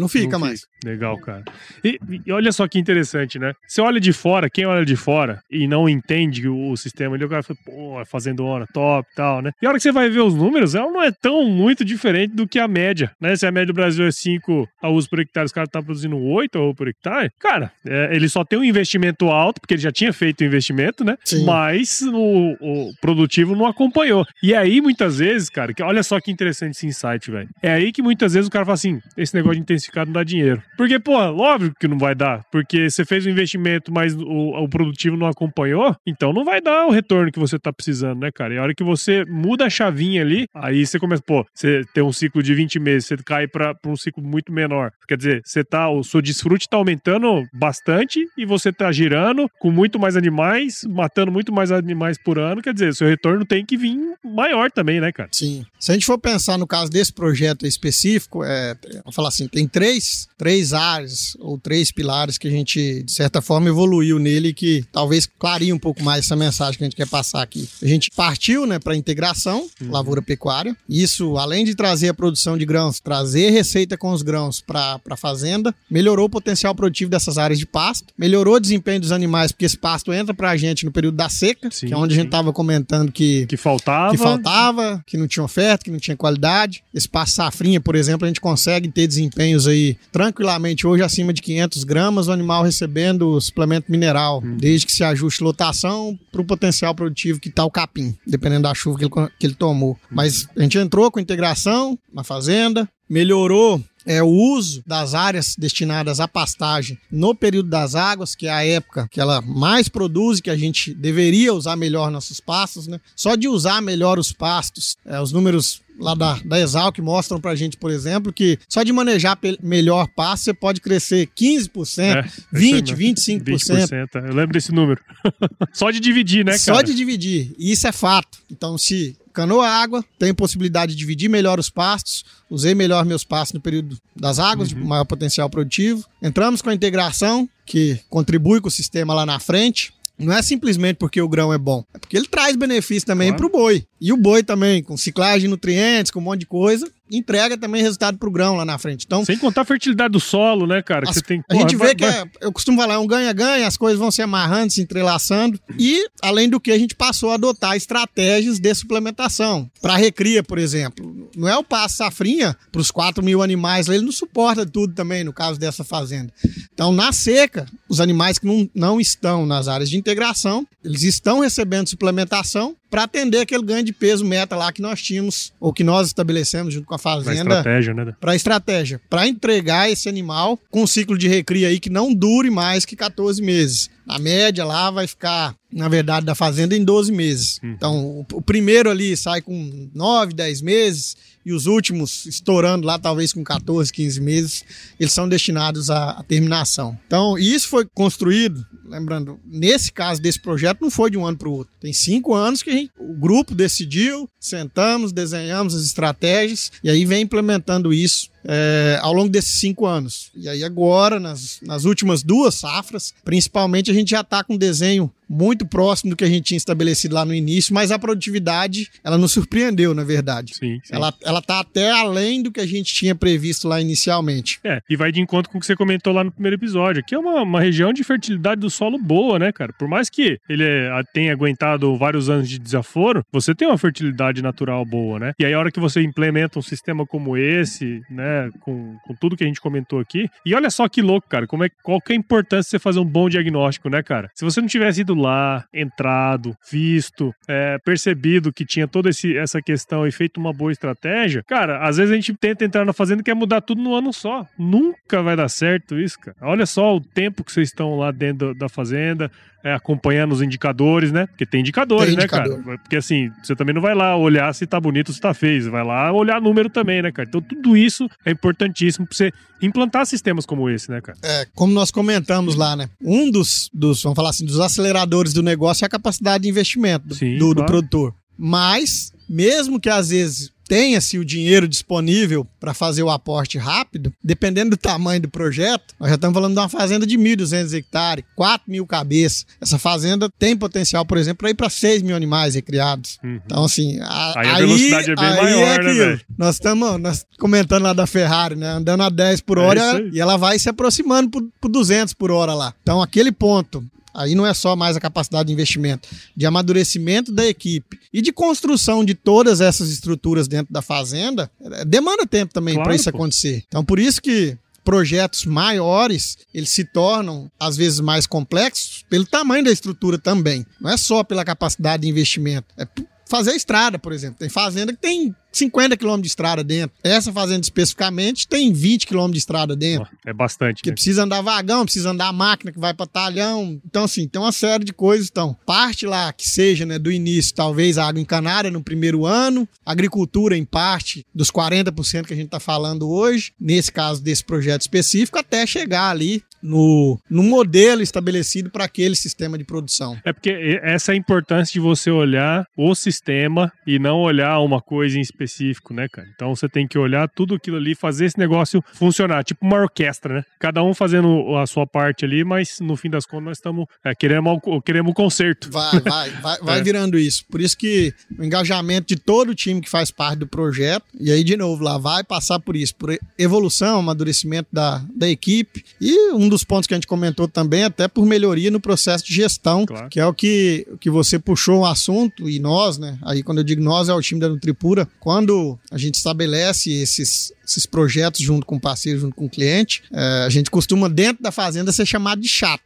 não 0.00 0.08
fica 0.08 0.38
não 0.38 0.46
mais. 0.46 0.60
Fica. 0.60 0.74
Legal, 0.84 1.18
cara. 1.18 1.42
E, 1.82 1.98
e, 2.26 2.32
olha 2.32 2.52
só 2.52 2.68
que 2.68 2.78
interessante, 2.78 3.38
né? 3.38 3.52
Você 3.66 3.80
olha 3.80 3.98
de 3.98 4.12
fora, 4.12 4.50
quem 4.50 4.66
olha 4.66 4.84
de 4.84 4.96
fora 4.96 5.42
e 5.50 5.66
não 5.66 5.88
entende 5.88 6.46
o, 6.46 6.70
o 6.70 6.76
sistema 6.76 7.16
ali, 7.16 7.24
o 7.24 7.28
cara 7.28 7.42
fala, 7.42 7.58
pô, 7.64 8.04
fazendo 8.04 8.44
hora 8.44 8.66
top 8.72 9.08
e 9.10 9.16
tal, 9.16 9.42
né? 9.42 9.50
E 9.60 9.66
a 9.66 9.70
hora 9.70 9.78
que 9.78 9.82
você 9.82 9.90
vai 9.90 10.10
ver 10.10 10.20
os 10.20 10.34
números, 10.34 10.74
ela 10.74 10.90
não 10.90 11.02
é 11.02 11.10
tão 11.10 11.44
muito 11.48 11.84
diferente 11.84 12.34
do 12.34 12.46
que 12.46 12.58
a 12.58 12.68
média, 12.68 13.10
né? 13.20 13.34
Se 13.34 13.46
a 13.46 13.50
média 13.50 13.68
do 13.68 13.72
Brasil 13.72 14.06
é 14.06 14.12
5 14.12 14.68
a 14.82 14.88
uso 14.90 15.08
por 15.08 15.20
hectare, 15.20 15.46
os 15.46 15.52
caras 15.52 15.68
estão 15.68 15.80
tá 15.80 15.84
produzindo 15.86 16.18
8 16.18 16.58
a 16.58 16.74
por 16.74 16.88
hectare, 16.88 17.30
cara, 17.40 17.72
é, 17.86 18.14
ele 18.14 18.28
só 18.28 18.44
tem 18.44 18.58
um 18.58 18.64
investimento 18.64 19.30
alto, 19.30 19.60
porque 19.60 19.74
ele 19.74 19.82
já 19.82 19.90
tinha 19.90 20.12
feito 20.12 20.42
o 20.42 20.44
investimento, 20.44 21.02
né? 21.02 21.16
Sim. 21.24 21.44
Mas 21.44 22.02
o, 22.02 22.56
o 22.60 22.92
produtivo 23.00 23.56
não 23.56 23.66
acompanhou. 23.66 24.26
E 24.42 24.54
aí, 24.54 24.80
muitas 24.80 25.18
vezes, 25.18 25.48
cara, 25.48 25.72
que 25.72 25.82
olha 25.82 26.02
só 26.02 26.20
que 26.20 26.30
interessante 26.30 26.63
esse 26.70 26.86
insight, 26.86 27.30
velho. 27.30 27.48
É 27.62 27.72
aí 27.72 27.92
que 27.92 28.02
muitas 28.02 28.34
vezes 28.34 28.48
o 28.48 28.50
cara 28.50 28.64
fala 28.64 28.74
assim: 28.74 29.00
esse 29.16 29.34
negócio 29.34 29.56
de 29.56 29.62
intensificado 29.62 30.06
não 30.06 30.14
dá 30.14 30.24
dinheiro. 30.24 30.62
Porque, 30.76 30.98
pô, 30.98 31.14
óbvio 31.14 31.74
que 31.78 31.88
não 31.88 31.98
vai 31.98 32.14
dar. 32.14 32.44
Porque 32.50 32.88
você 32.90 33.04
fez 33.04 33.26
um 33.26 33.30
investimento, 33.30 33.92
mas 33.92 34.14
o, 34.14 34.62
o 34.62 34.68
produtivo 34.68 35.16
não 35.16 35.26
acompanhou, 35.26 35.94
então 36.06 36.32
não 36.32 36.44
vai 36.44 36.60
dar 36.60 36.86
o 36.86 36.90
retorno 36.90 37.30
que 37.30 37.38
você 37.38 37.58
tá 37.58 37.72
precisando, 37.72 38.20
né, 38.20 38.30
cara? 38.32 38.54
E 38.54 38.58
a 38.58 38.62
hora 38.62 38.74
que 38.74 38.84
você 38.84 39.24
muda 39.24 39.66
a 39.66 39.70
chavinha 39.70 40.22
ali, 40.22 40.46
aí 40.54 40.86
você 40.86 40.98
começa, 40.98 41.22
pô, 41.22 41.46
você 41.52 41.82
tem 41.92 42.02
um 42.02 42.12
ciclo 42.12 42.42
de 42.42 42.54
20 42.54 42.78
meses, 42.78 43.06
você 43.06 43.16
cai 43.16 43.46
para 43.46 43.76
um 43.86 43.96
ciclo 43.96 44.22
muito 44.22 44.52
menor. 44.52 44.92
Quer 45.06 45.16
dizer, 45.16 45.42
você 45.44 45.64
tá, 45.64 45.88
o 45.88 46.02
seu 46.02 46.20
desfrute 46.20 46.68
tá 46.68 46.76
aumentando 46.76 47.46
bastante 47.52 48.26
e 48.36 48.44
você 48.44 48.72
tá 48.72 48.90
girando 48.92 49.48
com 49.58 49.70
muito 49.70 49.98
mais 49.98 50.16
animais, 50.16 50.84
matando 50.88 51.30
muito 51.30 51.52
mais 51.52 51.70
animais 51.72 52.18
por 52.18 52.38
ano. 52.38 52.62
Quer 52.62 52.74
dizer, 52.74 52.94
seu 52.94 53.08
retorno 53.08 53.44
tem 53.44 53.64
que 53.64 53.76
vir 53.76 53.98
maior 54.24 54.70
também, 54.70 55.00
né, 55.00 55.12
cara? 55.12 55.28
Sim. 55.32 55.64
Se 55.78 55.90
a 55.90 55.94
gente 55.94 56.06
for 56.06 56.18
pensar 56.18 56.53
no 56.58 56.66
caso 56.66 56.90
desse 56.90 57.12
projeto 57.12 57.66
específico, 57.66 58.44
é, 58.44 58.76
vamos 59.02 59.14
falar 59.14 59.28
assim, 59.28 59.46
tem 59.48 59.66
três, 59.66 60.28
três 60.36 60.72
áreas 60.72 61.36
ou 61.38 61.58
três 61.58 61.90
pilares 61.90 62.38
que 62.38 62.48
a 62.48 62.50
gente, 62.50 63.02
de 63.02 63.12
certa 63.12 63.40
forma, 63.40 63.68
evoluiu 63.68 64.18
nele 64.18 64.52
que 64.52 64.84
talvez 64.92 65.26
clareie 65.38 65.72
um 65.72 65.78
pouco 65.78 66.02
mais 66.02 66.24
essa 66.24 66.36
mensagem 66.36 66.78
que 66.78 66.84
a 66.84 66.86
gente 66.86 66.96
quer 66.96 67.08
passar 67.08 67.42
aqui. 67.42 67.68
A 67.82 67.86
gente 67.86 68.10
partiu 68.10 68.66
né, 68.66 68.78
para 68.78 68.96
integração, 68.96 69.68
uhum. 69.80 69.90
lavoura 69.90 70.22
pecuária. 70.22 70.76
Isso, 70.88 71.36
além 71.36 71.64
de 71.64 71.74
trazer 71.74 72.08
a 72.08 72.14
produção 72.14 72.56
de 72.56 72.64
grãos, 72.64 73.00
trazer 73.00 73.50
receita 73.50 73.96
com 73.96 74.12
os 74.12 74.22
grãos 74.22 74.60
para 74.60 75.00
a 75.10 75.16
fazenda, 75.16 75.74
melhorou 75.90 76.26
o 76.26 76.30
potencial 76.30 76.74
produtivo 76.74 77.10
dessas 77.10 77.38
áreas 77.38 77.58
de 77.58 77.66
pasto, 77.66 78.12
melhorou 78.16 78.56
o 78.56 78.60
desempenho 78.60 79.00
dos 79.00 79.12
animais, 79.12 79.52
porque 79.52 79.64
esse 79.64 79.76
pasto 79.76 80.12
entra 80.12 80.34
para 80.34 80.50
a 80.50 80.56
gente 80.56 80.84
no 80.84 80.92
período 80.92 81.16
da 81.16 81.28
seca, 81.28 81.70
sim, 81.70 81.86
que 81.86 81.94
é 81.94 81.96
onde 81.96 82.14
sim. 82.14 82.20
a 82.20 82.22
gente 82.22 82.28
estava 82.28 82.52
comentando 82.52 83.12
que, 83.12 83.46
que 83.46 83.56
faltava. 83.56 84.10
que 84.12 84.18
faltava, 84.18 85.02
que 85.06 85.16
não 85.16 85.26
tinha 85.26 85.44
oferta, 85.44 85.84
que 85.84 85.90
não 85.90 85.98
tinha 85.98 86.16
qualidade. 86.16 86.43
Esse 86.92 87.08
pasto 87.08 87.36
safrinha, 87.36 87.80
por 87.80 87.94
exemplo, 87.94 88.24
a 88.24 88.28
gente 88.28 88.40
consegue 88.40 88.88
ter 88.88 89.06
desempenhos 89.06 89.66
aí 89.66 89.96
tranquilamente 90.12 90.86
hoje 90.86 91.02
acima 91.02 91.32
de 91.32 91.42
500 91.42 91.84
gramas, 91.84 92.28
o 92.28 92.32
animal 92.32 92.62
recebendo 92.62 93.40
suplemento 93.40 93.90
mineral, 93.90 94.42
hum. 94.44 94.56
desde 94.56 94.86
que 94.86 94.92
se 94.92 95.02
ajuste 95.02 95.42
lotação 95.42 96.18
para 96.30 96.40
o 96.40 96.44
potencial 96.44 96.94
produtivo 96.94 97.40
que 97.40 97.48
está 97.48 97.64
o 97.64 97.70
capim, 97.70 98.16
dependendo 98.26 98.62
da 98.62 98.74
chuva 98.74 98.98
que 98.98 99.04
ele, 99.04 99.12
que 99.38 99.46
ele 99.46 99.54
tomou. 99.54 99.92
Hum. 99.92 100.06
Mas 100.10 100.48
a 100.56 100.62
gente 100.62 100.78
entrou 100.78 101.10
com 101.10 101.20
integração 101.20 101.98
na 102.12 102.22
fazenda, 102.22 102.88
melhorou 103.08 103.82
é 104.06 104.22
o 104.22 104.28
uso 104.28 104.82
das 104.86 105.14
áreas 105.14 105.54
destinadas 105.58 106.20
à 106.20 106.28
pastagem 106.28 106.98
no 107.10 107.34
período 107.34 107.68
das 107.68 107.94
águas, 107.94 108.34
que 108.34 108.46
é 108.46 108.52
a 108.52 108.64
época 108.64 109.08
que 109.10 109.20
ela 109.20 109.40
mais 109.40 109.88
produz 109.88 110.38
e 110.38 110.42
que 110.42 110.50
a 110.50 110.56
gente 110.56 110.92
deveria 110.92 111.54
usar 111.54 111.76
melhor 111.76 112.10
nossos 112.10 112.38
pastos, 112.40 112.86
né? 112.86 113.00
Só 113.16 113.34
de 113.34 113.48
usar 113.48 113.80
melhor 113.80 114.18
os 114.18 114.32
pastos, 114.32 114.96
é, 115.04 115.20
os 115.20 115.32
números 115.32 115.80
lá 115.98 116.14
da, 116.14 116.38
da 116.44 116.60
Exalc 116.60 116.98
mostram 116.98 117.40
pra 117.40 117.54
gente, 117.54 117.76
por 117.76 117.90
exemplo, 117.90 118.32
que 118.32 118.58
só 118.68 118.82
de 118.82 118.92
manejar 118.92 119.38
melhor 119.62 120.08
pasto 120.08 120.44
você 120.44 120.54
pode 120.54 120.80
crescer 120.80 121.28
15%, 121.28 122.02
é, 122.02 122.22
20%, 122.52 122.94
25%. 122.94 123.44
20%. 123.44 124.08
Eu 124.26 124.34
lembro 124.34 124.52
desse 124.52 124.72
número. 124.72 125.00
só 125.72 125.90
de 125.90 126.00
dividir, 126.00 126.44
né, 126.44 126.52
cara? 126.52 126.58
Só 126.58 126.82
de 126.82 126.94
dividir. 126.94 127.54
E 127.58 127.72
isso 127.72 127.86
é 127.86 127.92
fato. 127.92 128.38
Então, 128.50 128.76
se 128.78 129.16
canoa 129.32 129.68
água, 129.68 130.04
tenho 130.18 130.34
possibilidade 130.34 130.92
de 130.92 130.98
dividir 130.98 131.28
melhor 131.28 131.58
os 131.58 131.68
pastos, 131.68 132.24
usei 132.48 132.74
melhor 132.74 133.04
meus 133.04 133.24
pastos 133.24 133.54
no 133.54 133.60
período 133.60 133.98
das 134.14 134.38
águas, 134.38 134.70
uhum. 134.70 134.80
de 134.80 134.86
maior 134.86 135.04
potencial 135.04 135.50
produtivo. 135.50 136.04
Entramos 136.22 136.62
com 136.62 136.70
a 136.70 136.74
integração, 136.74 137.48
que 137.66 137.98
contribui 138.08 138.60
com 138.60 138.68
o 138.68 138.70
sistema 138.70 139.12
lá 139.12 139.26
na 139.26 139.40
frente. 139.40 139.92
Não 140.16 140.32
é 140.32 140.40
simplesmente 140.42 140.96
porque 140.96 141.20
o 141.20 141.28
grão 141.28 141.52
é 141.52 141.58
bom, 141.58 141.84
é 141.92 141.98
porque 141.98 142.16
ele 142.16 142.28
traz 142.28 142.54
benefício 142.54 143.04
também 143.04 143.30
claro. 143.30 143.50
para 143.50 143.58
o 143.58 143.62
boi. 143.62 143.84
E 144.04 144.12
o 144.12 144.18
boi 144.18 144.42
também, 144.42 144.82
com 144.82 144.98
ciclagem 144.98 145.40
de 145.40 145.48
nutrientes, 145.48 146.12
com 146.12 146.20
um 146.20 146.22
monte 146.24 146.40
de 146.40 146.46
coisa, 146.46 146.86
entrega 147.10 147.56
também 147.56 147.80
resultado 147.80 148.18
pro 148.18 148.30
grão 148.30 148.54
lá 148.54 148.62
na 148.62 148.76
frente. 148.76 149.06
Então, 149.06 149.24
Sem 149.24 149.38
contar 149.38 149.62
a 149.62 149.64
fertilidade 149.64 150.12
do 150.12 150.20
solo, 150.20 150.66
né, 150.66 150.82
cara? 150.82 151.08
As, 151.08 151.22
tem, 151.22 151.42
a 151.48 151.54
gente 151.54 151.74
vê 151.74 151.86
vai, 151.86 151.94
que 151.94 152.04
é, 152.04 152.22
eu 152.42 152.52
costumo 152.52 152.78
falar, 152.78 152.94
é 152.94 152.98
um 152.98 153.06
ganha-ganha, 153.06 153.66
as 153.66 153.78
coisas 153.78 153.98
vão 153.98 154.10
se 154.10 154.20
amarrando, 154.20 154.74
se 154.74 154.82
entrelaçando. 154.82 155.58
E, 155.78 156.06
além 156.20 156.50
do 156.50 156.60
que, 156.60 156.70
a 156.70 156.76
gente 156.78 156.94
passou 156.94 157.30
a 157.30 157.34
adotar 157.36 157.76
estratégias 157.76 158.58
de 158.58 158.74
suplementação. 158.74 159.70
Para 159.80 159.96
recria, 159.96 160.42
por 160.42 160.58
exemplo. 160.58 161.30
Não 161.34 161.48
é 161.48 161.56
o 161.56 161.64
passo 161.64 161.96
safrinha 161.96 162.54
para 162.70 162.82
os 162.82 162.90
4 162.90 163.24
mil 163.24 163.42
animais, 163.42 163.88
ele 163.88 164.04
não 164.04 164.12
suporta 164.12 164.66
tudo 164.66 164.92
também, 164.92 165.24
no 165.24 165.32
caso 165.32 165.58
dessa 165.58 165.82
fazenda. 165.82 166.30
Então, 166.74 166.92
na 166.92 167.10
seca, 167.10 167.64
os 167.88 168.00
animais 168.00 168.38
que 168.38 168.46
não, 168.46 168.68
não 168.74 169.00
estão 169.00 169.46
nas 169.46 169.66
áreas 169.66 169.88
de 169.88 169.96
integração, 169.96 170.66
eles 170.84 171.02
estão 171.02 171.40
recebendo 171.40 171.88
suplementação 171.88 172.76
para 172.94 173.02
atender 173.02 173.40
aquele 173.40 173.64
ganho 173.64 173.82
de 173.82 173.92
peso 173.92 174.24
meta 174.24 174.54
lá 174.54 174.72
que 174.72 174.80
nós 174.80 175.02
tínhamos, 175.02 175.52
ou 175.58 175.72
que 175.72 175.82
nós 175.82 176.06
estabelecemos 176.06 176.72
junto 176.72 176.86
com 176.86 176.94
a 176.94 176.98
fazenda. 176.98 177.44
Para 177.44 177.56
estratégia, 177.56 177.92
né? 177.92 178.14
Para 178.20 178.36
estratégia. 178.36 179.00
Para 179.10 179.26
entregar 179.26 179.90
esse 179.90 180.08
animal 180.08 180.56
com 180.70 180.84
um 180.84 180.86
ciclo 180.86 181.18
de 181.18 181.26
recria 181.26 181.66
aí 181.66 181.80
que 181.80 181.90
não 181.90 182.14
dure 182.14 182.50
mais 182.50 182.84
que 182.84 182.94
14 182.94 183.42
meses. 183.42 183.90
Na 184.06 184.16
média 184.20 184.64
lá 184.64 184.92
vai 184.92 185.08
ficar, 185.08 185.56
na 185.72 185.88
verdade, 185.88 186.24
da 186.24 186.36
fazenda 186.36 186.76
em 186.76 186.84
12 186.84 187.10
meses. 187.10 187.58
Hum. 187.64 187.72
Então, 187.76 187.96
o, 188.06 188.26
o 188.34 188.40
primeiro 188.40 188.88
ali 188.88 189.16
sai 189.16 189.40
com 189.40 189.90
9, 189.92 190.32
10 190.32 190.62
meses 190.62 191.16
e 191.44 191.52
os 191.52 191.66
últimos 191.66 192.26
estourando 192.26 192.86
lá, 192.86 192.98
talvez 192.98 193.32
com 193.32 193.44
14, 193.44 193.92
15 193.92 194.20
meses, 194.20 194.64
eles 194.98 195.12
são 195.12 195.28
destinados 195.28 195.90
à, 195.90 196.10
à 196.10 196.22
terminação. 196.22 196.98
Então, 197.06 197.38
isso 197.38 197.68
foi 197.68 197.86
construído, 197.94 198.64
lembrando, 198.84 199.38
nesse 199.44 199.92
caso 199.92 200.20
desse 200.20 200.40
projeto, 200.40 200.80
não 200.80 200.90
foi 200.90 201.10
de 201.10 201.18
um 201.18 201.26
ano 201.26 201.36
para 201.36 201.48
o 201.48 201.52
outro. 201.52 201.72
Tem 201.80 201.92
cinco 201.92 202.34
anos 202.34 202.62
que 202.62 202.72
gente, 202.72 202.90
o 202.98 203.14
grupo 203.14 203.54
decidiu, 203.54 204.28
sentamos, 204.40 205.12
desenhamos 205.12 205.74
as 205.74 205.84
estratégias 205.84 206.72
e 206.82 206.90
aí 206.90 207.04
vem 207.04 207.22
implementando 207.22 207.92
isso 207.92 208.33
é, 208.44 208.98
ao 209.00 209.12
longo 209.12 209.28
desses 209.28 209.58
cinco 209.60 209.86
anos. 209.86 210.30
E 210.34 210.48
aí 210.48 210.62
agora, 210.64 211.18
nas, 211.18 211.60
nas 211.62 211.84
últimas 211.84 212.22
duas 212.22 212.54
safras, 212.54 213.14
principalmente, 213.24 213.90
a 213.90 213.94
gente 213.94 214.10
já 214.10 214.20
está 214.20 214.42
com 214.44 214.54
um 214.54 214.58
desenho 214.58 215.12
muito 215.28 215.66
próximo 215.66 216.10
do 216.10 216.16
que 216.16 216.24
a 216.24 216.28
gente 216.28 216.44
tinha 216.44 216.58
estabelecido 216.58 217.14
lá 217.14 217.24
no 217.24 217.34
início, 217.34 217.74
mas 217.74 217.90
a 217.90 217.98
produtividade, 217.98 218.90
ela 219.02 219.18
nos 219.18 219.32
surpreendeu, 219.32 219.94
na 219.94 220.04
verdade. 220.04 220.54
Sim, 220.54 220.78
sim. 220.84 220.94
Ela, 220.94 221.12
ela 221.22 221.42
tá 221.42 221.60
até 221.60 221.90
além 221.90 222.42
do 222.42 222.52
que 222.52 222.60
a 222.60 222.66
gente 222.66 222.92
tinha 222.92 223.14
previsto 223.14 223.66
lá 223.66 223.80
inicialmente. 223.80 224.60
É, 224.62 224.80
e 224.88 224.96
vai 224.96 225.10
de 225.10 225.20
encontro 225.20 225.50
com 225.50 225.58
o 225.58 225.60
que 225.60 225.66
você 225.66 225.76
comentou 225.76 226.12
lá 226.12 226.22
no 226.22 226.30
primeiro 226.30 226.56
episódio, 226.56 227.02
que 227.04 227.14
é 227.14 227.18
uma, 227.18 227.42
uma 227.42 227.60
região 227.60 227.92
de 227.92 228.04
fertilidade 228.04 228.60
do 228.60 228.70
solo 228.70 228.98
boa, 228.98 229.38
né, 229.38 229.50
cara? 229.52 229.72
Por 229.72 229.88
mais 229.88 230.08
que 230.10 230.38
ele 230.48 230.64
é, 230.64 230.90
tenha 231.12 231.32
aguentado 231.32 231.96
vários 231.96 232.28
anos 232.28 232.48
de 232.48 232.58
desaforo, 232.58 233.24
você 233.32 233.54
tem 233.54 233.66
uma 233.66 233.78
fertilidade 233.78 234.42
natural 234.42 234.84
boa, 234.84 235.18
né? 235.18 235.32
E 235.38 235.44
aí 235.44 235.54
a 235.54 235.58
hora 235.58 235.72
que 235.72 235.80
você 235.80 236.02
implementa 236.02 236.58
um 236.58 236.62
sistema 236.62 237.06
como 237.06 237.36
esse, 237.36 238.02
né, 238.10 238.33
com, 238.60 238.96
com 239.04 239.14
tudo 239.14 239.36
que 239.36 239.44
a 239.44 239.46
gente 239.46 239.60
comentou 239.60 239.98
aqui. 239.98 240.28
E 240.44 240.54
olha 240.54 240.70
só 240.70 240.88
que 240.88 241.02
louco, 241.02 241.28
cara, 241.28 241.46
como 241.46 241.64
é, 241.64 241.68
qual 241.82 242.00
que 242.00 242.12
é 242.12 242.16
a 242.16 242.18
importância 242.18 242.62
de 242.62 242.70
você 242.70 242.78
fazer 242.78 243.00
um 243.00 243.04
bom 243.04 243.28
diagnóstico, 243.28 243.88
né, 243.88 244.02
cara? 244.02 244.30
Se 244.34 244.44
você 244.44 244.60
não 244.60 244.68
tivesse 244.68 245.02
ido 245.02 245.14
lá, 245.14 245.64
entrado, 245.72 246.56
visto, 246.70 247.34
é, 247.48 247.78
percebido 247.78 248.52
que 248.52 248.64
tinha 248.64 248.86
toda 248.86 249.10
esse, 249.10 249.36
essa 249.36 249.60
questão 249.60 250.06
e 250.06 250.12
feito 250.12 250.38
uma 250.38 250.52
boa 250.52 250.72
estratégia, 250.72 251.42
cara, 251.42 251.86
às 251.86 251.96
vezes 251.96 252.12
a 252.12 252.14
gente 252.14 252.34
tenta 252.34 252.64
entrar 252.64 252.84
na 252.84 252.92
fazenda 252.92 253.20
e 253.20 253.24
quer 253.24 253.34
mudar 253.34 253.60
tudo 253.60 253.82
no 253.82 253.94
ano 253.94 254.12
só. 254.12 254.46
Nunca 254.58 255.22
vai 255.22 255.36
dar 255.36 255.48
certo 255.48 255.98
isso, 255.98 256.18
cara. 256.18 256.36
Olha 256.42 256.66
só 256.66 256.96
o 256.96 257.00
tempo 257.00 257.44
que 257.44 257.52
vocês 257.52 257.68
estão 257.68 257.96
lá 257.96 258.10
dentro 258.10 258.54
da 258.54 258.68
fazenda, 258.68 259.30
é, 259.64 259.72
acompanhando 259.72 260.32
os 260.32 260.42
indicadores, 260.42 261.10
né? 261.10 261.26
Porque 261.26 261.46
tem 261.46 261.60
indicadores, 261.60 262.08
tem 262.08 262.16
né, 262.16 262.24
indicador. 262.24 262.62
cara? 262.62 262.78
Porque 262.78 262.96
assim, 262.96 263.30
você 263.42 263.56
também 263.56 263.74
não 263.74 263.80
vai 263.80 263.94
lá 263.94 264.14
olhar 264.14 264.54
se 264.54 264.66
tá 264.66 264.78
bonito 264.78 265.08
ou 265.08 265.14
se 265.14 265.20
tá 265.20 265.32
feio, 265.32 265.62
você 265.62 265.70
vai 265.70 265.82
lá 265.82 266.12
olhar 266.12 266.38
número 266.38 266.68
também, 266.68 267.00
né, 267.00 267.10
cara? 267.10 267.26
Então 267.26 267.40
tudo 267.40 267.74
isso 267.74 268.06
é 268.26 268.30
importantíssimo 268.30 269.06
para 269.06 269.16
você 269.16 269.32
implantar 269.62 270.04
sistemas 270.04 270.44
como 270.44 270.68
esse, 270.68 270.90
né, 270.90 271.00
cara? 271.00 271.16
É, 271.22 271.46
como 271.54 271.72
nós 271.72 271.90
comentamos 271.90 272.54
lá, 272.54 272.76
né? 272.76 272.90
Um 273.02 273.30
dos, 273.30 273.70
dos 273.72 274.02
vamos 274.02 274.16
falar 274.16 274.30
assim, 274.30 274.44
dos 274.44 274.60
aceleradores 274.60 275.32
do 275.32 275.42
negócio 275.42 275.84
é 275.84 275.86
a 275.86 275.90
capacidade 275.90 276.42
de 276.42 276.50
investimento 276.50 277.08
do, 277.08 277.14
Sim, 277.14 277.38
do, 277.38 277.46
claro. 277.46 277.54
do 277.54 277.64
produtor. 277.64 278.14
Mas, 278.36 279.12
mesmo 279.28 279.80
que 279.80 279.88
às 279.88 280.10
vezes 280.10 280.52
tenha-se 280.66 281.18
o 281.18 281.24
dinheiro 281.24 281.68
disponível 281.68 282.46
para 282.58 282.74
fazer 282.74 283.02
o 283.02 283.10
aporte 283.10 283.58
rápido, 283.58 284.12
dependendo 284.22 284.70
do 284.70 284.76
tamanho 284.76 285.20
do 285.20 285.28
projeto, 285.28 285.94
nós 285.98 286.08
já 286.08 286.14
estamos 286.14 286.34
falando 286.34 286.54
de 286.54 286.58
uma 286.60 286.68
fazenda 286.68 287.06
de 287.06 287.16
1.200 287.18 287.74
hectares, 287.74 288.24
4 288.34 288.70
mil 288.70 288.86
cabeças. 288.86 289.46
Essa 289.60 289.78
fazenda 289.78 290.30
tem 290.38 290.56
potencial, 290.56 291.04
por 291.04 291.18
exemplo, 291.18 291.38
para 291.38 291.50
ir 291.50 291.54
para 291.54 291.68
6 291.68 292.02
mil 292.02 292.16
animais 292.16 292.54
recriados. 292.54 293.18
Uhum. 293.22 293.40
Então, 293.44 293.64
assim, 293.64 293.98
a, 294.00 294.40
aí, 294.40 294.48
a 294.48 294.58
velocidade 294.58 295.10
é 295.10 295.14
bem 295.14 295.36
maior, 295.36 295.80
é 295.80 295.94
né, 295.94 296.20
Nós 296.38 296.56
estamos 296.56 297.26
comentando 297.38 297.82
lá 297.82 297.92
da 297.92 298.06
Ferrari, 298.06 298.56
né? 298.56 298.68
Andando 298.68 299.02
a 299.02 299.08
10 299.08 299.40
por 299.42 299.58
é 299.58 299.60
hora 299.60 299.80
é 299.80 300.08
e 300.12 300.20
ela 300.20 300.36
vai 300.36 300.58
se 300.58 300.68
aproximando 300.68 301.30
por 301.60 301.68
200 301.68 302.14
por 302.14 302.30
hora 302.30 302.54
lá. 302.54 302.74
Então, 302.82 303.02
aquele 303.02 303.32
ponto 303.32 303.84
Aí 304.14 304.34
não 304.34 304.46
é 304.46 304.54
só 304.54 304.76
mais 304.76 304.96
a 304.96 305.00
capacidade 305.00 305.48
de 305.48 305.52
investimento, 305.52 306.08
de 306.36 306.46
amadurecimento 306.46 307.32
da 307.32 307.44
equipe 307.44 307.98
e 308.12 308.22
de 308.22 308.32
construção 308.32 309.04
de 309.04 309.14
todas 309.14 309.60
essas 309.60 309.90
estruturas 309.90 310.46
dentro 310.46 310.72
da 310.72 310.80
fazenda, 310.80 311.50
é, 311.60 311.84
demanda 311.84 312.24
tempo 312.24 312.54
também 312.54 312.74
claro, 312.74 312.88
para 312.88 312.96
isso 312.96 313.10
pô. 313.10 313.16
acontecer. 313.16 313.64
Então, 313.66 313.84
por 313.84 313.98
isso 313.98 314.22
que 314.22 314.56
projetos 314.84 315.46
maiores, 315.46 316.36
eles 316.52 316.68
se 316.68 316.84
tornam 316.84 317.50
às 317.58 317.76
vezes 317.76 318.00
mais 318.00 318.26
complexos 318.26 319.04
pelo 319.08 319.24
tamanho 319.24 319.64
da 319.64 319.72
estrutura 319.72 320.18
também. 320.18 320.64
Não 320.80 320.90
é 320.90 320.96
só 320.96 321.24
pela 321.24 321.44
capacidade 321.44 322.02
de 322.02 322.08
investimento, 322.08 322.68
é 322.76 322.86
fazer 323.34 323.52
estrada, 323.52 323.98
por 323.98 324.12
exemplo. 324.12 324.38
Tem 324.38 324.48
fazenda 324.48 324.92
que 324.92 325.00
tem 325.00 325.34
50 325.50 325.96
quilômetros 325.96 326.22
de 326.22 326.28
estrada 326.28 326.62
dentro. 326.62 326.96
Essa 327.02 327.32
fazenda 327.32 327.62
especificamente 327.62 328.46
tem 328.46 328.72
20 328.72 329.08
quilômetros 329.08 329.32
de 329.32 329.38
estrada 329.38 329.74
dentro. 329.74 330.08
É 330.24 330.32
bastante. 330.32 330.80
Que 330.80 330.90
né? 330.90 330.94
precisa 330.94 331.24
andar 331.24 331.40
vagão, 331.40 331.84
precisa 331.84 332.10
andar 332.10 332.32
máquina 332.32 332.70
que 332.70 332.78
vai 332.78 332.94
para 332.94 333.06
talhão. 333.06 333.80
Então, 333.84 334.04
assim, 334.04 334.28
tem 334.28 334.40
uma 334.40 334.52
série 334.52 334.84
de 334.84 334.92
coisas. 334.92 335.28
Então, 335.30 335.56
parte 335.66 336.06
lá 336.06 336.32
que 336.32 336.48
seja, 336.48 336.86
né, 336.86 336.96
do 336.96 337.10
início, 337.10 337.52
talvez 337.54 337.98
a 337.98 338.06
água 338.06 338.20
encanada 338.20 338.70
no 338.70 338.82
primeiro 338.82 339.26
ano, 339.26 339.68
agricultura 339.84 340.56
em 340.56 340.64
parte 340.64 341.26
dos 341.34 341.50
40% 341.50 342.26
que 342.26 342.32
a 342.32 342.36
gente 342.36 342.46
está 342.46 342.60
falando 342.60 343.10
hoje, 343.10 343.52
nesse 343.60 343.90
caso 343.90 344.22
desse 344.22 344.44
projeto 344.44 344.82
específico, 344.82 345.38
até 345.38 345.66
chegar 345.66 346.10
ali 346.10 346.40
no, 346.64 347.20
no 347.28 347.42
modelo 347.42 348.00
estabelecido 348.00 348.70
para 348.70 348.84
aquele 348.84 349.14
sistema 349.14 349.58
de 349.58 349.64
produção. 349.64 350.18
É 350.24 350.32
porque 350.32 350.80
essa 350.82 351.12
é 351.12 351.14
a 351.14 351.16
importância 351.16 351.74
de 351.74 351.80
você 351.80 352.10
olhar 352.10 352.66
o 352.74 352.94
sistema 352.94 353.70
e 353.86 353.98
não 353.98 354.22
olhar 354.22 354.58
uma 354.60 354.80
coisa 354.80 355.18
em 355.18 355.20
específico, 355.20 355.92
né, 355.92 356.08
cara? 356.08 356.26
Então 356.34 356.54
você 356.54 356.66
tem 356.66 356.88
que 356.88 356.98
olhar 356.98 357.28
tudo 357.28 357.54
aquilo 357.54 357.76
ali, 357.76 357.94
fazer 357.94 358.24
esse 358.24 358.38
negócio 358.38 358.82
funcionar, 358.94 359.44
tipo 359.44 359.64
uma 359.66 359.76
orquestra, 359.76 360.36
né? 360.36 360.44
Cada 360.58 360.82
um 360.82 360.94
fazendo 360.94 361.54
a 361.56 361.66
sua 361.66 361.86
parte 361.86 362.24
ali, 362.24 362.42
mas 362.44 362.80
no 362.80 362.96
fim 362.96 363.10
das 363.10 363.26
contas 363.26 363.44
nós 363.44 363.58
estamos 363.58 363.86
é, 364.02 364.14
queremos, 364.14 364.58
queremos 364.84 365.10
um 365.10 365.14
concerto. 365.14 365.70
Vai, 365.70 366.00
vai, 366.00 366.30
vai, 366.30 366.58
vai 366.60 366.78
é. 366.80 366.82
virando 366.82 367.18
isso. 367.18 367.44
Por 367.50 367.60
isso 367.60 367.76
que 367.76 368.14
o 368.38 368.42
engajamento 368.42 369.14
de 369.14 369.16
todo 369.16 369.50
o 369.50 369.54
time 369.54 369.82
que 369.82 369.90
faz 369.90 370.10
parte 370.10 370.38
do 370.38 370.46
projeto, 370.46 371.04
e 371.20 371.30
aí 371.30 371.44
de 371.44 371.56
novo 371.56 371.84
lá 371.84 371.98
vai 371.98 372.24
passar 372.24 372.58
por 372.58 372.74
isso, 372.74 372.94
por 372.94 373.18
evolução, 373.38 373.98
amadurecimento 373.98 374.68
da, 374.72 375.04
da 375.14 375.28
equipe 375.28 375.84
e 376.00 376.32
um 376.32 376.48
dos 376.54 376.64
pontos 376.64 376.86
que 376.86 376.94
a 376.94 376.96
gente 376.96 377.06
comentou 377.06 377.48
também, 377.48 377.84
até 377.84 378.06
por 378.08 378.24
melhoria 378.24 378.70
no 378.70 378.80
processo 378.80 379.24
de 379.26 379.34
gestão, 379.34 379.84
claro. 379.84 380.08
que 380.08 380.20
é 380.20 380.26
o 380.26 380.32
que, 380.32 380.86
que 381.00 381.10
você 381.10 381.38
puxou 381.38 381.80
o 381.80 381.86
assunto, 381.86 382.48
e 382.48 382.58
nós, 382.58 382.96
né? 382.96 383.18
Aí 383.22 383.42
quando 383.42 383.58
eu 383.58 383.64
digo 383.64 383.82
nós, 383.82 384.08
é 384.08 384.14
o 384.14 384.20
time 384.20 384.40
da 384.40 384.48
Nutripura. 384.48 385.08
Quando 385.20 385.78
a 385.90 385.98
gente 385.98 386.14
estabelece 386.14 386.90
esses, 386.92 387.52
esses 387.66 387.86
projetos 387.86 388.40
junto 388.40 388.66
com 388.66 388.76
o 388.76 388.80
parceiro, 388.80 389.20
junto 389.20 389.34
com 389.34 389.46
o 389.46 389.50
cliente, 389.50 390.02
é, 390.12 390.44
a 390.44 390.48
gente 390.48 390.70
costuma, 390.70 391.08
dentro 391.08 391.42
da 391.42 391.50
fazenda, 391.50 391.92
ser 391.92 392.06
chamado 392.06 392.40
de 392.40 392.48
chato. 392.48 392.82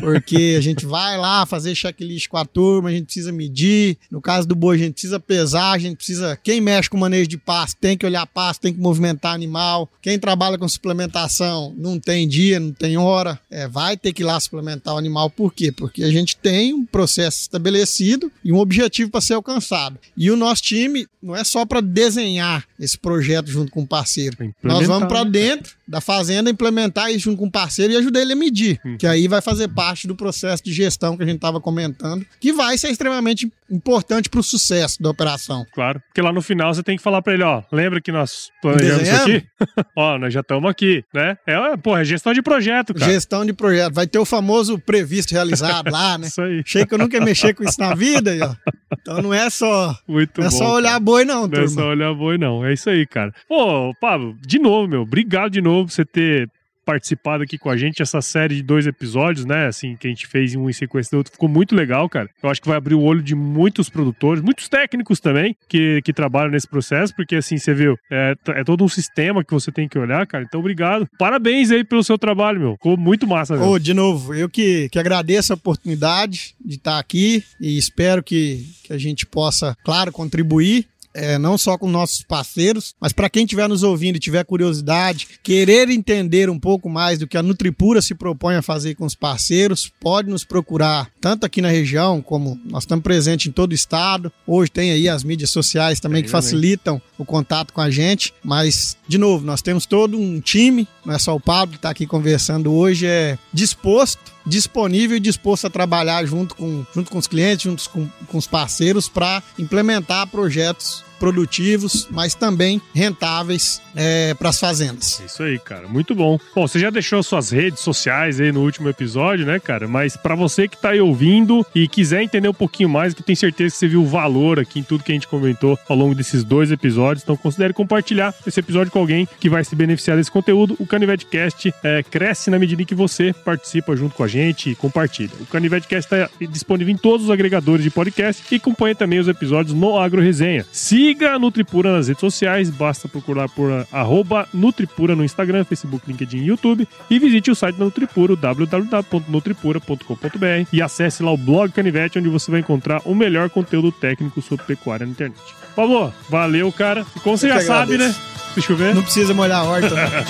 Porque 0.00 0.54
a 0.56 0.60
gente 0.60 0.86
vai 0.86 1.18
lá 1.18 1.44
fazer 1.46 1.74
checklist 1.74 2.28
com 2.28 2.36
a 2.36 2.44
turma, 2.44 2.88
a 2.88 2.92
gente 2.92 3.06
precisa 3.06 3.32
medir. 3.32 3.96
No 4.10 4.20
caso 4.20 4.46
do 4.46 4.54
boi, 4.54 4.76
a 4.76 4.78
gente 4.78 4.94
precisa 4.94 5.20
pesar, 5.20 5.72
a 5.72 5.78
gente 5.78 5.96
precisa. 5.96 6.38
Quem 6.42 6.60
mexe 6.60 6.88
com 6.88 6.96
manejo 6.96 7.28
de 7.28 7.38
pasto 7.38 7.76
tem 7.80 7.96
que 7.96 8.06
olhar 8.06 8.26
pasto, 8.26 8.60
tem 8.60 8.72
que 8.72 8.80
movimentar 8.80 9.34
animal. 9.34 9.90
Quem 10.00 10.18
trabalha 10.18 10.58
com 10.58 10.68
suplementação 10.68 11.74
não 11.76 11.98
tem 11.98 12.26
dia, 12.26 12.58
não 12.58 12.72
tem 12.72 12.96
hora, 12.96 13.38
é, 13.50 13.68
vai 13.68 13.96
ter 13.96 14.12
que 14.12 14.22
ir 14.22 14.24
lá 14.24 14.38
suplementar 14.40 14.94
o 14.94 14.98
animal. 14.98 15.28
Por 15.30 15.52
quê? 15.52 15.70
Porque 15.70 16.02
a 16.02 16.10
gente 16.10 16.36
tem 16.36 16.72
um 16.72 16.86
processo 16.86 17.40
estabelecido 17.42 18.30
e 18.44 18.52
um 18.52 18.58
objetivo 18.58 19.10
para 19.10 19.20
ser 19.20 19.34
alcançado. 19.34 19.98
E 20.16 20.30
o 20.30 20.36
nosso 20.36 20.62
time 20.62 21.06
não 21.22 21.36
é 21.36 21.44
só 21.44 21.64
para 21.64 21.80
desenhar 21.80 22.66
esse 22.78 22.98
projeto 22.98 23.50
junto 23.50 23.70
com 23.70 23.82
o 23.82 23.86
parceiro. 23.86 24.21
Nós 24.62 24.86
vamos 24.86 25.08
para 25.08 25.24
né? 25.24 25.30
dentro 25.30 25.74
da 25.92 26.00
fazenda 26.00 26.48
implementar 26.48 27.10
isso 27.10 27.24
junto 27.24 27.36
com 27.36 27.46
o 27.46 27.50
parceiro 27.50 27.92
e 27.92 27.96
ajudar 27.98 28.22
ele 28.22 28.32
a 28.32 28.36
medir, 28.36 28.80
hum. 28.82 28.96
que 28.96 29.06
aí 29.06 29.28
vai 29.28 29.42
fazer 29.42 29.68
parte 29.68 30.08
do 30.08 30.16
processo 30.16 30.64
de 30.64 30.72
gestão 30.72 31.18
que 31.18 31.22
a 31.22 31.26
gente 31.26 31.36
estava 31.36 31.60
comentando, 31.60 32.24
que 32.40 32.50
vai 32.50 32.78
ser 32.78 32.88
extremamente 32.88 33.52
importante 33.70 34.30
para 34.30 34.40
o 34.40 34.42
sucesso 34.42 35.02
da 35.02 35.10
operação. 35.10 35.66
Claro, 35.74 36.00
porque 36.08 36.22
lá 36.22 36.32
no 36.32 36.40
final 36.40 36.72
você 36.72 36.82
tem 36.82 36.96
que 36.96 37.02
falar 37.02 37.20
para 37.20 37.34
ele, 37.34 37.42
ó, 37.42 37.62
lembra 37.70 38.00
que 38.00 38.10
nós 38.10 38.50
planejamos 38.62 39.02
isso 39.02 39.22
aqui? 39.22 39.46
ó, 39.94 40.18
nós 40.18 40.32
já 40.32 40.40
estamos 40.40 40.70
aqui, 40.70 41.04
né? 41.12 41.36
É, 41.46 41.76
pô, 41.76 41.94
é 41.96 42.04
gestão 42.06 42.32
de 42.32 42.40
projeto, 42.40 42.94
cara. 42.94 43.12
Gestão 43.12 43.44
de 43.44 43.52
projeto, 43.52 43.92
vai 43.92 44.06
ter 44.06 44.18
o 44.18 44.24
famoso 44.24 44.78
previsto 44.78 45.32
realizado 45.32 45.90
lá, 45.90 46.16
né? 46.16 46.28
isso 46.32 46.40
aí. 46.40 46.62
Achei 46.64 46.86
que 46.86 46.94
eu 46.94 46.98
nunca 46.98 47.18
ia 47.18 47.22
mexer 47.22 47.54
com 47.54 47.64
isso 47.64 47.78
na 47.78 47.94
vida, 47.94 48.32
ó. 48.40 48.72
Então 49.00 49.20
não 49.20 49.34
é 49.34 49.48
só, 49.50 49.94
Muito 50.06 50.40
não 50.40 50.48
é 50.48 50.50
bom, 50.50 50.56
só 50.56 50.74
olhar 50.74 50.88
cara. 50.90 51.00
boi 51.00 51.24
não, 51.24 51.48
turma. 51.48 51.56
Não 51.58 51.64
é 51.64 51.68
só 51.68 51.88
olhar 51.88 52.14
boi 52.14 52.38
não, 52.38 52.64
é 52.64 52.72
isso 52.72 52.88
aí, 52.88 53.06
cara. 53.06 53.32
Pô, 53.48 53.94
Pablo, 54.00 54.36
de 54.46 54.58
novo, 54.58 54.88
meu, 54.88 55.02
obrigado 55.02 55.50
de 55.50 55.60
novo 55.60 55.81
você 55.90 56.04
ter 56.04 56.48
participado 56.84 57.42
aqui 57.42 57.58
com 57.58 57.70
a 57.70 57.76
gente 57.76 58.02
essa 58.02 58.20
série 58.20 58.56
de 58.56 58.62
dois 58.62 58.86
episódios, 58.86 59.44
né? 59.44 59.66
Assim, 59.66 59.96
que 59.96 60.06
a 60.06 60.10
gente 60.10 60.26
fez 60.26 60.54
um 60.54 60.68
em 60.68 60.72
sequência 60.72 61.10
do 61.12 61.18
outro. 61.18 61.32
Ficou 61.32 61.48
muito 61.48 61.74
legal, 61.74 62.08
cara. 62.08 62.28
Eu 62.42 62.50
acho 62.50 62.60
que 62.60 62.68
vai 62.68 62.76
abrir 62.76 62.94
o 62.94 63.02
olho 63.02 63.22
de 63.22 63.34
muitos 63.34 63.88
produtores, 63.88 64.42
muitos 64.42 64.68
técnicos 64.68 65.20
também, 65.20 65.56
que, 65.68 66.00
que 66.04 66.12
trabalham 66.12 66.50
nesse 66.50 66.68
processo, 66.68 67.14
porque 67.14 67.36
assim, 67.36 67.56
você 67.56 67.72
viu, 67.72 67.96
é, 68.10 68.34
é 68.48 68.64
todo 68.64 68.84
um 68.84 68.88
sistema 68.88 69.44
que 69.44 69.52
você 69.52 69.70
tem 69.70 69.88
que 69.88 69.98
olhar, 69.98 70.26
cara. 70.26 70.44
Então, 70.44 70.60
obrigado. 70.60 71.08
Parabéns 71.18 71.70
aí 71.70 71.84
pelo 71.84 72.02
seu 72.02 72.18
trabalho, 72.18 72.60
meu. 72.60 72.72
Ficou 72.72 72.96
muito 72.96 73.26
massa, 73.26 73.56
velho. 73.56 73.70
Oh, 73.70 73.78
de 73.78 73.94
novo, 73.94 74.34
eu 74.34 74.48
que, 74.48 74.88
que 74.90 74.98
agradeço 74.98 75.52
a 75.52 75.56
oportunidade 75.56 76.54
de 76.64 76.76
estar 76.76 76.98
aqui 76.98 77.44
e 77.60 77.78
espero 77.78 78.22
que, 78.22 78.66
que 78.84 78.92
a 78.92 78.98
gente 78.98 79.24
possa, 79.24 79.76
claro, 79.84 80.10
contribuir 80.12 80.86
é, 81.14 81.38
não 81.38 81.56
só 81.58 81.76
com 81.76 81.88
nossos 81.88 82.22
parceiros, 82.22 82.94
mas 83.00 83.12
para 83.12 83.30
quem 83.30 83.44
estiver 83.44 83.68
nos 83.68 83.82
ouvindo 83.82 84.16
e 84.16 84.20
tiver 84.20 84.44
curiosidade, 84.44 85.28
querer 85.42 85.88
entender 85.90 86.48
um 86.48 86.58
pouco 86.58 86.88
mais 86.88 87.18
do 87.18 87.26
que 87.26 87.36
a 87.36 87.42
Nutripura 87.42 88.00
se 88.00 88.14
propõe 88.14 88.56
a 88.56 88.62
fazer 88.62 88.94
com 88.94 89.04
os 89.04 89.14
parceiros, 89.14 89.90
pode 90.00 90.28
nos 90.28 90.44
procurar 90.44 91.10
tanto 91.20 91.44
aqui 91.46 91.60
na 91.60 91.68
região, 91.68 92.20
como 92.20 92.60
nós 92.64 92.84
estamos 92.84 93.02
presentes 93.02 93.46
em 93.46 93.52
todo 93.52 93.72
o 93.72 93.74
estado. 93.74 94.32
Hoje 94.46 94.70
tem 94.70 94.90
aí 94.90 95.08
as 95.08 95.24
mídias 95.24 95.50
sociais 95.50 96.00
também 96.00 96.20
é, 96.20 96.24
que 96.24 96.30
facilitam 96.30 97.00
o 97.18 97.24
contato 97.24 97.72
com 97.72 97.80
a 97.80 97.90
gente, 97.90 98.32
mas, 98.42 98.96
de 99.06 99.18
novo, 99.18 99.44
nós 99.44 99.62
temos 99.62 99.86
todo 99.86 100.18
um 100.18 100.40
time, 100.40 100.88
não 101.04 101.14
é 101.14 101.18
só 101.18 101.34
o 101.34 101.40
Pablo 101.40 101.72
que 101.72 101.78
está 101.78 101.90
aqui 101.90 102.06
conversando 102.06 102.72
hoje, 102.72 103.06
é 103.06 103.38
disposto 103.52 104.31
disponível 104.46 105.16
e 105.16 105.20
disposto 105.20 105.66
a 105.66 105.70
trabalhar 105.70 106.24
junto 106.24 106.54
com, 106.54 106.84
junto 106.94 107.10
com 107.10 107.18
os 107.18 107.26
clientes, 107.26 107.64
junto 107.64 107.88
com, 107.90 108.08
com 108.26 108.38
os 108.38 108.46
parceiros 108.46 109.08
para 109.08 109.42
implementar 109.58 110.26
projetos 110.26 111.04
produtivos, 111.22 112.08
mas 112.10 112.34
também 112.34 112.82
rentáveis 112.92 113.80
é, 113.94 114.34
para 114.34 114.48
as 114.48 114.58
fazendas. 114.58 115.22
Isso 115.24 115.40
aí, 115.44 115.56
cara. 115.56 115.86
Muito 115.86 116.16
bom. 116.16 116.36
Bom, 116.52 116.66
você 116.66 116.80
já 116.80 116.90
deixou 116.90 117.22
suas 117.22 117.50
redes 117.52 117.78
sociais 117.78 118.40
aí 118.40 118.50
no 118.50 118.60
último 118.60 118.88
episódio, 118.88 119.46
né, 119.46 119.60
cara? 119.60 119.86
Mas 119.86 120.16
para 120.16 120.34
você 120.34 120.66
que 120.66 120.76
tá 120.76 120.90
aí 120.90 121.00
ouvindo 121.00 121.64
e 121.72 121.86
quiser 121.86 122.22
entender 122.24 122.48
um 122.48 122.54
pouquinho 122.54 122.88
mais, 122.88 123.14
que 123.14 123.20
eu 123.20 123.24
tenho 123.24 123.36
certeza 123.36 123.72
que 123.72 123.78
você 123.78 123.86
viu 123.86 124.02
o 124.02 124.06
valor 124.06 124.58
aqui 124.58 124.80
em 124.80 124.82
tudo 124.82 125.04
que 125.04 125.12
a 125.12 125.14
gente 125.14 125.28
comentou 125.28 125.78
ao 125.88 125.96
longo 125.96 126.12
desses 126.12 126.42
dois 126.42 126.72
episódios, 126.72 127.22
então 127.22 127.36
considere 127.36 127.72
compartilhar 127.72 128.34
esse 128.44 128.58
episódio 128.58 128.90
com 128.90 128.98
alguém 128.98 129.28
que 129.38 129.48
vai 129.48 129.62
se 129.62 129.76
beneficiar 129.76 130.16
desse 130.16 130.30
conteúdo. 130.30 130.74
O 130.80 130.86
CanivetCast 130.88 131.72
é, 131.84 132.02
cresce 132.02 132.50
na 132.50 132.58
medida 132.58 132.82
em 132.82 132.84
que 132.84 132.96
você 132.96 133.32
participa 133.32 133.94
junto 133.94 134.16
com 134.16 134.24
a 134.24 134.28
gente 134.28 134.70
e 134.70 134.74
compartilha. 134.74 135.30
O 135.38 135.46
CanivetCast 135.46 136.12
está 136.12 136.28
disponível 136.48 136.92
em 136.92 136.98
todos 136.98 137.26
os 137.26 137.30
agregadores 137.30 137.84
de 137.84 137.90
podcast 137.90 138.42
e 138.50 138.56
acompanha 138.56 138.96
também 138.96 139.20
os 139.20 139.28
episódios 139.28 139.72
no 139.72 139.96
Agro 139.96 140.20
Resenha. 140.20 140.66
Se 140.72 141.11
Siga 141.12 141.34
a 141.34 141.38
Nutripura 141.38 141.94
nas 141.94 142.08
redes 142.08 142.22
sociais, 142.22 142.70
basta 142.70 143.06
procurar 143.06 143.46
por 143.46 143.86
arroba 143.92 144.48
Nutripura 144.54 145.14
no 145.14 145.22
Instagram, 145.22 145.62
Facebook, 145.62 146.08
LinkedIn 146.08 146.38
e 146.38 146.46
YouTube. 146.46 146.88
E 147.10 147.18
visite 147.18 147.50
o 147.50 147.54
site 147.54 147.76
da 147.76 147.84
Nutripura, 147.84 148.34
www.nutripura.com.br 148.34 150.68
e 150.72 150.80
acesse 150.80 151.22
lá 151.22 151.30
o 151.30 151.36
blog 151.36 151.70
Canivete, 151.70 152.18
onde 152.18 152.30
você 152.30 152.50
vai 152.50 152.60
encontrar 152.60 153.02
o 153.04 153.14
melhor 153.14 153.50
conteúdo 153.50 153.92
técnico 153.92 154.40
sobre 154.40 154.64
pecuária 154.64 155.04
na 155.04 155.12
internet. 155.12 155.38
Pablo, 155.76 156.10
valeu, 156.30 156.72
cara. 156.72 157.04
E 157.14 157.20
como 157.20 157.36
você 157.36 157.48
já 157.48 157.60
sabe, 157.60 157.98
né? 157.98 158.14
Deixa 158.54 158.72
eu 158.72 158.76
ver. 158.78 158.94
Não 158.94 159.02
precisa 159.02 159.34
molhar 159.34 159.60
a 159.60 159.64
horta. 159.64 159.94
Né? 159.94 160.08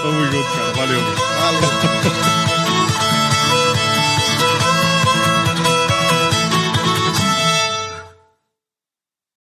Tamo 0.00 0.24
junto, 0.24 0.48
cara. 0.56 0.72
Valeu. 0.72 1.02
Valeu. 1.02 2.57